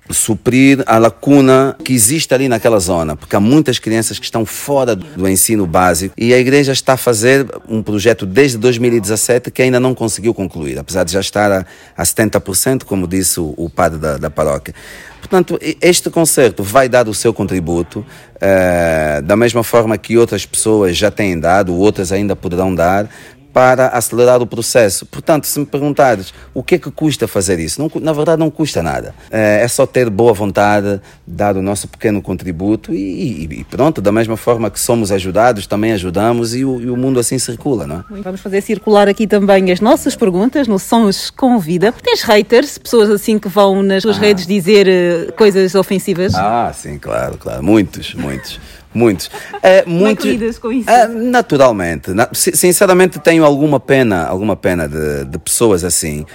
suprir 0.10 0.84
a 0.86 0.98
lacuna 0.98 1.76
que 1.84 1.93
existe 1.93 2.34
ali 2.34 2.50
naquela 2.50 2.80
zona, 2.80 3.15
porque 3.15 3.36
há 3.36 3.39
muitas 3.39 3.78
crianças 3.78 4.17
que 4.17 4.26
estão 4.26 4.45
fora 4.45 4.95
do 4.95 5.28
ensino 5.28 5.67
básico 5.67 6.13
e 6.17 6.34
a 6.34 6.39
igreja 6.39 6.72
está 6.72 6.93
a 6.93 6.98
fazer 6.98 7.45
um 7.67 7.84
projeto 7.84 8.26
desde 8.26 8.58
2017 8.58 9.52
que 9.52 9.62
ainda 9.62 9.80
não 9.80 9.93
conseguiu 9.93 10.34
concluir, 10.34 10.80
apesar 10.80 11.04
de 11.04 11.12
já 11.12 11.19
estar 11.19 11.52
a, 11.52 11.65
a 11.95 12.04
70%, 12.04 12.84
como 12.84 13.08
disse 13.08 13.39
o, 13.39 13.54
o 13.56 13.69
padre 13.69 14.00
da, 14.00 14.17
da 14.17 14.30
paróquia. 14.30 14.74
Portanto, 15.19 15.60
este 15.82 16.10
concerto 16.10 16.63
vai 16.63 16.89
dar 16.89 17.08
o 17.08 17.13
seu 17.13 17.34
contributo, 17.34 18.00
uh, 18.00 19.22
da 19.22 19.36
mesma 19.36 19.63
forma 19.63 19.98
que 19.98 20.17
outras 20.17 20.45
pessoas 20.45 20.98
já 20.98 21.12
têm 21.12 21.38
dado, 21.39 21.76
outras 21.76 22.12
ainda 22.12 22.36
poderão 22.36 22.74
dar, 22.74 23.10
para 23.53 23.88
acelerar 23.89 24.41
o 24.41 24.47
processo. 24.47 25.05
Portanto, 25.05 25.45
se 25.45 25.59
me 25.59 25.65
perguntares 25.65 26.33
o 26.53 26.63
que 26.63 26.75
é 26.75 26.77
que 26.77 26.91
custa 26.91 27.27
fazer 27.27 27.59
isso, 27.59 27.81
não, 27.81 27.91
na 28.01 28.13
verdade 28.13 28.39
não 28.39 28.49
custa 28.49 28.81
nada. 28.83 29.13
É, 29.31 29.62
é 29.63 29.67
só 29.67 29.85
ter 29.85 30.09
boa 30.09 30.33
vontade, 30.33 31.01
dar 31.25 31.55
o 31.55 31.62
nosso 31.62 31.88
pequeno 31.88 32.21
contributo 32.21 32.93
e, 32.93 33.45
e, 33.45 33.63
pronto, 33.63 34.01
da 34.01 34.12
mesma 34.12 34.38
forma 34.38 34.69
que 34.69 34.79
somos 34.79 35.12
ajudados, 35.12 35.67
também 35.67 35.91
ajudamos 35.93 36.55
e 36.55 36.63
o, 36.63 36.79
e 36.81 36.89
o, 36.89 36.97
mundo 36.97 37.19
assim 37.19 37.39
circula, 37.39 37.88
não 37.88 37.97
é? 37.97 38.21
Vamos 38.21 38.41
fazer 38.41 38.62
circular 38.62 39.07
aqui 39.07 39.25
também 39.25 39.71
as 39.71 39.79
nossas 39.79 40.15
perguntas 40.15 40.67
no 40.67 40.77
Sons 40.77 41.29
com 41.29 41.59
Vida. 41.59 41.93
Tens 42.03 42.21
haters, 42.21 42.77
pessoas 42.77 43.09
assim 43.09 43.39
que 43.39 43.47
vão 43.47 43.81
nas 43.81 44.03
suas 44.03 44.17
ah. 44.17 44.21
redes 44.21 44.45
dizer 44.45 44.88
uh, 44.88 45.33
coisas 45.33 45.75
ofensivas? 45.75 46.35
Ah, 46.35 46.71
sim, 46.73 46.97
claro, 46.97 47.38
claro. 47.38 47.63
Muitos, 47.63 48.13
muitos. 48.13 48.59
Muitos. 48.93 49.30
Muito, 49.86 49.86
Como 49.86 50.08
é 50.08 50.15
que 50.15 50.32
lidas 50.32 50.58
com 50.58 50.71
isso? 50.71 50.89
É, 50.89 51.08
naturalmente. 51.08 52.12
Na, 52.12 52.30
sinceramente, 52.34 53.19
tenho 53.19 53.45
alguma 53.45 53.80
pena, 53.80 54.25
alguma 54.25 54.56
pena 54.56 54.88
de, 54.88 55.25
de 55.25 55.38
pessoas 55.38 55.84
assim, 55.84 56.25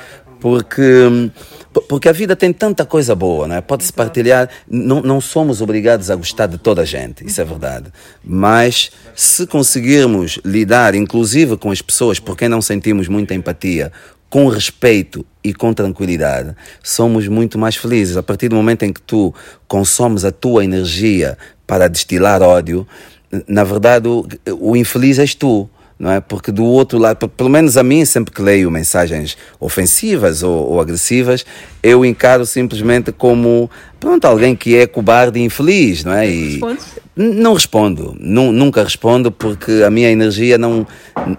porque 0.41 1.31
porque 1.89 2.09
a 2.09 2.13
vida 2.13 2.37
tem 2.37 2.53
tanta 2.53 2.85
coisa 2.87 3.15
boa, 3.15 3.49
não 3.49 3.57
é? 3.57 3.61
Pode-se 3.61 3.93
partilhar. 3.93 4.49
Não, 4.69 5.03
não 5.03 5.21
somos 5.21 5.61
obrigados 5.61 6.11
a 6.11 6.15
gostar 6.15 6.47
de 6.47 6.59
toda 6.59 6.83
a 6.83 6.85
gente, 6.85 7.27
isso 7.27 7.41
é 7.41 7.45
verdade. 7.45 7.91
Mas 8.23 8.91
se 9.15 9.47
conseguirmos 9.47 10.39
lidar, 10.45 10.95
inclusive 10.95 11.57
com 11.57 11.71
as 11.71 11.83
pessoas 11.83 12.21
por 12.21 12.37
quem 12.37 12.49
não 12.49 12.63
sentimos 12.63 13.09
muita 13.09 13.35
empatia, 13.35 13.91
com 14.31 14.49
respeito 14.49 15.25
e 15.45 15.55
com 15.55 15.73
tranquilidade, 15.73 16.57
somos 16.83 17.29
muito 17.29 17.59
mais 17.59 17.77
felizes. 17.77 18.17
A 18.17 18.23
partir 18.23 18.49
do 18.49 18.57
momento 18.57 18.83
em 18.83 18.93
que 18.93 19.01
tu 19.01 19.33
consomes 19.69 20.25
a 20.25 20.33
tua 20.33 20.65
energia 20.65 21.39
para 21.67 21.89
destilar 21.89 22.43
ódio, 22.43 22.87
na 23.49 23.65
verdade 23.65 24.09
o, 24.09 24.27
o 24.61 24.77
infeliz 24.77 25.19
és 25.19 25.35
tu 25.35 25.69
não 25.99 26.11
é? 26.11 26.21
Porque 26.21 26.51
do 26.51 26.65
outro 26.65 26.99
lado, 26.99 27.29
pelo 27.29 27.49
menos 27.49 27.77
a 27.77 27.83
mim, 27.83 28.05
sempre 28.05 28.35
que 28.35 28.43
leio 28.43 28.71
mensagens 28.71 29.37
ofensivas 29.61 30.43
ou, 30.43 30.73
ou, 30.73 30.81
agressivas, 30.81 31.47
eu 31.83 32.05
encaro 32.05 32.45
simplesmente 32.45 33.13
como, 33.13 33.71
pronto, 34.01 34.25
alguém 34.25 34.57
que 34.57 34.77
é 34.77 34.87
cobarde 34.87 35.39
e 35.39 35.45
infeliz, 35.45 36.05
não 36.05 36.13
é? 36.13 36.29
E, 36.29 36.61
Não 37.17 37.55
respondo, 37.55 38.17
nunca 38.19 38.83
respondo 38.83 39.31
porque 39.31 39.85
a 39.87 39.91
minha 39.91 40.11
energia 40.11 40.59
não, 40.59 40.85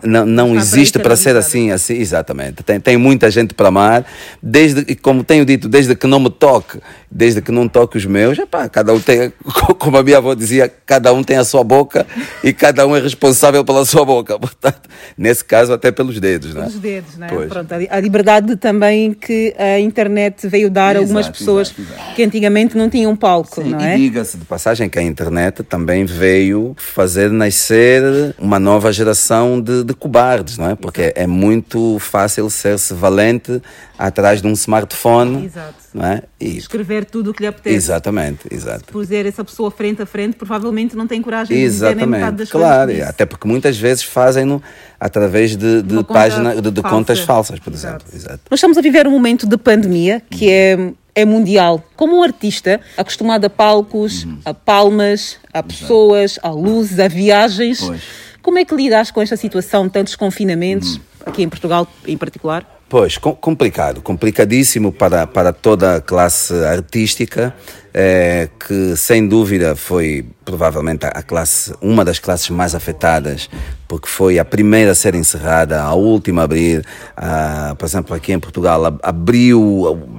não, 0.02 0.26
não 0.26 0.56
existe 0.56 0.98
para 0.98 1.18
ser 1.18 1.36
assim, 1.36 1.70
assim, 1.70 1.96
exatamente. 1.96 2.64
Tem, 2.64 2.80
tem 2.80 2.96
muita 2.96 3.30
gente 3.30 3.54
para 3.54 3.68
amar, 3.68 4.06
desde, 4.42 4.96
como 4.96 5.22
tenho 5.22 5.44
dito, 5.44 5.68
desde 5.68 5.94
que 5.94 6.08
não 6.08 6.18
me 6.18 6.30
toque, 6.30 6.80
desde 7.12 7.42
que 7.42 7.52
não 7.52 7.68
toque 7.68 7.98
os 7.98 8.06
meus, 8.06 8.40
epá, 8.40 8.70
cada 8.70 8.94
um 8.94 9.02
tem, 9.02 9.34
como 9.78 9.98
a 9.98 10.04
minha 10.04 10.18
avó 10.18 10.34
dizia, 10.34 10.72
cada 10.86 11.12
um 11.12 11.22
tem 11.22 11.36
a 11.36 11.44
sua 11.44 11.62
boca 11.62 12.08
e 12.42 12.54
cada 12.54 12.88
um 12.88 12.96
é 12.96 13.02
responsável 13.02 13.66
pela 13.66 13.84
sua 13.84 14.06
boca. 14.06 14.40
Portanto, 14.40 14.90
nesse 15.18 15.44
caso, 15.44 15.74
até 15.74 15.92
pelos 15.92 16.18
dedos, 16.22 16.54
não 16.54 16.62
é? 16.62 16.66
Pelos 16.68 16.80
dedos, 16.80 17.22
é? 17.22 17.28
Pois. 17.28 17.50
Pronto, 17.50 17.74
a 17.90 18.00
liberdade 18.00 18.56
também 18.56 19.14
que 19.14 19.54
a 19.58 19.78
internet 19.78 20.48
veio 20.48 20.70
dar 20.70 20.96
a 20.96 21.00
algumas 21.00 21.28
pessoas 21.28 21.68
exato, 21.68 21.82
exato. 21.82 22.16
que 22.16 22.24
antigamente 22.24 22.78
não 22.78 22.90
tinham 22.90 23.14
palco, 23.14 23.62
Sim, 23.62 23.72
não 23.72 23.80
é? 23.82 23.96
E 23.96 24.04
diga-se 24.04 24.38
de 24.38 24.46
passagem 24.46 24.88
que 24.88 24.98
a 24.98 25.02
internet 25.02 25.65
também 25.66 26.06
veio 26.06 26.76
fazer 26.78 27.30
nascer 27.32 28.04
uma 28.40 28.60
nova 28.60 28.94
geração 28.94 29.60
de, 29.60 29.84
de 29.84 29.94
cobardes, 29.94 30.58
não 30.58 30.70
é? 30.70 30.76
Porque 30.76 31.02
Exato. 31.02 31.20
é 31.20 31.28
muito 31.28 31.98
fácil 32.00 32.50
ser-se 32.50 32.94
valente 32.94 33.62
atrás 33.98 34.42
de 34.42 34.48
um 34.48 34.54
smartphone. 34.54 35.46
Exato. 35.46 35.74
Não 35.94 36.06
é? 36.06 36.24
E... 36.40 36.58
Escrever 36.58 37.06
tudo 37.06 37.32
o 37.32 37.34
que 37.34 37.42
lhe 37.42 37.48
apetece. 37.48 37.76
Exatamente, 37.76 38.48
exato. 38.52 38.86
Se 38.86 38.92
puser 38.92 39.26
essa 39.26 39.44
pessoa 39.44 39.72
frente 39.72 40.02
a 40.02 40.06
frente, 40.06 40.36
provavelmente 40.36 40.96
não 40.96 41.08
tem 41.08 41.22
coragem 41.22 41.58
Exatamente. 41.58 41.96
de 41.96 42.00
dizer 42.00 42.12
nem 42.12 42.20
metade 42.20 42.38
das 42.38 42.50
claro, 42.50 42.86
coisas. 42.86 42.96
Claro, 42.98 43.10
até 43.10 43.26
porque 43.26 43.48
muitas 43.48 43.78
vezes 43.78 44.04
fazem-no 44.04 44.62
através 45.00 45.56
de, 45.56 45.82
de 45.82 46.04
página, 46.04 46.62
de, 46.62 46.70
de 46.70 46.82
contas 46.82 47.20
falsas, 47.20 47.60
por 47.60 47.74
exemplo. 47.74 48.04
Exato. 48.08 48.16
Exato. 48.16 48.40
Nós 48.50 48.60
estamos 48.60 48.78
a 48.78 48.82
viver 48.82 49.08
um 49.08 49.12
momento 49.12 49.48
de 49.48 49.58
pandemia 49.58 50.22
que 50.30 50.50
é 50.50 50.94
é 51.16 51.24
mundial. 51.26 51.82
Como 51.96 52.18
um 52.18 52.24
artista 52.24 52.80
acostumado 52.98 53.46
a 53.46 53.50
palcos, 53.50 54.26
uhum. 54.26 54.40
a 54.44 54.54
palmas, 54.54 55.38
a 55.52 55.64
pessoas, 55.64 56.38
a 56.44 56.50
luzes, 56.50 57.00
a 57.00 57.08
viagens, 57.08 57.80
pois. 57.80 58.02
como 58.42 58.60
é 58.60 58.66
que 58.66 58.76
lidas 58.76 59.10
com 59.10 59.22
esta 59.22 59.38
situação, 59.38 59.88
tantos 59.88 60.16
confinamentos, 60.16 60.96
uhum. 60.96 61.02
aqui 61.26 61.42
em 61.44 61.50
Portugal 61.50 61.88
em 62.06 62.18
particular? 62.18 62.70
Pois, 62.88 63.18
complicado, 63.18 64.02
complicadíssimo 64.02 64.92
para, 64.92 65.26
para 65.26 65.52
toda 65.52 65.96
a 65.96 66.02
classe 66.02 66.54
artística, 66.66 67.56
é, 67.98 68.50
que 68.60 68.98
sem 68.98 69.26
dúvida 69.26 69.74
foi 69.74 70.26
provavelmente 70.44 71.06
a 71.06 71.24
classe, 71.24 71.74
uma 71.82 72.04
das 72.04 72.20
classes 72.20 72.50
mais 72.50 72.76
afetadas, 72.76 73.50
porque 73.88 74.10
foi 74.10 74.38
a 74.38 74.44
primeira 74.44 74.92
a 74.92 74.96
ser 74.96 75.16
encerrada, 75.16 75.82
a 75.82 75.94
última 75.94 76.42
a 76.42 76.44
abrir, 76.44 76.86
a, 77.16 77.74
por 77.80 77.86
exemplo, 77.86 78.14
aqui 78.14 78.34
em 78.34 78.40
Portugal 78.40 78.98
abriu 79.02 79.62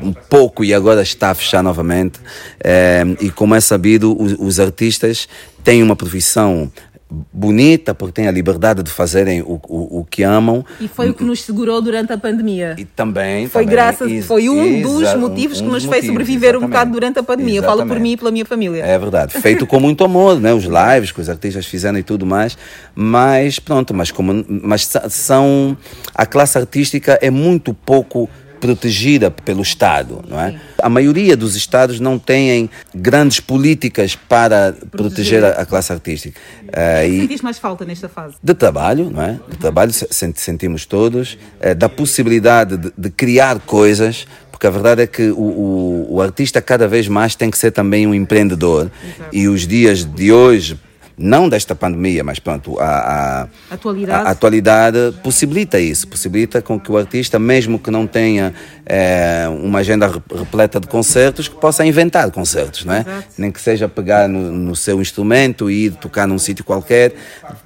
um 0.02 0.14
pouco 0.14 0.64
e 0.64 0.72
agora 0.72 1.02
está 1.02 1.30
a 1.30 1.34
fechar 1.34 1.62
novamente, 1.62 2.18
é, 2.64 3.04
e 3.20 3.30
como 3.30 3.54
é 3.54 3.60
sabido, 3.60 4.16
os, 4.18 4.32
os 4.38 4.58
artistas 4.58 5.28
têm 5.62 5.82
uma 5.82 5.94
profissão 5.94 6.72
bonita, 7.08 7.94
porque 7.94 8.14
têm 8.14 8.28
a 8.28 8.32
liberdade 8.32 8.82
de 8.82 8.90
fazerem 8.90 9.40
o, 9.40 9.60
o, 9.68 10.00
o, 10.00 10.04
que 10.04 10.22
amam. 10.24 10.64
E 10.80 10.88
foi 10.88 11.10
o 11.10 11.14
que 11.14 11.22
nos 11.22 11.42
segurou 11.42 11.80
durante 11.80 12.12
a 12.12 12.18
pandemia. 12.18 12.74
E 12.76 12.84
também. 12.84 13.48
Foi 13.48 13.62
também, 13.62 13.76
graças, 13.76 14.24
foi 14.24 14.48
um 14.48 14.82
dos 14.82 15.14
motivos 15.14 15.60
um, 15.60 15.66
que 15.66 15.70
nos 15.70 15.84
fez 15.84 16.06
sobreviver 16.06 16.50
exatamente. 16.50 16.64
um 16.64 16.68
bocado 16.68 16.90
durante 16.90 17.18
a 17.18 17.22
pandemia. 17.22 17.60
Exatamente. 17.60 17.78
Falo 17.78 17.88
por 17.88 18.00
mim 18.00 18.12
e 18.12 18.16
pela 18.16 18.30
minha 18.30 18.44
família. 18.44 18.84
É 18.84 18.98
verdade. 18.98 19.40
Feito 19.40 19.66
com 19.66 19.78
muito 19.78 20.02
amor, 20.02 20.40
né? 20.40 20.52
Os 20.52 20.64
lives 20.64 21.12
que 21.12 21.20
os 21.20 21.28
artistas 21.28 21.66
fizeram 21.66 21.98
e 21.98 22.02
tudo 22.02 22.26
mais. 22.26 22.58
Mas 22.94 23.58
pronto, 23.58 23.94
mas 23.94 24.10
como 24.10 24.44
mas 24.48 24.90
são 25.08 25.76
a 26.14 26.26
classe 26.26 26.58
artística 26.58 27.18
é 27.22 27.30
muito 27.30 27.72
pouco 27.72 28.28
protegida 28.66 29.30
pelo 29.30 29.62
Estado, 29.62 30.24
não 30.28 30.40
é? 30.40 30.50
Sim. 30.50 30.58
A 30.82 30.88
maioria 30.88 31.36
dos 31.36 31.54
Estados 31.54 32.00
não 32.00 32.18
têm 32.18 32.68
grandes 32.92 33.38
políticas 33.38 34.16
para 34.16 34.72
proteger, 34.72 35.40
proteger 35.40 35.44
a, 35.44 35.50
a, 35.50 35.66
classe 35.66 35.92
artística. 35.92 36.38
Uh, 36.64 37.06
e 37.08 37.20
Sentiste 37.20 37.44
mais 37.44 37.58
falta 37.58 37.84
nesta 37.84 38.08
fase? 38.08 38.34
De 38.42 38.54
trabalho, 38.54 39.08
não 39.08 39.22
é? 39.22 39.38
De 39.48 39.56
trabalho 39.56 39.92
sentimos 39.92 40.84
todos, 40.84 41.38
uh, 41.60 41.76
da 41.76 41.88
possibilidade 41.88 42.76
de, 42.76 42.92
de 42.98 43.10
criar 43.10 43.60
coisas 43.60 44.26
porque 44.50 44.66
a 44.66 44.70
verdade 44.70 45.02
é 45.02 45.06
que 45.06 45.30
o, 45.30 45.38
o, 45.38 46.14
o, 46.14 46.22
artista 46.22 46.62
cada 46.62 46.88
vez 46.88 47.08
mais 47.08 47.34
tem 47.34 47.50
que 47.50 47.58
ser 47.58 47.72
também 47.72 48.06
um 48.06 48.14
empreendedor. 48.14 48.90
Exato. 49.04 49.36
E 49.36 49.48
os 49.48 49.66
dias 49.66 50.02
de 50.02 50.32
hoje, 50.32 50.80
não 51.18 51.48
desta 51.48 51.74
pandemia, 51.74 52.22
mas 52.22 52.38
pronto, 52.38 52.78
a, 52.78 53.44
a, 53.70 53.74
atualidade. 53.74 54.28
a, 54.28 54.30
atualidade 54.30 54.98
possibilita 55.22 55.80
isso, 55.80 56.06
possibilita 56.08 56.60
com 56.60 56.78
que 56.78 56.92
o 56.92 56.98
artista, 56.98 57.38
mesmo 57.38 57.78
que 57.78 57.90
não 57.90 58.06
tenha 58.06 58.52
é, 58.84 59.46
uma 59.48 59.78
agenda 59.78 60.06
repleta 60.06 60.78
de 60.78 60.86
concertos, 60.86 61.48
que 61.48 61.56
possa 61.56 61.84
inventar 61.86 62.30
concertos, 62.30 62.84
não 62.84 62.94
é? 62.94 63.00
Exato. 63.00 63.26
Nem 63.38 63.50
que 63.50 63.60
seja 63.60 63.88
pegar 63.88 64.28
no, 64.28 64.52
no, 64.52 64.76
seu 64.76 65.00
instrumento 65.00 65.70
e 65.70 65.86
ir 65.86 65.92
tocar 65.92 66.26
num 66.26 66.38
sítio 66.38 66.64
qualquer. 66.64 67.14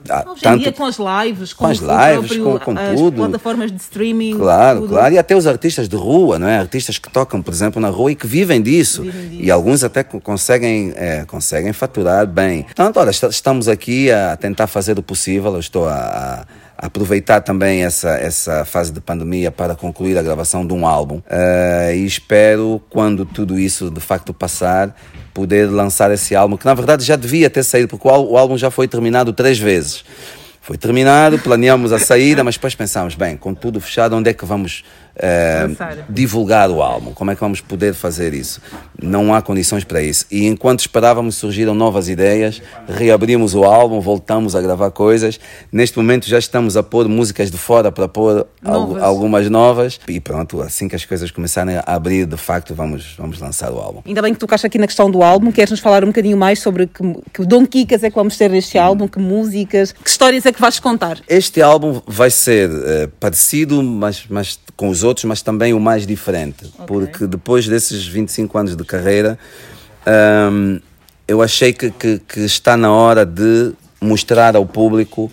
Ah, 0.09 0.25
Hoje 0.29 0.43
tanto, 0.43 0.63
dia 0.63 0.73
com 0.73 0.85
as 0.85 0.97
lives, 0.97 1.53
com, 1.53 1.65
com 1.65 1.71
as 1.71 1.79
lives, 1.79 2.39
próprio, 2.39 2.61
com, 2.61 2.75
com 2.75 2.95
tudo. 2.95 3.17
plataformas 3.17 3.73
de 3.73 3.79
streaming. 3.79 4.39
Claro, 4.39 4.81
tudo. 4.83 4.91
claro. 4.91 5.15
E 5.15 5.19
até 5.19 5.37
os 5.37 5.47
artistas 5.47 5.89
de 5.89 5.97
rua, 5.97 6.39
não 6.39 6.49
é? 6.49 6.59
Artistas 6.59 6.99
que 6.99 7.11
tocam, 7.11 7.43
por 7.43 7.53
exemplo, 7.53 7.83
na 7.83 7.89
rua 7.89 8.13
e 8.13 8.15
que 8.15 8.27
vivem 8.27 8.63
disso. 8.63 9.03
Vivem 9.03 9.29
disso. 9.29 9.43
E 9.43 9.51
alguns 9.51 9.83
até 9.83 10.05
conseguem, 10.05 10.93
é, 10.95 11.25
conseguem 11.27 11.73
faturar 11.73 12.27
bem. 12.27 12.63
Portanto, 12.63 12.99
olha, 12.99 13.11
estamos 13.41 13.69
aqui 13.69 14.11
a 14.11 14.37
tentar 14.37 14.67
fazer 14.67 14.99
o 14.99 15.03
possível. 15.03 15.55
Eu 15.55 15.61
estou 15.61 15.89
a, 15.89 16.47
a 16.77 16.87
aproveitar 16.87 17.41
também 17.41 17.83
essa, 17.83 18.11
essa 18.11 18.65
fase 18.65 18.93
de 18.93 19.01
pandemia 19.01 19.51
para 19.51 19.75
concluir 19.75 20.19
a 20.19 20.23
gravação 20.23 20.67
de 20.67 20.75
um 20.75 20.87
álbum. 20.87 21.17
Uh, 21.17 21.95
e 21.95 22.05
espero, 22.05 22.81
quando 22.91 23.25
tudo 23.25 23.59
isso 23.59 23.91
de 23.91 24.01
facto 24.01 24.35
passar, 24.35 24.95
poder 25.33 25.71
lançar 25.71 26.11
esse 26.11 26.37
álbum, 26.37 26.57
que 26.57 26.67
na 26.67 26.75
verdade 26.75 27.03
já 27.03 27.17
devia 27.17 27.49
ter 27.49 27.65
saído, 27.65 27.89
porque 27.89 28.07
o 28.07 28.37
álbum 28.37 28.59
já 28.59 28.71
foi 28.71 28.87
terminado 28.87 29.33
três 29.33 29.59
vezes. 29.59 30.05
Foi 30.61 30.77
terminado, 30.77 31.39
planeamos 31.39 31.91
a 31.93 31.99
saída, 31.99 32.45
mas 32.45 32.57
depois 32.57 32.75
pensamos, 32.75 33.15
bem, 33.15 33.37
com 33.37 33.55
tudo 33.55 33.81
fechado, 33.81 34.15
onde 34.15 34.29
é 34.29 34.35
que 34.35 34.45
vamos 34.45 34.85
é, 35.21 35.69
divulgar 36.09 36.71
o 36.71 36.83
álbum. 36.83 37.13
Como 37.13 37.31
é 37.31 37.35
que 37.35 37.41
vamos 37.41 37.61
poder 37.61 37.95
fazer 37.95 38.33
isso? 38.33 38.61
Não 39.01 39.35
há 39.35 39.43
condições 39.43 39.85
para 39.85 40.03
isso. 40.03 40.27
E 40.31 40.47
enquanto 40.47 40.81
esperávamos, 40.81 41.37
surgiram 41.37 41.75
novas 41.75 42.09
ideias, 42.09 42.63
reabrimos 42.89 43.55
o 43.55 43.65
álbum, 43.65 44.01
voltamos 44.01 44.57
a 44.57 44.61
gravar 44.61 44.91
coisas. 44.91 45.39
Neste 45.71 45.99
momento 45.99 46.27
já 46.27 46.39
estamos 46.39 46.77
a 46.77 46.83
pôr 46.83 47.09
músicas 47.09 47.51
de 47.51 47.59
fora 47.59 47.93
para 47.93 48.09
pôr 48.09 48.47
novas. 48.63 49.03
algumas 49.03 49.51
novas. 49.51 50.01
E 50.09 50.19
pronto, 50.21 50.63
assim 50.63 50.89
que 50.89 50.97
as 50.97 51.05
coisas 51.05 51.31
começarem 51.31 51.77
a 51.77 51.85
abrir, 51.87 52.27
de 52.27 52.37
facto, 52.37 52.75
vamos, 52.75 53.15
vamos 53.19 53.39
lançar 53.39 53.71
o 53.73 53.79
álbum. 53.79 54.03
Ainda 54.07 54.23
bem 54.23 54.33
que 54.33 54.41
tocaste 54.41 54.67
aqui 54.67 54.79
na 54.79 54.87
questão 54.87 55.11
do 55.11 55.23
álbum. 55.23 55.53
Queres-nos 55.53 55.81
falar 55.81 56.03
um 56.03 56.09
bocadinho 56.09 56.37
mais 56.37 56.61
sobre 56.61 56.87
que, 56.87 57.03
que 57.33 57.45
Dom 57.45 57.67
Kikas 57.67 58.03
é 58.03 58.09
que 58.09 58.17
vamos 58.17 58.37
ter 58.37 58.51
neste 58.51 58.79
álbum, 58.79 59.07
que 59.07 59.19
músicas, 59.19 59.93
que 59.93 60.09
histórias 60.09 60.47
é 60.47 60.53
que 60.53 60.61
vais 60.61 60.79
contar? 60.79 61.19
Este 61.29 61.61
álbum 61.61 62.01
vai 62.07 62.31
ser 62.31 62.71
uh, 62.71 63.09
parecido, 63.19 63.83
mas, 63.83 64.25
mas 64.29 64.59
com 64.81 64.89
os 64.89 65.05
outros, 65.05 65.27
mas 65.27 65.43
também 65.43 65.75
o 65.75 65.79
mais 65.79 66.07
diferente. 66.07 66.65
Okay. 66.65 66.87
Porque 66.87 67.27
depois 67.27 67.69
desses 67.69 68.07
25 68.07 68.57
anos 68.57 68.75
de 68.75 68.83
carreira, 68.83 69.39
um, 70.51 70.81
eu 71.29 71.43
achei 71.43 71.71
que, 71.71 71.91
que, 71.91 72.19
que 72.19 72.41
está 72.41 72.79
na 72.79 72.91
hora 72.91 73.27
de 73.27 73.73
mostrar 74.01 74.57
ao 74.57 74.65
público 74.65 75.31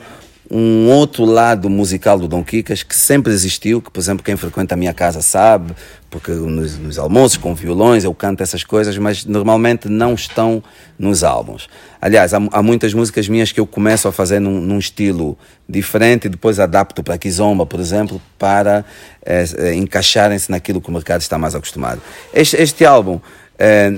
um 0.52 0.90
outro 0.90 1.24
lado 1.24 1.70
musical 1.70 2.20
do 2.20 2.28
Dom 2.28 2.44
Quicas 2.44 2.84
que 2.84 2.94
sempre 2.94 3.32
existiu, 3.32 3.82
que 3.82 3.90
por 3.90 4.02
exemplo 4.02 4.22
quem 4.22 4.36
frequenta 4.36 4.76
a 4.76 4.78
minha 4.78 4.94
casa 4.94 5.22
sabe, 5.22 5.74
porque 6.10 6.32
nos, 6.32 6.78
nos, 6.78 7.00
almoços 7.00 7.38
com 7.38 7.56
violões 7.56 8.04
eu 8.04 8.14
canto 8.14 8.44
essas 8.44 8.66
coisas, 8.66 8.98
mas 8.98 9.24
normalmente 9.24 9.88
não 9.88 10.14
estão 10.14 10.62
nos 11.00 11.24
álbuns. 11.24 11.70
Aliás, 12.08 12.34
há, 12.34 12.38
há 12.54 12.64
muitas 12.64 12.94
músicas 12.94 13.28
minhas 13.28 13.52
que 13.52 13.60
eu 13.60 13.68
começo 13.68 14.08
a 14.08 14.14
fazer 14.14 14.40
num, 14.40 14.62
num 14.62 14.80
estilo 14.80 15.38
diferente 15.68 16.26
e 16.26 16.30
depois 16.30 16.58
adapto 16.58 17.04
para 17.04 17.18
Kizomba, 17.18 17.66
por 17.66 17.82
exemplo, 17.82 18.22
para 18.40 18.86
é, 19.26 19.74
encaixarem-se 19.74 20.50
naquilo 20.50 20.80
que 20.80 20.90
o 20.90 20.94
mercado 20.94 21.20
está 21.20 21.38
mais 21.38 21.54
acostumado. 21.54 22.02
Este, 22.34 22.56
este 22.56 22.86
álbum 22.86 23.20
é, 23.60 23.94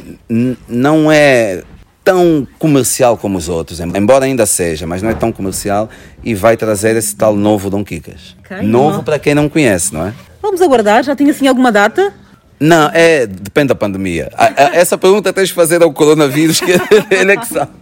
não 0.68 1.12
é 1.12 1.62
tão 2.04 2.48
comercial 2.58 3.16
como 3.16 3.38
os 3.38 3.48
outros, 3.48 3.80
embora 3.80 4.26
ainda 4.26 4.48
seja, 4.48 4.88
mas 4.88 5.04
não 5.04 5.12
é 5.12 5.14
tão 5.14 5.32
comercial 5.32 5.88
e 6.24 6.34
vai 6.34 6.58
trazer 6.58 6.96
esse 6.96 7.16
tal 7.16 7.36
novo 7.36 7.70
Dom 7.70 7.86
Quicas. 7.86 8.36
Okay, 8.44 8.64
novo 8.64 9.04
para 9.04 9.20
quem 9.20 9.36
não 9.36 9.48
conhece, 9.48 9.94
não 9.94 10.08
é? 10.08 10.14
Vamos 10.42 10.64
aguardar, 10.64 11.04
já 11.04 11.16
tem 11.16 11.30
assim 11.30 11.48
alguma 11.48 11.72
data? 11.72 12.12
Não, 12.60 12.90
é, 12.92 13.28
depende 13.28 13.68
da 13.68 13.76
pandemia. 13.76 14.32
essa 14.74 14.98
pergunta 14.98 15.32
tens 15.32 15.50
de 15.50 15.54
fazer 15.54 15.84
ao 15.84 15.94
coronavírus, 15.94 16.60
que 16.60 16.72
ele 17.12 17.34
é 17.34 17.38
que 17.38 17.46
sabe. 17.46 17.79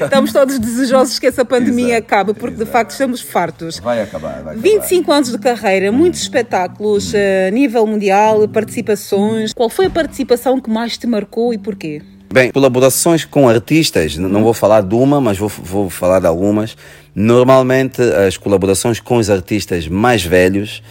Estamos 0.00 0.32
todos 0.32 0.58
desejosos 0.58 1.18
que 1.18 1.26
essa 1.26 1.44
pandemia 1.44 1.94
Exato. 1.94 2.04
acabe, 2.04 2.34
porque 2.34 2.54
Exato. 2.54 2.64
de 2.64 2.70
facto 2.70 2.90
estamos 2.90 3.20
fartos. 3.20 3.78
Vai 3.78 4.02
acabar, 4.02 4.42
vai 4.42 4.54
acabar. 4.54 4.56
25 4.56 5.12
anos 5.12 5.30
de 5.30 5.38
carreira, 5.38 5.92
muitos 5.92 6.20
espetáculos 6.22 7.12
a 7.14 7.50
nível 7.50 7.86
mundial, 7.86 8.46
participações. 8.48 9.52
Qual 9.52 9.68
foi 9.68 9.86
a 9.86 9.90
participação 9.90 10.60
que 10.60 10.70
mais 10.70 10.96
te 10.96 11.06
marcou 11.06 11.52
e 11.52 11.58
porquê? 11.58 12.02
Bem, 12.32 12.50
colaborações 12.50 13.26
com 13.26 13.46
artistas, 13.46 14.16
não 14.16 14.42
vou 14.42 14.54
falar 14.54 14.80
de 14.82 14.94
uma, 14.94 15.20
mas 15.20 15.36
vou, 15.36 15.48
vou 15.50 15.90
falar 15.90 16.18
de 16.18 16.26
algumas. 16.26 16.76
Normalmente, 17.14 18.00
as 18.00 18.38
colaborações 18.38 18.98
com 18.98 19.18
os 19.18 19.28
artistas 19.28 19.86
mais 19.86 20.24
velhos 20.24 20.82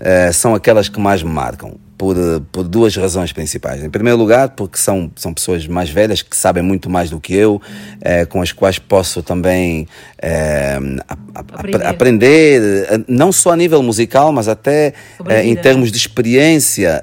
uh, 0.00 0.32
são 0.32 0.54
aquelas 0.54 0.88
que 0.88 1.00
mais 1.00 1.22
me 1.22 1.30
marcam. 1.30 1.76
Por, 1.96 2.14
por, 2.52 2.62
duas 2.62 2.94
razões 2.94 3.32
principais. 3.32 3.82
Em 3.82 3.90
primeiro 3.90 4.16
lugar, 4.16 4.50
porque 4.50 4.78
são, 4.78 5.10
são 5.16 5.34
pessoas 5.34 5.66
mais 5.66 5.90
velhas 5.90 6.22
que 6.22 6.36
sabem 6.36 6.62
muito 6.62 6.88
mais 6.88 7.10
do 7.10 7.18
que 7.18 7.34
eu, 7.34 7.60
eh, 8.00 8.24
com 8.24 8.40
as 8.40 8.52
quais 8.52 8.78
posso 8.78 9.20
também 9.20 9.88
eh, 10.22 10.78
a, 11.08 11.14
a, 11.34 11.40
aprender. 11.40 11.86
aprender. 11.86 12.62
não 13.08 13.32
só 13.32 13.50
a 13.50 13.56
nível 13.56 13.82
musical, 13.82 14.30
mas 14.30 14.46
até 14.46 14.94
eh, 15.26 15.44
em 15.44 15.56
termos 15.56 15.90
de 15.90 15.96
experiência 15.96 17.02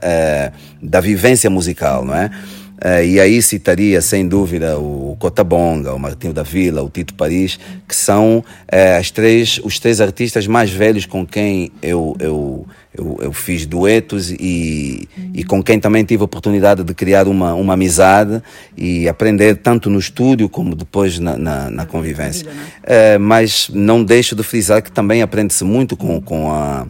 da 0.81 1.01
vivência 1.01 1.49
musical, 1.49 2.05
não 2.05 2.15
é? 2.15 2.31
Uh, 2.75 3.05
e 3.05 3.19
aí 3.21 3.41
citaria, 3.41 4.01
sem 4.01 4.27
dúvida, 4.27 4.77
o 4.77 5.15
Cotabonga, 5.17 5.93
o 5.93 5.99
Martinho 5.99 6.33
da 6.33 6.43
Vila, 6.43 6.83
o 6.83 6.89
Tito 6.89 7.13
Paris, 7.13 7.57
que 7.87 7.95
são 7.95 8.39
uh, 8.39 8.99
as 8.99 9.09
três, 9.11 9.61
os 9.63 9.79
três 9.79 10.01
artistas 10.01 10.45
mais 10.45 10.69
velhos 10.69 11.05
com 11.05 11.25
quem 11.25 11.71
eu, 11.81 12.17
eu, 12.19 12.67
eu, 12.93 13.17
eu 13.21 13.31
fiz 13.31 13.65
duetos 13.65 14.29
e, 14.29 15.07
e 15.33 15.43
com 15.45 15.63
quem 15.63 15.79
também 15.79 16.03
tive 16.03 16.21
a 16.21 16.25
oportunidade 16.25 16.83
de 16.83 16.93
criar 16.93 17.29
uma, 17.29 17.53
uma 17.53 17.73
amizade 17.73 18.43
e 18.75 19.07
aprender 19.07 19.55
tanto 19.55 19.89
no 19.89 19.97
estúdio 19.97 20.49
como 20.49 20.75
depois 20.75 21.17
na, 21.17 21.37
na, 21.37 21.69
na 21.69 21.85
convivência. 21.85 22.45
Uh, 22.47 23.19
mas 23.21 23.69
não 23.73 24.03
deixo 24.03 24.35
de 24.35 24.43
frisar 24.43 24.83
que 24.83 24.91
também 24.91 25.21
aprende-se 25.21 25.63
muito 25.63 25.95
com, 25.95 26.19
com 26.21 26.51
a 26.51 26.85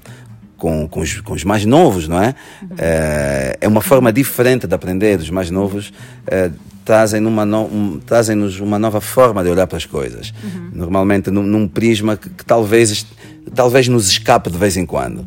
com, 0.57 0.87
com, 0.87 1.01
os, 1.01 1.21
com 1.21 1.33
os 1.33 1.43
mais 1.43 1.65
novos, 1.65 2.07
não 2.07 2.21
é? 2.21 2.35
É, 2.77 3.57
é 3.61 3.67
uma 3.67 3.81
forma 3.81 4.11
diferente 4.11 4.67
de 4.67 4.73
aprender. 4.73 5.19
Os 5.19 5.29
mais 5.29 5.49
novos 5.49 5.91
é, 6.27 6.51
trazem-nos 6.83 7.31
uma, 7.31 7.45
no, 7.45 7.65
um, 7.65 7.99
trazem 7.99 8.37
uma 8.61 8.79
nova 8.79 9.01
forma 9.01 9.43
de 9.43 9.49
olhar 9.49 9.67
para 9.67 9.77
as 9.77 9.85
coisas. 9.85 10.33
Uhum. 10.43 10.69
Normalmente 10.73 11.31
num, 11.31 11.43
num 11.43 11.67
prisma 11.67 12.15
que, 12.15 12.29
que, 12.29 12.45
talvez, 12.45 13.05
talvez 13.53 13.87
nos 13.87 14.07
escape 14.07 14.49
de 14.49 14.57
vez 14.57 14.77
em 14.77 14.85
quando. 14.85 15.25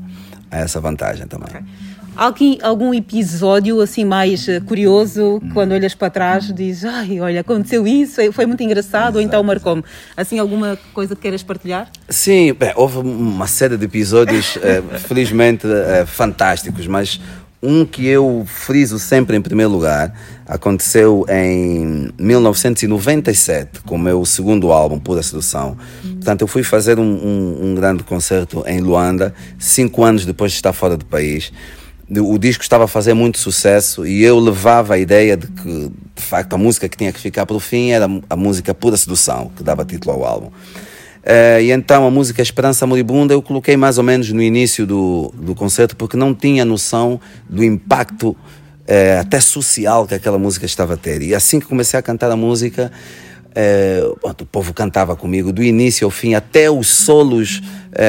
Há 0.50 0.60
essa 0.60 0.80
vantagem 0.80 1.26
também. 1.26 1.48
Okay. 1.48 1.87
Alguém, 2.18 2.58
algum 2.64 2.92
episódio 2.92 3.80
assim 3.80 4.04
mais 4.04 4.48
eh, 4.48 4.58
curioso, 4.58 5.40
quando 5.54 5.70
olhas 5.70 5.94
para 5.94 6.10
trás, 6.10 6.52
dizes, 6.52 6.84
ai, 6.84 7.20
olha, 7.20 7.42
aconteceu 7.42 7.86
isso, 7.86 8.20
foi 8.32 8.44
muito 8.44 8.60
engraçado, 8.60 9.02
Exato. 9.02 9.18
ou 9.18 9.22
então 9.22 9.40
marcou-me. 9.44 9.84
Assim, 10.16 10.36
alguma 10.36 10.76
coisa 10.92 11.14
que 11.14 11.22
queiras 11.22 11.44
partilhar? 11.44 11.88
Sim, 12.08 12.52
bem, 12.54 12.72
houve 12.74 12.98
uma 12.98 13.46
série 13.46 13.76
de 13.76 13.84
episódios, 13.84 14.58
eh, 14.60 14.82
felizmente, 14.98 15.64
eh, 15.64 16.04
fantásticos, 16.06 16.88
mas 16.88 17.20
um 17.62 17.84
que 17.84 18.04
eu 18.08 18.44
friso 18.48 18.98
sempre 18.98 19.36
em 19.36 19.40
primeiro 19.40 19.70
lugar 19.70 20.12
aconteceu 20.44 21.24
em 21.28 22.10
1997, 22.18 23.80
com 23.82 23.94
o 23.94 23.98
meu 23.98 24.24
segundo 24.24 24.72
álbum, 24.72 24.98
Pura 24.98 25.22
Sedução. 25.22 25.76
Portanto, 26.02 26.40
eu 26.40 26.48
fui 26.48 26.64
fazer 26.64 26.98
um, 26.98 27.04
um, 27.04 27.58
um 27.62 27.74
grande 27.76 28.02
concerto 28.02 28.64
em 28.66 28.80
Luanda, 28.80 29.32
cinco 29.56 30.02
anos 30.02 30.26
depois 30.26 30.50
de 30.50 30.58
estar 30.58 30.72
fora 30.72 30.96
do 30.96 31.04
país 31.04 31.52
o 32.10 32.38
disco 32.38 32.62
estava 32.62 32.84
a 32.84 32.88
fazer 32.88 33.12
muito 33.12 33.38
sucesso 33.38 34.06
e 34.06 34.22
eu 34.22 34.38
levava 34.38 34.94
a 34.94 34.98
ideia 34.98 35.36
de 35.36 35.46
que, 35.46 35.92
de 36.16 36.22
facto, 36.22 36.54
a 36.54 36.58
música 36.58 36.88
que 36.88 36.96
tinha 36.96 37.12
que 37.12 37.20
ficar 37.20 37.44
para 37.44 37.56
o 37.56 37.60
fim 37.60 37.90
era 37.90 38.08
a 38.30 38.36
música 38.36 38.72
Pura 38.72 38.96
Sedução, 38.96 39.50
que 39.54 39.62
dava 39.62 39.84
título 39.84 40.14
ao 40.14 40.24
álbum. 40.24 40.46
Uh, 40.46 41.60
e 41.60 41.70
então 41.70 42.06
a 42.06 42.10
música 42.10 42.40
Esperança 42.40 42.86
Moribunda 42.86 43.34
eu 43.34 43.42
coloquei 43.42 43.76
mais 43.76 43.98
ou 43.98 44.04
menos 44.04 44.32
no 44.32 44.40
início 44.40 44.86
do, 44.86 45.30
do 45.36 45.54
concerto 45.54 45.94
porque 45.94 46.16
não 46.16 46.34
tinha 46.34 46.64
noção 46.64 47.20
do 47.46 47.62
impacto 47.62 48.30
uh, 48.30 49.20
até 49.20 49.38
social 49.38 50.06
que 50.06 50.14
aquela 50.14 50.38
música 50.38 50.64
estava 50.64 50.94
a 50.94 50.96
ter. 50.96 51.20
E 51.20 51.34
assim 51.34 51.60
que 51.60 51.66
comecei 51.66 51.98
a 51.98 52.02
cantar 52.02 52.30
a 52.30 52.36
música, 52.36 52.90
uh, 53.48 54.30
o 54.40 54.46
povo 54.46 54.72
cantava 54.72 55.14
comigo 55.14 55.52
do 55.52 55.62
início 55.62 56.06
ao 56.06 56.10
fim, 56.10 56.32
até 56.32 56.70
os 56.70 56.88
solos 56.88 57.60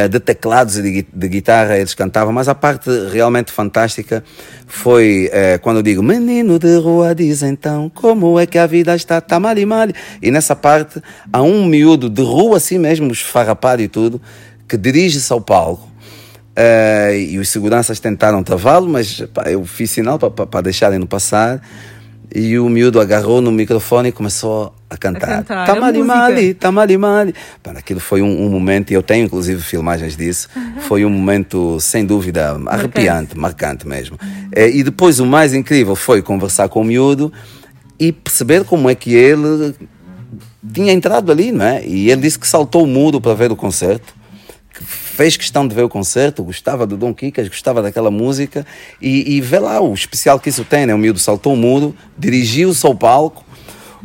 de 0.10 0.20
teclados 0.20 0.78
e 0.78 0.82
de, 0.82 1.08
de, 1.12 1.28
guitarra 1.28 1.78
eles 1.78 1.94
cantavam, 1.94 2.34
mas 2.34 2.48
a 2.48 2.56
parte 2.56 2.90
realmente 3.12 3.52
fantástica 3.52 4.24
foi 4.68 5.30
uh, 5.30 5.60
quando 5.62 5.78
eu 5.78 5.84
digo 5.84 6.04
Menino 6.04 6.60
de 6.60 6.78
rua 6.78 7.16
diz 7.16 7.42
então 7.42 7.90
como 7.94 8.40
é 8.40 8.46
que 8.46 8.58
a 8.58 8.68
vida 8.68 8.96
está, 8.96 9.22
tá 9.22 9.40
mali. 9.40 9.66
E 10.22 10.32
nessa 10.32 10.56
parte 10.56 11.02
há 11.32 11.42
um 11.42 11.66
miúdo 11.66 12.10
de 12.10 12.22
rua 12.22 12.58
assim 12.58 12.78
mesmo, 12.78 13.12
esfarrapado 13.12 13.82
e 13.82 13.88
tudo, 13.88 14.22
que 14.68 14.78
dirige-se 14.78 15.32
ao 15.32 15.42
palco 15.42 15.90
Uh, 16.60 17.16
e 17.16 17.40
os 17.40 17.48
seguranças 17.48 18.02
tentaram 18.02 18.44
travá-lo, 18.44 18.90
mas 18.90 19.22
pá, 19.34 19.44
eu 19.50 19.64
fiz 19.64 19.92
sinal 19.92 20.20
para 20.20 20.62
deixarem 20.62 21.00
no 21.00 21.08
passar. 21.08 21.62
E 22.34 22.60
o 22.60 22.70
miúdo 22.70 23.00
agarrou 23.00 23.42
no 23.42 23.52
microfone 23.52 24.10
e 24.10 24.12
começou 24.12 24.74
a 24.90 24.96
cantar. 24.96 25.30
A 25.30 25.36
cantar 25.38 25.66
tamali 25.66 26.04
mali, 26.04 26.54
tamali 26.54 26.98
mali. 26.98 27.34
Aquilo 27.76 28.00
foi 28.00 28.22
um, 28.22 28.46
um, 28.46 28.50
momento, 28.50 28.92
e 28.92 28.94
eu 28.94 29.02
tenho 29.02 29.26
inclusive 29.26 29.62
filmagens 29.62 30.16
disso, 30.16 30.48
foi 30.82 31.06
um 31.06 31.10
momento 31.10 31.80
sem 31.80 32.06
dúvida 32.06 32.52
arrepiante, 32.68 33.36
marcante, 33.36 33.38
marcante 33.38 33.88
mesmo. 33.88 34.18
É, 34.52 34.70
e 34.70 34.84
depois 34.84 35.20
o 35.20 35.26
mais 35.26 35.54
incrível 35.54 35.96
foi 35.96 36.22
conversar 36.22 36.70
com 36.70 36.82
o 36.82 36.84
miúdo 36.84 37.34
e 38.00 38.12
perceber 38.12 38.64
como 38.64 38.90
é 38.90 38.94
que 38.94 39.14
ele 39.14 39.74
tinha 40.72 40.94
entrado 40.94 41.32
ali, 41.32 41.52
não 41.52 41.66
é? 41.66 41.84
E 41.86 42.12
ele 42.12 42.22
disse 42.22 42.38
que 42.38 42.48
saltou 42.48 42.84
o 42.84 42.88
muro 42.88 43.20
para 43.20 43.34
ver 43.34 43.52
o 43.52 43.56
concerto 43.56 44.19
fez 44.84 45.36
questão 45.36 45.68
de 45.68 45.76
ver 45.76 45.84
o 45.84 45.90
concerto, 45.90 46.44
gostava 46.44 46.86
do 46.86 46.98
Dom 46.98 47.14
Kikas, 47.14 47.48
gostava 47.48 47.82
daquela 47.82 48.10
música 48.10 48.66
e, 49.02 49.36
e 49.36 49.42
vê 49.42 49.60
lá 49.60 49.82
o 49.82 49.94
especial 49.94 50.40
que 50.40 50.50
isso 50.50 50.64
tem, 50.64 50.86
né? 50.86 50.94
O 50.94 50.98
miúdo 50.98 51.20
saltou 51.20 51.54
o 51.54 51.58
muro, 51.58 51.96
dirigiu-se 52.18 52.86
ao 52.86 52.96
palco, 52.96 53.44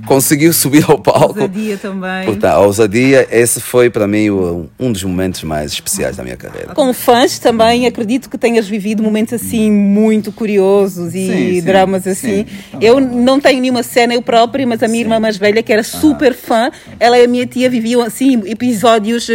conseguiu 0.07 0.53
subir 0.53 0.84
ao 0.88 0.99
palco. 0.99 1.40
Ousadia 1.40 1.76
também. 1.76 2.24
Portanto, 2.24 2.53
a 2.53 2.61
ousadia, 2.61 3.28
esse 3.30 3.61
foi 3.61 3.88
para 3.88 4.07
mim 4.07 4.30
o, 4.30 4.68
um 4.78 4.90
dos 4.90 5.05
momentos 5.05 5.42
mais 5.45 5.72
especiais 5.72 6.16
da 6.16 6.24
minha 6.24 6.36
carreira. 6.36 6.74
Com 6.74 6.92
fãs 6.92 7.38
também, 7.38 7.86
acredito 7.86 8.28
que 8.28 8.36
tenhas 8.36 8.66
vivido 8.66 9.03
momentos 9.03 9.34
assim 9.34 9.70
muito 9.70 10.32
curiosos 10.32 11.14
e 11.14 11.26
sim, 11.26 11.62
dramas 11.62 12.07
assim. 12.07 12.45
Sim. 12.45 12.78
Eu 12.80 13.01
não 13.01 13.40
tenho 13.40 13.61
nenhuma 13.61 13.82
cena 13.82 14.14
eu 14.14 14.22
própria, 14.22 14.66
mas 14.66 14.82
a 14.82 14.88
minha 14.88 14.99
sim. 14.99 15.05
irmã 15.05 15.20
mais 15.20 15.36
velha, 15.36 15.62
que 15.62 15.72
era 15.72 15.82
super 15.82 16.34
fã, 16.34 16.70
ela 16.99 17.18
e 17.18 17.24
a 17.24 17.28
minha 17.28 17.47
tia 17.47 17.70
viviam 17.70 18.03
assim 18.03 18.42
episódios 18.47 19.28
uh, 19.28 19.32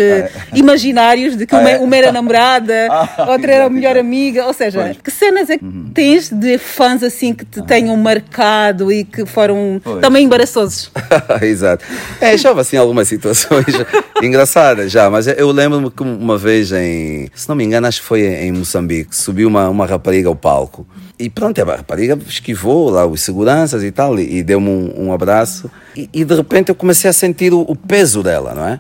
imaginários 0.54 1.38
de 1.38 1.46
que 1.46 1.56
uma, 1.56 1.78
uma 1.78 1.96
era 1.96 2.12
namorada, 2.12 2.88
ah, 2.92 3.28
outra 3.30 3.52
era 3.52 3.66
a 3.66 3.70
melhor 3.70 3.98
amiga. 3.98 4.46
Ou 4.46 4.54
seja, 4.54 4.82
pois. 4.82 4.98
que 5.04 5.12
cenas 5.12 5.50
é 5.50 5.58
que 5.58 5.64
uhum. 5.64 5.92
tens 5.94 6.30
de 6.30 6.58
fãs 6.58 7.02
assim 7.02 7.34
que 7.34 7.46
te 7.46 7.62
tenham 7.64 7.96
marcado 7.96 8.92
e 8.92 9.04
que 9.04 9.26
foram 9.26 9.80
pois. 9.84 10.02
também 10.02 10.26
embaraçosos? 10.26 10.49
Embaraçosos. 10.50 10.92
Exato. 11.42 11.86
É, 12.20 12.38
já 12.38 12.50
houve 12.50 12.62
assim 12.62 12.78
algumas 12.78 13.08
situações 13.08 13.66
engraçadas 14.22 14.92
já, 14.92 15.10
mas 15.10 15.28
eu 15.28 15.52
lembro-me 15.52 15.90
que 15.92 16.04
uma 16.04 16.38
vez 16.38 16.72
em, 16.72 17.30
se 17.34 17.48
não 17.48 17.56
me 17.56 17.64
engano, 17.64 17.88
acho 17.88 18.02
que 18.02 18.08
foi 18.08 18.22
em 18.22 18.52
Moçambique, 18.52 19.16
subiu 19.16 19.48
uma, 19.48 19.70
uma 19.70 19.86
rapariga 19.86 20.28
ao 20.28 20.36
palco. 20.36 20.88
E 21.18 21.30
pronto, 21.30 21.62
a 21.62 21.76
rapariga 21.76 22.18
esquivou 22.28 22.90
lá 22.90 23.06
os 23.06 23.22
seguranças 23.22 23.84
e 23.84 23.92
tal, 23.92 24.18
e, 24.18 24.38
e 24.38 24.44
deu-me 24.44 24.70
um, 24.70 25.08
um, 25.08 25.14
abraço. 25.14 25.70
E, 25.96 26.10
e, 26.14 26.24
de 26.24 26.36
repente 26.36 26.70
eu 26.70 26.76
comecei 26.76 27.10
a 27.10 27.14
sentir 27.14 27.54
o, 27.54 27.62
o 27.62 27.76
peso 27.76 28.24
dela, 28.24 28.54
não 28.54 28.66
é? 28.66 28.80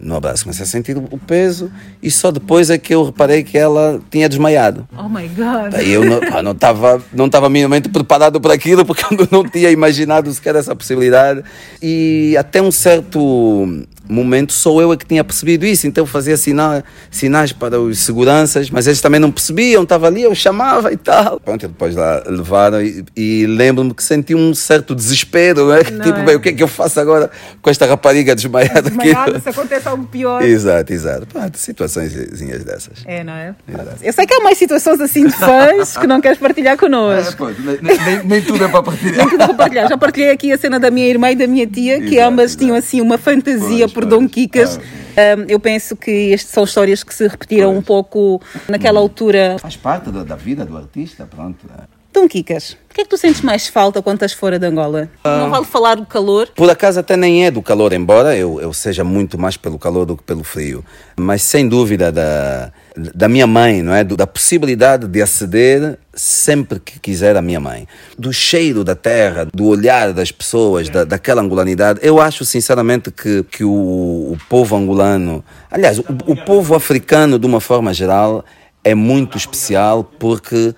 No 0.00 0.16
abraço. 0.16 0.44
Comecei 0.44 0.64
a 0.64 0.66
sentir 0.66 0.96
o 0.96 1.18
peso 1.18 1.70
e 2.02 2.10
só 2.10 2.30
depois 2.30 2.70
é 2.70 2.78
que 2.78 2.94
eu 2.94 3.04
reparei 3.04 3.42
que 3.42 3.56
ela 3.56 4.00
tinha 4.10 4.28
desmaiado. 4.28 4.88
Oh 4.96 5.08
my 5.08 5.28
God! 5.28 5.74
Aí 5.74 5.90
eu 5.90 6.04
não 6.04 6.52
estava 6.52 7.02
não 7.12 7.26
estava 7.26 7.48
minimamente 7.48 7.88
preparado 7.88 8.40
para 8.40 8.54
aquilo 8.54 8.84
porque 8.84 9.04
eu 9.04 9.28
não 9.30 9.44
tinha 9.44 9.70
imaginado 9.70 10.32
sequer 10.32 10.56
essa 10.56 10.74
possibilidade. 10.74 11.42
E 11.82 12.36
até 12.38 12.60
um 12.60 12.70
certo 12.70 13.86
momento 14.10 14.52
sou 14.52 14.82
eu 14.82 14.96
que 14.96 15.06
tinha 15.06 15.22
percebido 15.22 15.64
isso, 15.64 15.86
então 15.86 16.02
eu 16.02 16.06
fazia 16.06 16.36
sinal, 16.36 16.82
sinais 17.10 17.52
para 17.52 17.80
os 17.80 18.00
seguranças, 18.00 18.68
mas 18.68 18.86
eles 18.86 19.00
também 19.00 19.20
não 19.20 19.30
percebiam, 19.30 19.84
estava 19.84 20.06
ali, 20.08 20.22
eu 20.22 20.34
chamava 20.34 20.92
e 20.92 20.96
tal. 20.96 21.38
Pronto, 21.40 21.68
depois 21.68 21.94
lá 21.94 22.22
levaram 22.26 22.82
e, 22.82 23.04
e 23.16 23.46
lembro-me 23.46 23.94
que 23.94 24.02
senti 24.02 24.34
um 24.34 24.52
certo 24.54 24.94
desespero, 24.94 25.68
né? 25.68 25.78
Não 25.92 26.04
tipo, 26.04 26.18
é? 26.18 26.24
bem, 26.24 26.36
o 26.36 26.40
que 26.40 26.48
é 26.48 26.52
que 26.52 26.62
eu 26.62 26.68
faço 26.68 26.98
agora 26.98 27.30
com 27.62 27.70
esta 27.70 27.86
rapariga 27.86 28.34
desmaiada? 28.34 28.82
Desmaiada, 28.82 29.40
se 29.40 29.48
acontece 29.48 29.88
algo 29.90 30.06
pior. 30.06 30.42
Exato, 30.42 30.92
exato. 30.92 31.26
Pronto, 31.26 31.58
situações 31.58 32.12
dessas. 32.12 33.02
É, 33.04 33.22
não 33.22 33.32
é? 33.32 33.54
Exato. 33.68 33.96
Eu 34.02 34.12
sei 34.12 34.26
que 34.26 34.34
há 34.34 34.40
mais 34.40 34.58
situações 34.58 35.00
assim 35.00 35.26
de 35.26 35.32
fãs 35.32 35.96
que 35.96 36.06
não 36.06 36.20
queres 36.20 36.38
partilhar 36.38 36.76
connosco. 36.76 37.32
É, 37.32 37.36
pois, 37.36 37.64
nem, 37.64 37.78
nem, 37.80 38.24
nem, 38.24 38.42
tudo 38.42 38.64
é 38.64 38.68
para 38.68 38.82
partilhar. 38.82 39.16
nem 39.16 39.28
tudo 39.28 39.42
é 39.42 39.46
para 39.46 39.54
partilhar. 39.54 39.88
Já 39.88 39.98
partilhei 39.98 40.30
aqui 40.30 40.52
a 40.52 40.58
cena 40.58 40.78
da 40.78 40.90
minha 40.90 41.06
irmã 41.06 41.30
e 41.30 41.36
da 41.36 41.46
minha 41.46 41.66
tia, 41.66 42.00
que 42.00 42.16
exato, 42.16 42.28
ambas 42.28 42.50
exato. 42.50 42.64
tinham 42.64 42.76
assim 42.76 43.00
uma 43.00 43.18
fantasia 43.18 43.86
pois, 43.86 43.92
por 43.92 44.04
Dom 44.04 44.28
Kikas. 44.28 44.78
Ah, 44.78 45.36
um, 45.38 45.44
eu 45.48 45.58
penso 45.58 45.96
que 45.96 46.32
estas 46.32 46.52
são 46.52 46.64
histórias 46.64 47.02
que 47.02 47.14
se 47.14 47.26
repetiram 47.26 47.68
pois. 47.68 47.78
um 47.78 47.82
pouco 47.82 48.42
naquela 48.68 49.00
altura. 49.00 49.56
Faz 49.60 49.76
parte 49.76 50.10
da, 50.10 50.24
da 50.24 50.36
vida 50.36 50.64
do 50.64 50.76
artista, 50.76 51.26
pronto. 51.26 51.66
Dom 52.20 52.28
Kikas, 52.28 52.76
o 52.90 52.94
que 52.94 53.00
é 53.00 53.04
que 53.04 53.08
tu 53.08 53.16
sentes 53.16 53.40
mais 53.40 53.66
falta 53.66 54.02
quando 54.02 54.16
estás 54.16 54.34
fora 54.34 54.58
de 54.58 54.66
Angola? 54.66 55.08
Uh, 55.24 55.28
não 55.28 55.48
vale 55.48 55.64
falar 55.64 55.94
do 55.94 56.04
calor? 56.04 56.48
Por 56.54 56.68
acaso 56.68 57.00
até 57.00 57.16
nem 57.16 57.46
é 57.46 57.50
do 57.50 57.62
calor, 57.62 57.94
embora 57.94 58.36
eu, 58.36 58.60
eu 58.60 58.74
seja 58.74 59.02
muito 59.02 59.38
mais 59.38 59.56
pelo 59.56 59.78
calor 59.78 60.04
do 60.04 60.18
que 60.18 60.22
pelo 60.22 60.44
frio. 60.44 60.84
Mas 61.16 61.40
sem 61.40 61.66
dúvida 61.66 62.12
da, 62.12 62.70
da 62.94 63.26
minha 63.26 63.46
mãe, 63.46 63.80
não 63.80 63.94
é? 63.94 64.04
Da 64.04 64.26
possibilidade 64.26 65.08
de 65.08 65.22
aceder 65.22 65.98
sempre 66.12 66.78
que 66.78 67.00
quiser 67.00 67.38
à 67.38 67.40
minha 67.40 67.58
mãe. 67.58 67.88
Do 68.18 68.34
cheiro 68.34 68.84
da 68.84 68.94
terra, 68.94 69.46
do 69.46 69.64
olhar 69.64 70.12
das 70.12 70.30
pessoas, 70.30 70.90
da, 70.90 71.04
daquela 71.04 71.40
angolanidade. 71.40 72.00
Eu 72.02 72.20
acho 72.20 72.44
sinceramente 72.44 73.10
que, 73.10 73.42
que 73.44 73.64
o, 73.64 73.70
o 73.70 74.38
povo 74.46 74.76
angolano, 74.76 75.42
aliás, 75.70 75.98
o, 75.98 76.04
o 76.26 76.36
povo 76.36 76.74
africano 76.74 77.38
de 77.38 77.46
uma 77.46 77.62
forma 77.62 77.94
geral, 77.94 78.44
é 78.84 78.94
muito 78.94 79.38
especial 79.38 80.04
porque 80.04 80.74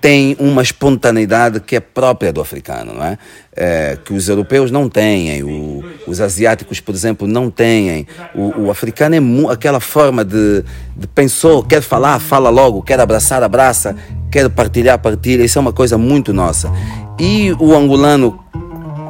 tem 0.00 0.36
uma 0.38 0.62
espontaneidade 0.62 1.60
que 1.60 1.76
é 1.76 1.80
própria 1.80 2.32
do 2.32 2.40
africano, 2.40 2.94
não 2.94 3.04
é? 3.04 3.18
é 3.56 3.98
que 4.04 4.12
os 4.12 4.28
europeus 4.28 4.70
não 4.70 4.88
têm, 4.88 5.42
o, 5.42 5.84
os 6.06 6.20
asiáticos, 6.20 6.80
por 6.80 6.94
exemplo, 6.94 7.26
não 7.26 7.50
têm. 7.50 8.06
O, 8.34 8.64
o 8.64 8.70
africano 8.70 9.14
é 9.14 9.52
aquela 9.52 9.80
forma 9.80 10.24
de, 10.24 10.64
de 10.96 11.06
pensou, 11.06 11.62
quer 11.62 11.82
falar, 11.82 12.18
fala 12.18 12.50
logo, 12.50 12.82
quer 12.82 13.00
abraçar, 13.00 13.42
abraça, 13.42 13.96
quer 14.30 14.48
partilhar, 14.50 14.98
partilha. 14.98 15.44
Isso 15.44 15.58
é 15.58 15.60
uma 15.60 15.72
coisa 15.72 15.96
muito 15.96 16.32
nossa. 16.32 16.70
E 17.18 17.52
o 17.60 17.74
angolano 17.74 18.40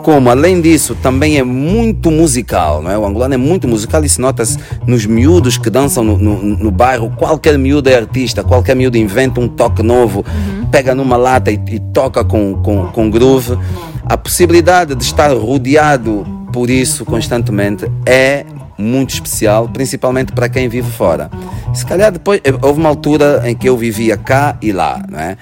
como, 0.05 0.29
além 0.29 0.61
disso, 0.61 0.95
também 0.95 1.39
é 1.39 1.43
muito 1.43 2.11
musical, 2.11 2.83
não 2.83 2.91
é? 2.91 2.99
O 2.99 3.07
angolano 3.07 3.33
é 3.33 3.39
muito 3.39 3.67
musical 3.67 4.05
e 4.05 4.09
se 4.09 4.21
nota 4.21 4.45
-se 4.45 4.59
nos 4.87 5.07
miúdos 5.07 5.57
que 5.57 5.71
dançam 5.71 6.05
no, 6.05 6.19
no, 6.19 6.43
no, 6.43 6.71
bairro. 6.71 7.09
Qualquer 7.17 7.59
miúdo 7.59 7.89
é 7.89 7.97
artista, 7.97 8.45
qualquer 8.45 8.77
miúdo 8.77 8.99
inventa 8.99 9.41
um 9.41 9.49
toque 9.49 9.83
novo, 9.83 10.19
uhum. 10.19 10.67
pega 10.67 10.95
numa 10.95 11.17
lata 11.17 11.51
e, 11.51 11.59
e 11.69 11.81
toca 11.81 12.23
com, 12.23 12.55
com, 12.63 12.89
com 12.89 13.11
groove. 13.11 13.59
A 14.05 14.15
possibilidade 14.19 14.95
de 14.95 15.03
estar 15.03 15.33
rodeado 15.33 16.27
por 16.53 16.69
isso 16.69 17.07
constantemente 17.07 17.91
é 18.05 18.45
muito 18.77 19.15
especial, 19.15 19.71
principalmente 19.71 20.33
para 20.33 20.51
quem 20.51 20.69
vive 20.69 20.91
fora. 20.91 21.31
Se 21.73 21.87
calhar 21.87 22.13
depois 22.13 22.43
houve 22.61 22.79
uma 22.79 22.91
altura 22.91 23.43
em 23.47 23.57
que 23.57 23.67
eu 23.67 23.77
vivia 23.79 24.19
cá 24.19 24.59
e 24.61 24.71
lá, 24.71 25.03
não 25.09 25.19
é? 25.19 25.39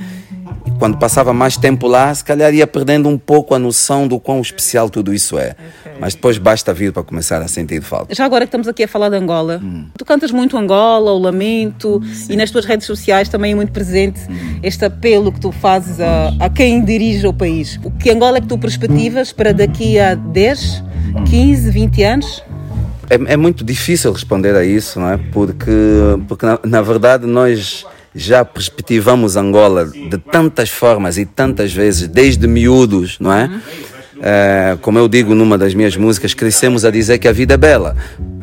Quando 0.79 0.99
passava 0.99 1.33
mais 1.33 1.57
tempo 1.57 1.87
lá, 1.87 2.15
se 2.15 2.25
calhar 2.25 2.53
ia 2.53 2.67
perdendo 2.67 3.09
um 3.09 3.19
pouco 3.19 3.55
a 3.55 3.59
noção 3.59 4.07
do 4.07 4.19
quão 4.19 4.41
especial 4.41 4.91
tudo 4.91 5.13
isso 5.13 5.39
é. 5.39 5.55
Okay. 5.81 5.93
Mas 6.01 6.15
depois 6.15 6.39
basta 6.39 6.73
vir 6.73 6.93
para 6.93 7.03
começar 7.03 7.41
a 7.41 7.49
sentir 7.49 7.83
falta. 7.83 8.15
Já 8.15 8.25
agora 8.25 8.45
que 8.45 8.49
estamos 8.49 8.69
aqui 8.69 8.83
a 8.83 8.89
falar 8.89 9.09
de 9.09 9.17
Angola, 9.17 9.61
hum. 9.63 9.87
tu 9.97 10.05
cantas 10.05 10.31
muito 10.31 10.57
Angola, 10.57 11.13
o 11.13 11.19
lamento, 11.19 12.03
Sim. 12.13 12.35
e 12.35 12.37
nas 12.37 12.51
tuas 12.51 12.65
redes 12.65 12.87
sociais 12.87 13.29
também 13.29 13.53
é 13.53 13.55
muito 13.55 13.73
presente 13.73 14.21
hum. 14.29 14.61
este 14.63 14.85
apelo 14.85 15.33
que 15.33 15.41
tu 15.41 15.53
fazes 15.53 16.01
a, 16.01 16.33
a 16.41 16.49
quem 16.49 16.85
dirige 16.85 17.27
o 17.27 17.33
país. 17.33 17.79
O 17.85 17.91
que 17.91 18.11
Angola 18.11 18.39
é 18.39 18.41
que 18.41 18.47
tu 18.47 18.59
perspectivas 18.59 19.33
para 19.33 19.53
daqui 19.53 19.99
a 19.99 20.15
10, 20.15 20.83
15, 21.29 21.71
20 21.71 22.03
anos? 22.03 22.43
É, 23.11 23.35
é 23.35 23.37
muito 23.37 23.65
difícil 23.65 24.13
responder 24.13 24.55
a 24.55 24.65
isso, 24.65 24.99
não 24.99 25.11
é? 25.11 25.19
Porque, 25.33 25.71
porque 26.27 26.47
na, 26.47 26.59
na 26.65 26.83
verdade 26.83 27.27
nós 27.27 27.85
já 28.15 28.45
perspectivamos 28.45 29.37
Angola 29.37 29.87
de 29.87 30.19
tantas 30.19 30.71
formas 30.71 31.19
e 31.19 31.25
tantas 31.25 31.73
vezes, 31.73 32.09
desde 32.09 32.47
miúdos, 32.47 33.19
não 33.19 33.33
é? 33.33 33.51
é? 34.21 34.77
como 34.81 34.99
eu 34.99 35.09
digo 35.09 35.35
numa 35.35 35.57
das 35.57 35.75
minhas 35.75 35.97
músicas, 35.97 36.35
crescemos 36.35 36.85
a 36.85 36.91
dizer 36.91 37.19
que 37.19 37.29
a 37.29 37.33
vida 37.33 37.55
é 37.55 37.57
bela. 37.57 37.97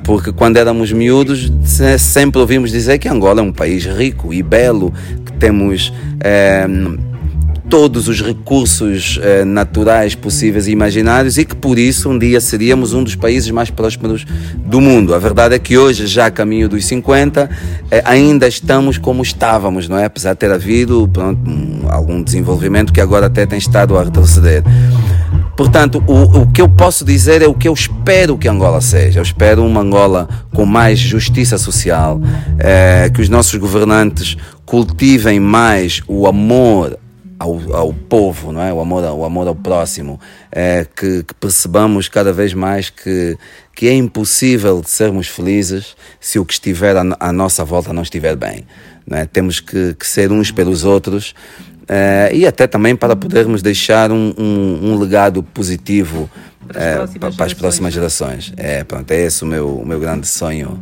Porque 0.04 0.32
quando 0.32 0.58
éramos 0.58 0.92
miúdos, 0.92 1.52
sempre 2.00 2.40
ouvimos 2.42 2.72
dizer 2.72 2.98
que 2.98 3.08
Angola 3.08 3.42
é 3.42 3.44
um 3.44 3.52
país 3.52 3.86
rico 3.86 4.34
e 4.34 4.42
belo, 4.42 4.92
que 5.26 5.34
temos. 5.34 5.94
É, 6.22 6.66
todos 7.70 8.08
os 8.08 8.22
recursos 8.22 9.20
eh, 9.22 9.46
naturais 9.46 10.16
possíveis 10.16 10.68
e 10.68 10.72
imaginários 10.72 11.38
e 11.38 11.46
que 11.46 11.56
por 11.56 11.78
isso 11.78 12.10
um 12.10 12.18
dia 12.18 12.42
seríamos 12.42 12.94
um 12.94 13.04
dos 13.04 13.16
países 13.16 13.52
mais 13.52 13.70
prósperos 13.70 14.26
do 14.58 14.82
mundo. 14.82 15.14
A 15.14 15.20
verdade 15.20 15.54
é 15.54 15.60
que 15.60 15.78
hoje, 15.78 16.08
já 16.08 16.26
a 16.26 16.32
caminho 16.32 16.68
dos 16.68 16.84
50, 16.86 17.48
eh, 17.92 18.02
ainda 18.04 18.48
estamos 18.48 18.98
como 18.98 19.22
estávamos, 19.22 19.88
não 19.88 19.98
é? 19.98 20.06
Apesar 20.06 20.34
de 20.34 20.40
ter 20.40 20.52
havido 20.52 21.08
pronto, 21.14 21.40
um, 21.48 21.82
algum 21.90 22.24
desenvolvimento 22.24 22.92
que 22.92 23.00
agora 23.00 23.28
até 23.28 23.46
tem 23.46 23.60
estado 23.60 23.96
a 23.98 24.04
retroceder. 24.04 24.64
Portanto, 25.56 26.04
o, 26.08 26.42
o 26.42 26.48
que 26.52 26.62
eu 26.62 26.70
posso 26.70 27.06
dizer 27.06 27.42
é 27.42 27.48
o 27.48 27.54
que 27.54 27.68
eu 27.68 27.74
espero 27.74 28.38
que 28.38 28.48
Angola 28.48 28.82
seja. 28.82 29.20
Eu 29.20 29.24
espero 29.24 29.64
uma 29.64 29.82
Angola 29.82 30.28
com 30.56 30.66
mais 30.66 30.98
justiça 30.98 31.58
social, 31.58 32.20
eh, 32.58 33.12
que 33.14 33.22
os 33.22 33.30
nossos 33.30 33.56
governantes 33.56 34.38
cultivem 34.66 35.40
mais 35.40 36.02
o 36.08 36.28
amor 36.28 36.99
ao, 37.40 37.58
ao 37.74 37.94
povo, 37.94 38.52
não 38.52 38.62
é? 38.62 38.74
o, 38.74 38.82
amor, 38.82 39.04
o 39.04 39.24
amor 39.24 39.48
ao 39.48 39.56
próximo, 39.56 40.20
é, 40.52 40.86
que, 40.86 41.24
que, 41.24 41.34
percebamos 41.36 42.10
cada 42.10 42.34
vez 42.34 42.54
mais 42.54 42.90
que, 42.90 43.38
que 43.74 43.88
é 43.88 43.94
impossível 43.94 44.84
sermos 44.86 45.28
felizes 45.28 45.96
se 46.20 46.38
o 46.38 46.46
que 46.46 46.54
estiver 46.54 46.98
à, 46.98 47.04
à 47.20 47.32
nossa 47.32 47.64
volta 47.64 47.94
não 47.94 48.04
estiver 48.04 48.36
bem. 48.36 48.66
Não 49.08 49.18
é? 49.18 49.26
Temos 49.26 49.60
que, 49.60 49.94
que 49.94 50.06
ser 50.06 50.32
uns 50.32 50.52
pelos 50.52 50.84
outros 50.84 51.34
é, 51.88 52.30
e 52.34 52.46
até 52.46 52.68
também 52.68 52.96
para 52.96 53.16
podermos 53.16 53.62
deixar 53.62 54.12
um, 54.12 54.34
um, 54.38 54.92
um 54.92 55.00
legado 55.00 55.42
positivo 55.42 56.30
para 56.68 57.04
as, 57.04 57.16
é, 57.16 57.20
para, 57.20 57.32
para 57.32 57.46
as 57.46 57.54
próximas 57.54 57.94
gerações. 57.94 58.54
É, 58.58 58.84
pronto, 58.84 59.10
é 59.10 59.22
esse 59.22 59.44
o 59.44 59.48
meu, 59.48 59.78
o 59.78 59.86
meu 59.88 60.00
grande 60.00 60.28
sonho 60.28 60.80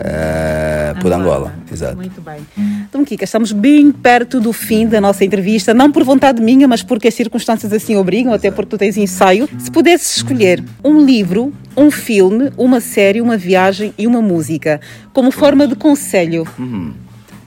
uh, 0.00 1.00
por 1.00 1.12
Angola. 1.12 1.54
Exato. 1.70 1.96
Muito 1.96 2.20
bem. 2.20 2.40
Então, 2.88 3.04
Kika, 3.04 3.24
estamos 3.24 3.52
bem 3.52 3.92
perto 3.92 4.40
do 4.40 4.52
fim 4.52 4.86
da 4.86 5.00
nossa 5.00 5.24
entrevista, 5.24 5.72
não 5.72 5.92
por 5.92 6.02
vontade 6.02 6.42
minha, 6.42 6.66
mas 6.66 6.82
porque 6.82 7.08
as 7.08 7.14
circunstâncias 7.14 7.72
assim 7.72 7.96
obrigam, 7.96 8.32
até 8.32 8.50
porque 8.50 8.70
tu 8.70 8.78
tens 8.78 8.96
ensaio. 8.96 9.48
Se 9.58 9.70
pudesses 9.70 10.16
escolher 10.16 10.62
um 10.82 11.04
livro, 11.04 11.52
um 11.76 11.90
filme, 11.90 12.50
uma 12.56 12.80
série, 12.80 13.20
uma 13.20 13.36
viagem 13.36 13.94
e 13.96 14.06
uma 14.06 14.20
música, 14.20 14.80
como 15.12 15.30
forma 15.30 15.66
de 15.66 15.76
conselho. 15.76 16.46
Uhum. 16.58 16.92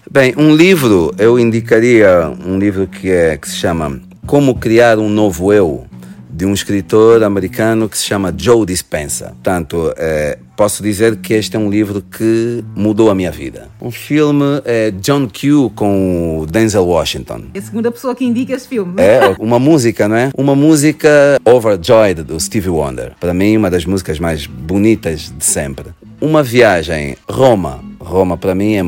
Bem, 0.09 0.33
um 0.37 0.55
livro, 0.55 1.13
eu 1.17 1.39
indicaria 1.39 2.31
um 2.45 2.59
livro 2.59 2.87
que, 2.87 3.09
é, 3.09 3.35
que 3.35 3.49
se 3.49 3.55
chama 3.55 3.99
Como 4.27 4.55
Criar 4.55 4.99
um 4.99 5.09
Novo 5.09 5.51
Eu, 5.51 5.85
de 6.33 6.45
um 6.45 6.53
escritor 6.53 7.23
americano 7.23 7.87
que 7.87 7.97
se 7.97 8.05
chama 8.05 8.33
Joe 8.35 8.65
Dispenza. 8.65 9.27
Portanto, 9.27 9.93
é, 9.95 10.39
posso 10.57 10.81
dizer 10.81 11.17
que 11.17 11.33
este 11.35 11.55
é 11.55 11.59
um 11.59 11.69
livro 11.69 12.01
que 12.01 12.63
mudou 12.75 13.11
a 13.11 13.15
minha 13.15 13.31
vida. 13.31 13.69
Um 13.79 13.91
filme 13.91 14.61
é 14.65 14.89
John 14.91 15.27
Q 15.27 15.71
com 15.75 16.45
Denzel 16.49 16.85
Washington. 16.85 17.43
É 17.53 17.59
a 17.59 17.61
segunda 17.61 17.91
pessoa 17.91 18.15
que 18.15 18.25
indica 18.25 18.53
esse 18.53 18.67
filme. 18.67 18.95
É, 18.97 19.35
uma 19.39 19.59
música, 19.59 20.07
não 20.07 20.15
é? 20.15 20.31
Uma 20.35 20.55
música 20.55 21.09
Overjoyed 21.45 22.23
do 22.23 22.39
Stevie 22.39 22.69
Wonder. 22.69 23.11
Para 23.19 23.33
mim, 23.33 23.55
uma 23.55 23.69
das 23.69 23.85
músicas 23.85 24.19
mais 24.19 24.47
bonitas 24.47 25.31
de 25.37 25.45
sempre. 25.45 25.91
Uma 26.19 26.41
viagem 26.41 27.15
Roma. 27.29 27.83
Roma 27.99 28.37
para 28.37 28.55
mim 28.55 28.73
é 28.73 28.83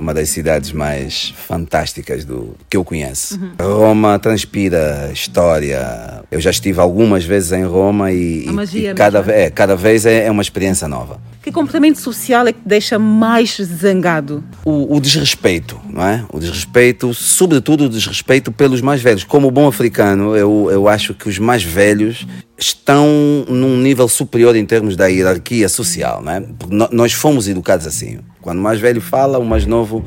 uma 0.00 0.14
das 0.14 0.30
cidades 0.30 0.72
mais 0.72 1.34
fantásticas 1.46 2.24
do 2.24 2.56
que 2.68 2.76
eu 2.76 2.84
conheço. 2.84 3.38
Uhum. 3.38 3.78
Roma 3.78 4.18
transpira 4.18 5.10
história. 5.12 6.24
Eu 6.30 6.40
já 6.40 6.50
estive 6.50 6.80
algumas 6.80 7.24
vezes 7.24 7.52
em 7.52 7.64
Roma 7.64 8.10
e, 8.10 8.46
e 8.48 8.94
cada, 8.94 9.20
é, 9.30 9.50
cada 9.50 9.76
vez 9.76 10.06
é, 10.06 10.26
é 10.26 10.30
uma 10.30 10.42
experiência 10.42 10.88
nova. 10.88 11.20
Que 11.42 11.50
comportamento 11.50 11.98
social 11.98 12.46
é 12.46 12.52
que 12.52 12.60
te 12.60 12.68
deixa 12.68 12.98
mais 12.98 13.56
zangado? 13.56 14.44
O, 14.64 14.96
o, 14.96 15.00
desrespeito, 15.00 15.80
não 15.88 16.06
é? 16.06 16.24
O 16.30 16.38
desrespeito, 16.38 17.14
sobretudo 17.14 17.84
o 17.84 17.88
desrespeito 17.88 18.52
pelos 18.52 18.82
mais 18.82 19.00
velhos. 19.00 19.24
Como 19.24 19.50
bom 19.50 19.66
africano, 19.66 20.36
eu, 20.36 20.68
eu 20.70 20.86
acho 20.86 21.14
que 21.14 21.28
os 21.28 21.38
mais 21.38 21.62
velhos 21.62 22.26
estão 22.58 23.06
num 23.48 23.78
nível 23.78 24.06
superior 24.06 24.54
em 24.54 24.66
termos 24.66 24.96
da 24.96 25.06
hierarquia 25.06 25.68
social, 25.68 26.22
não 26.22 26.32
é? 26.32 26.40
Porque 26.40 26.76
nós 26.92 27.12
fomos 27.14 27.48
educados 27.48 27.86
assim. 27.86 28.18
Quando 28.40 28.58
o 28.58 28.62
mais 28.62 28.80
velho 28.80 29.00
fala, 29.00 29.38
o 29.38 29.44
mais 29.44 29.66
novo 29.66 30.04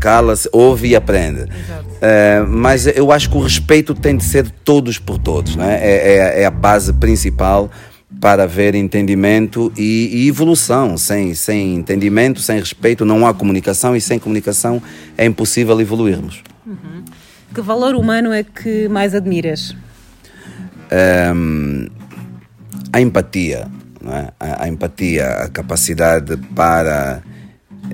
cala-se, 0.00 0.48
é, 0.48 0.50
cala 0.52 0.64
ouve 0.64 0.88
e 0.88 0.96
aprende. 0.96 1.46
É, 2.00 2.40
mas 2.46 2.86
eu 2.86 3.12
acho 3.12 3.30
que 3.30 3.36
o 3.36 3.40
respeito 3.40 3.94
tem 3.94 4.16
de 4.16 4.24
ser 4.24 4.50
todos 4.50 4.98
por 4.98 5.18
todos, 5.18 5.56
não 5.56 5.64
é? 5.64 5.76
É, 5.76 6.16
é, 6.16 6.42
é 6.42 6.46
a 6.46 6.50
base 6.50 6.92
principal 6.92 7.70
para 8.20 8.44
haver 8.44 8.74
entendimento 8.74 9.72
e, 9.76 10.10
e, 10.12 10.28
evolução. 10.28 10.96
Sem, 10.96 11.34
sem 11.34 11.74
entendimento, 11.74 12.40
sem 12.40 12.58
respeito, 12.58 13.04
não 13.04 13.26
há 13.26 13.34
comunicação 13.34 13.94
e 13.94 14.00
sem 14.00 14.18
comunicação 14.18 14.82
é 15.16 15.24
impossível 15.24 15.80
evoluirmos. 15.80 16.42
Uhum. 16.66 17.04
Que 17.54 17.60
valor 17.60 17.94
humano 17.94 18.32
é 18.32 18.42
que 18.42 18.88
mais 18.88 19.14
admiras? 19.14 19.76
Um, 21.34 21.86
a 22.92 23.00
empatia, 23.00 23.66
é? 24.12 24.32
a, 24.38 24.64
a, 24.64 24.68
empatia, 24.68 25.26
a 25.26 25.48
capacidade 25.48 26.36
para 26.54 27.22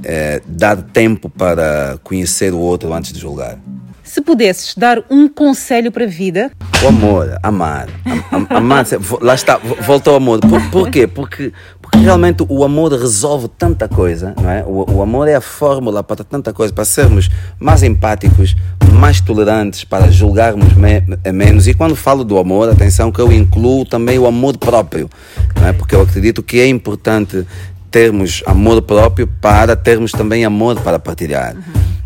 é, 0.05 0.41
dar 0.47 0.77
tempo 0.77 1.29
para 1.29 1.99
conhecer 2.03 2.53
o 2.53 2.59
outro 2.59 2.93
antes 2.93 3.13
de 3.13 3.21
julgar. 3.21 3.59
Se 4.03 4.21
pudesses 4.21 4.75
dar 4.75 4.99
um 5.09 5.29
conselho 5.29 5.93
para 5.93 6.03
a 6.03 6.09
vida. 6.09 6.51
O 6.83 6.89
amor, 6.89 7.39
amar. 7.45 7.89
Am, 8.33 8.45
amar, 8.51 8.85
lá 9.21 9.35
está, 9.37 9.57
voltou 9.57 10.15
ao 10.15 10.17
amor. 10.17 10.41
Por, 10.41 10.71
por 10.71 10.91
quê? 10.91 11.07
Porque 11.07 11.53
realmente 12.01 12.45
o 12.49 12.65
amor 12.65 12.93
resolve 12.93 13.49
tanta 13.49 13.89
coisa, 13.89 14.35
não 14.41 14.51
é? 14.51 14.65
O, 14.67 14.97
o 14.97 15.03
amor 15.03 15.29
é 15.29 15.35
a 15.35 15.41
fórmula 15.41 16.03
para 16.03 16.25
tanta 16.25 16.53
coisa, 16.53 16.73
para 16.73 16.85
sermos 16.85 17.31
mais 17.59 17.83
empáticos, 17.83 18.57
mais 18.93 19.21
tolerantes, 19.21 19.85
para 19.85 20.11
julgarmos 20.11 20.73
me, 20.75 21.03
menos. 21.33 21.69
E 21.69 21.75
quando 21.75 21.95
falo 21.95 22.25
do 22.25 22.39
amor, 22.39 22.69
atenção 22.69 23.13
que 23.13 23.21
eu 23.21 23.33
incluo 23.33 23.85
também 23.85 24.19
o 24.19 24.27
amor 24.27 24.57
próprio, 24.57 25.09
não 25.57 25.69
é? 25.69 25.73
Porque 25.73 25.95
eu 25.95 26.03
acredito 26.03 26.43
que 26.43 26.59
é 26.59 26.67
importante 26.67 27.47
termos 27.91 28.43
amor 28.47 28.81
próprio 28.83 29.27
para 29.27 29.75
termos 29.77 30.13
também 30.13 30.45
amor 30.45 30.81
para 30.81 30.99
partilhar. 30.99 31.55
Uhum 31.55 32.00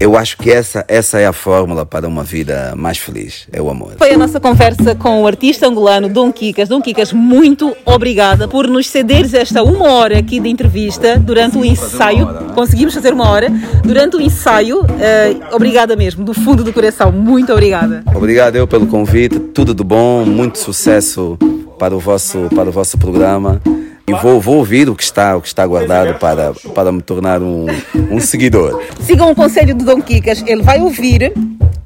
eu 0.00 0.16
acho 0.16 0.36
que 0.38 0.50
essa, 0.50 0.84
essa 0.86 1.18
é 1.18 1.26
a 1.26 1.32
fórmula 1.32 1.84
para 1.84 2.06
uma 2.06 2.22
vida 2.22 2.72
mais 2.76 2.98
feliz, 2.98 3.48
é 3.52 3.60
o 3.60 3.68
amor. 3.68 3.94
Foi 3.98 4.12
a 4.12 4.18
nossa 4.18 4.38
conversa 4.38 4.94
com 4.94 5.22
o 5.22 5.26
artista 5.26 5.66
angolano 5.66 6.08
Dom 6.08 6.32
Kikas. 6.32 6.68
Dom 6.68 6.80
Kikas, 6.80 7.12
muito 7.12 7.76
obrigada 7.84 8.46
por 8.46 8.68
nos 8.68 8.88
cederes 8.88 9.34
esta 9.34 9.62
uma 9.62 9.90
hora 9.90 10.18
aqui 10.18 10.38
de 10.38 10.48
entrevista 10.48 11.18
durante 11.18 11.58
o 11.58 11.64
ensaio. 11.64 12.28
é? 12.30 12.54
Conseguimos 12.54 12.94
fazer 12.94 13.12
uma 13.12 13.28
hora. 13.28 13.50
Durante 13.82 14.16
o 14.16 14.20
ensaio, 14.20 14.84
eh, 15.00 15.34
obrigada 15.52 15.96
mesmo, 15.96 16.24
do 16.24 16.32
fundo 16.32 16.62
do 16.62 16.72
coração. 16.72 17.10
Muito 17.10 17.52
obrigada. 17.52 18.04
Obrigado 18.14 18.54
eu 18.54 18.68
pelo 18.68 18.86
convite, 18.86 19.38
tudo 19.38 19.74
de 19.74 19.82
bom, 19.82 20.24
muito 20.24 20.58
sucesso 20.58 21.36
para 21.78 21.94
o 21.94 21.98
vosso, 21.98 22.48
para 22.54 22.68
o 22.68 22.72
vosso 22.72 22.96
programa. 22.98 23.60
E 24.08 24.12
vou, 24.22 24.40
vou 24.40 24.56
ouvir 24.56 24.88
o 24.88 24.96
que 24.96 25.02
está, 25.02 25.36
o 25.36 25.42
que 25.42 25.48
está 25.48 25.66
guardado 25.66 26.18
para, 26.18 26.54
para 26.74 26.90
me 26.90 27.02
tornar 27.02 27.42
um, 27.42 27.66
um 28.10 28.18
seguidor. 28.18 28.82
Sigam 29.00 29.30
o 29.30 29.34
conselho 29.34 29.74
do 29.74 29.84
Dom 29.84 30.00
Kikas, 30.00 30.42
ele 30.46 30.62
vai 30.62 30.80
ouvir 30.80 31.30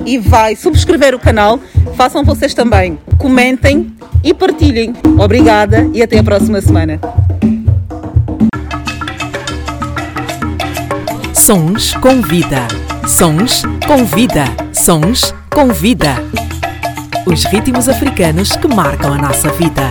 e 0.07 0.19
vai 0.19 0.55
subscrever 0.55 1.17
o 1.17 1.19
canal. 1.19 1.59
Façam 1.97 2.25
vocês 2.25 2.55
também. 2.55 2.97
Comentem 3.19 3.93
e 4.23 4.33
partilhem. 4.33 4.95
Obrigada 5.19 5.91
e 5.93 6.01
até 6.01 6.19
a 6.19 6.23
próxima 6.23 6.61
semana. 6.61 7.01
Sons 11.35 11.95
com 11.95 12.23
vida. 12.23 12.69
Sons 13.09 13.63
com 13.85 14.05
vida. 14.05 14.45
Sons 14.73 15.35
com 15.51 15.69
vida. 15.69 16.15
Os 17.27 17.45
ritmos 17.45 17.89
africanos 17.89 18.55
que 18.55 18.69
marcam 18.69 19.13
a 19.13 19.19
nossa 19.19 19.51
vida. 19.53 19.91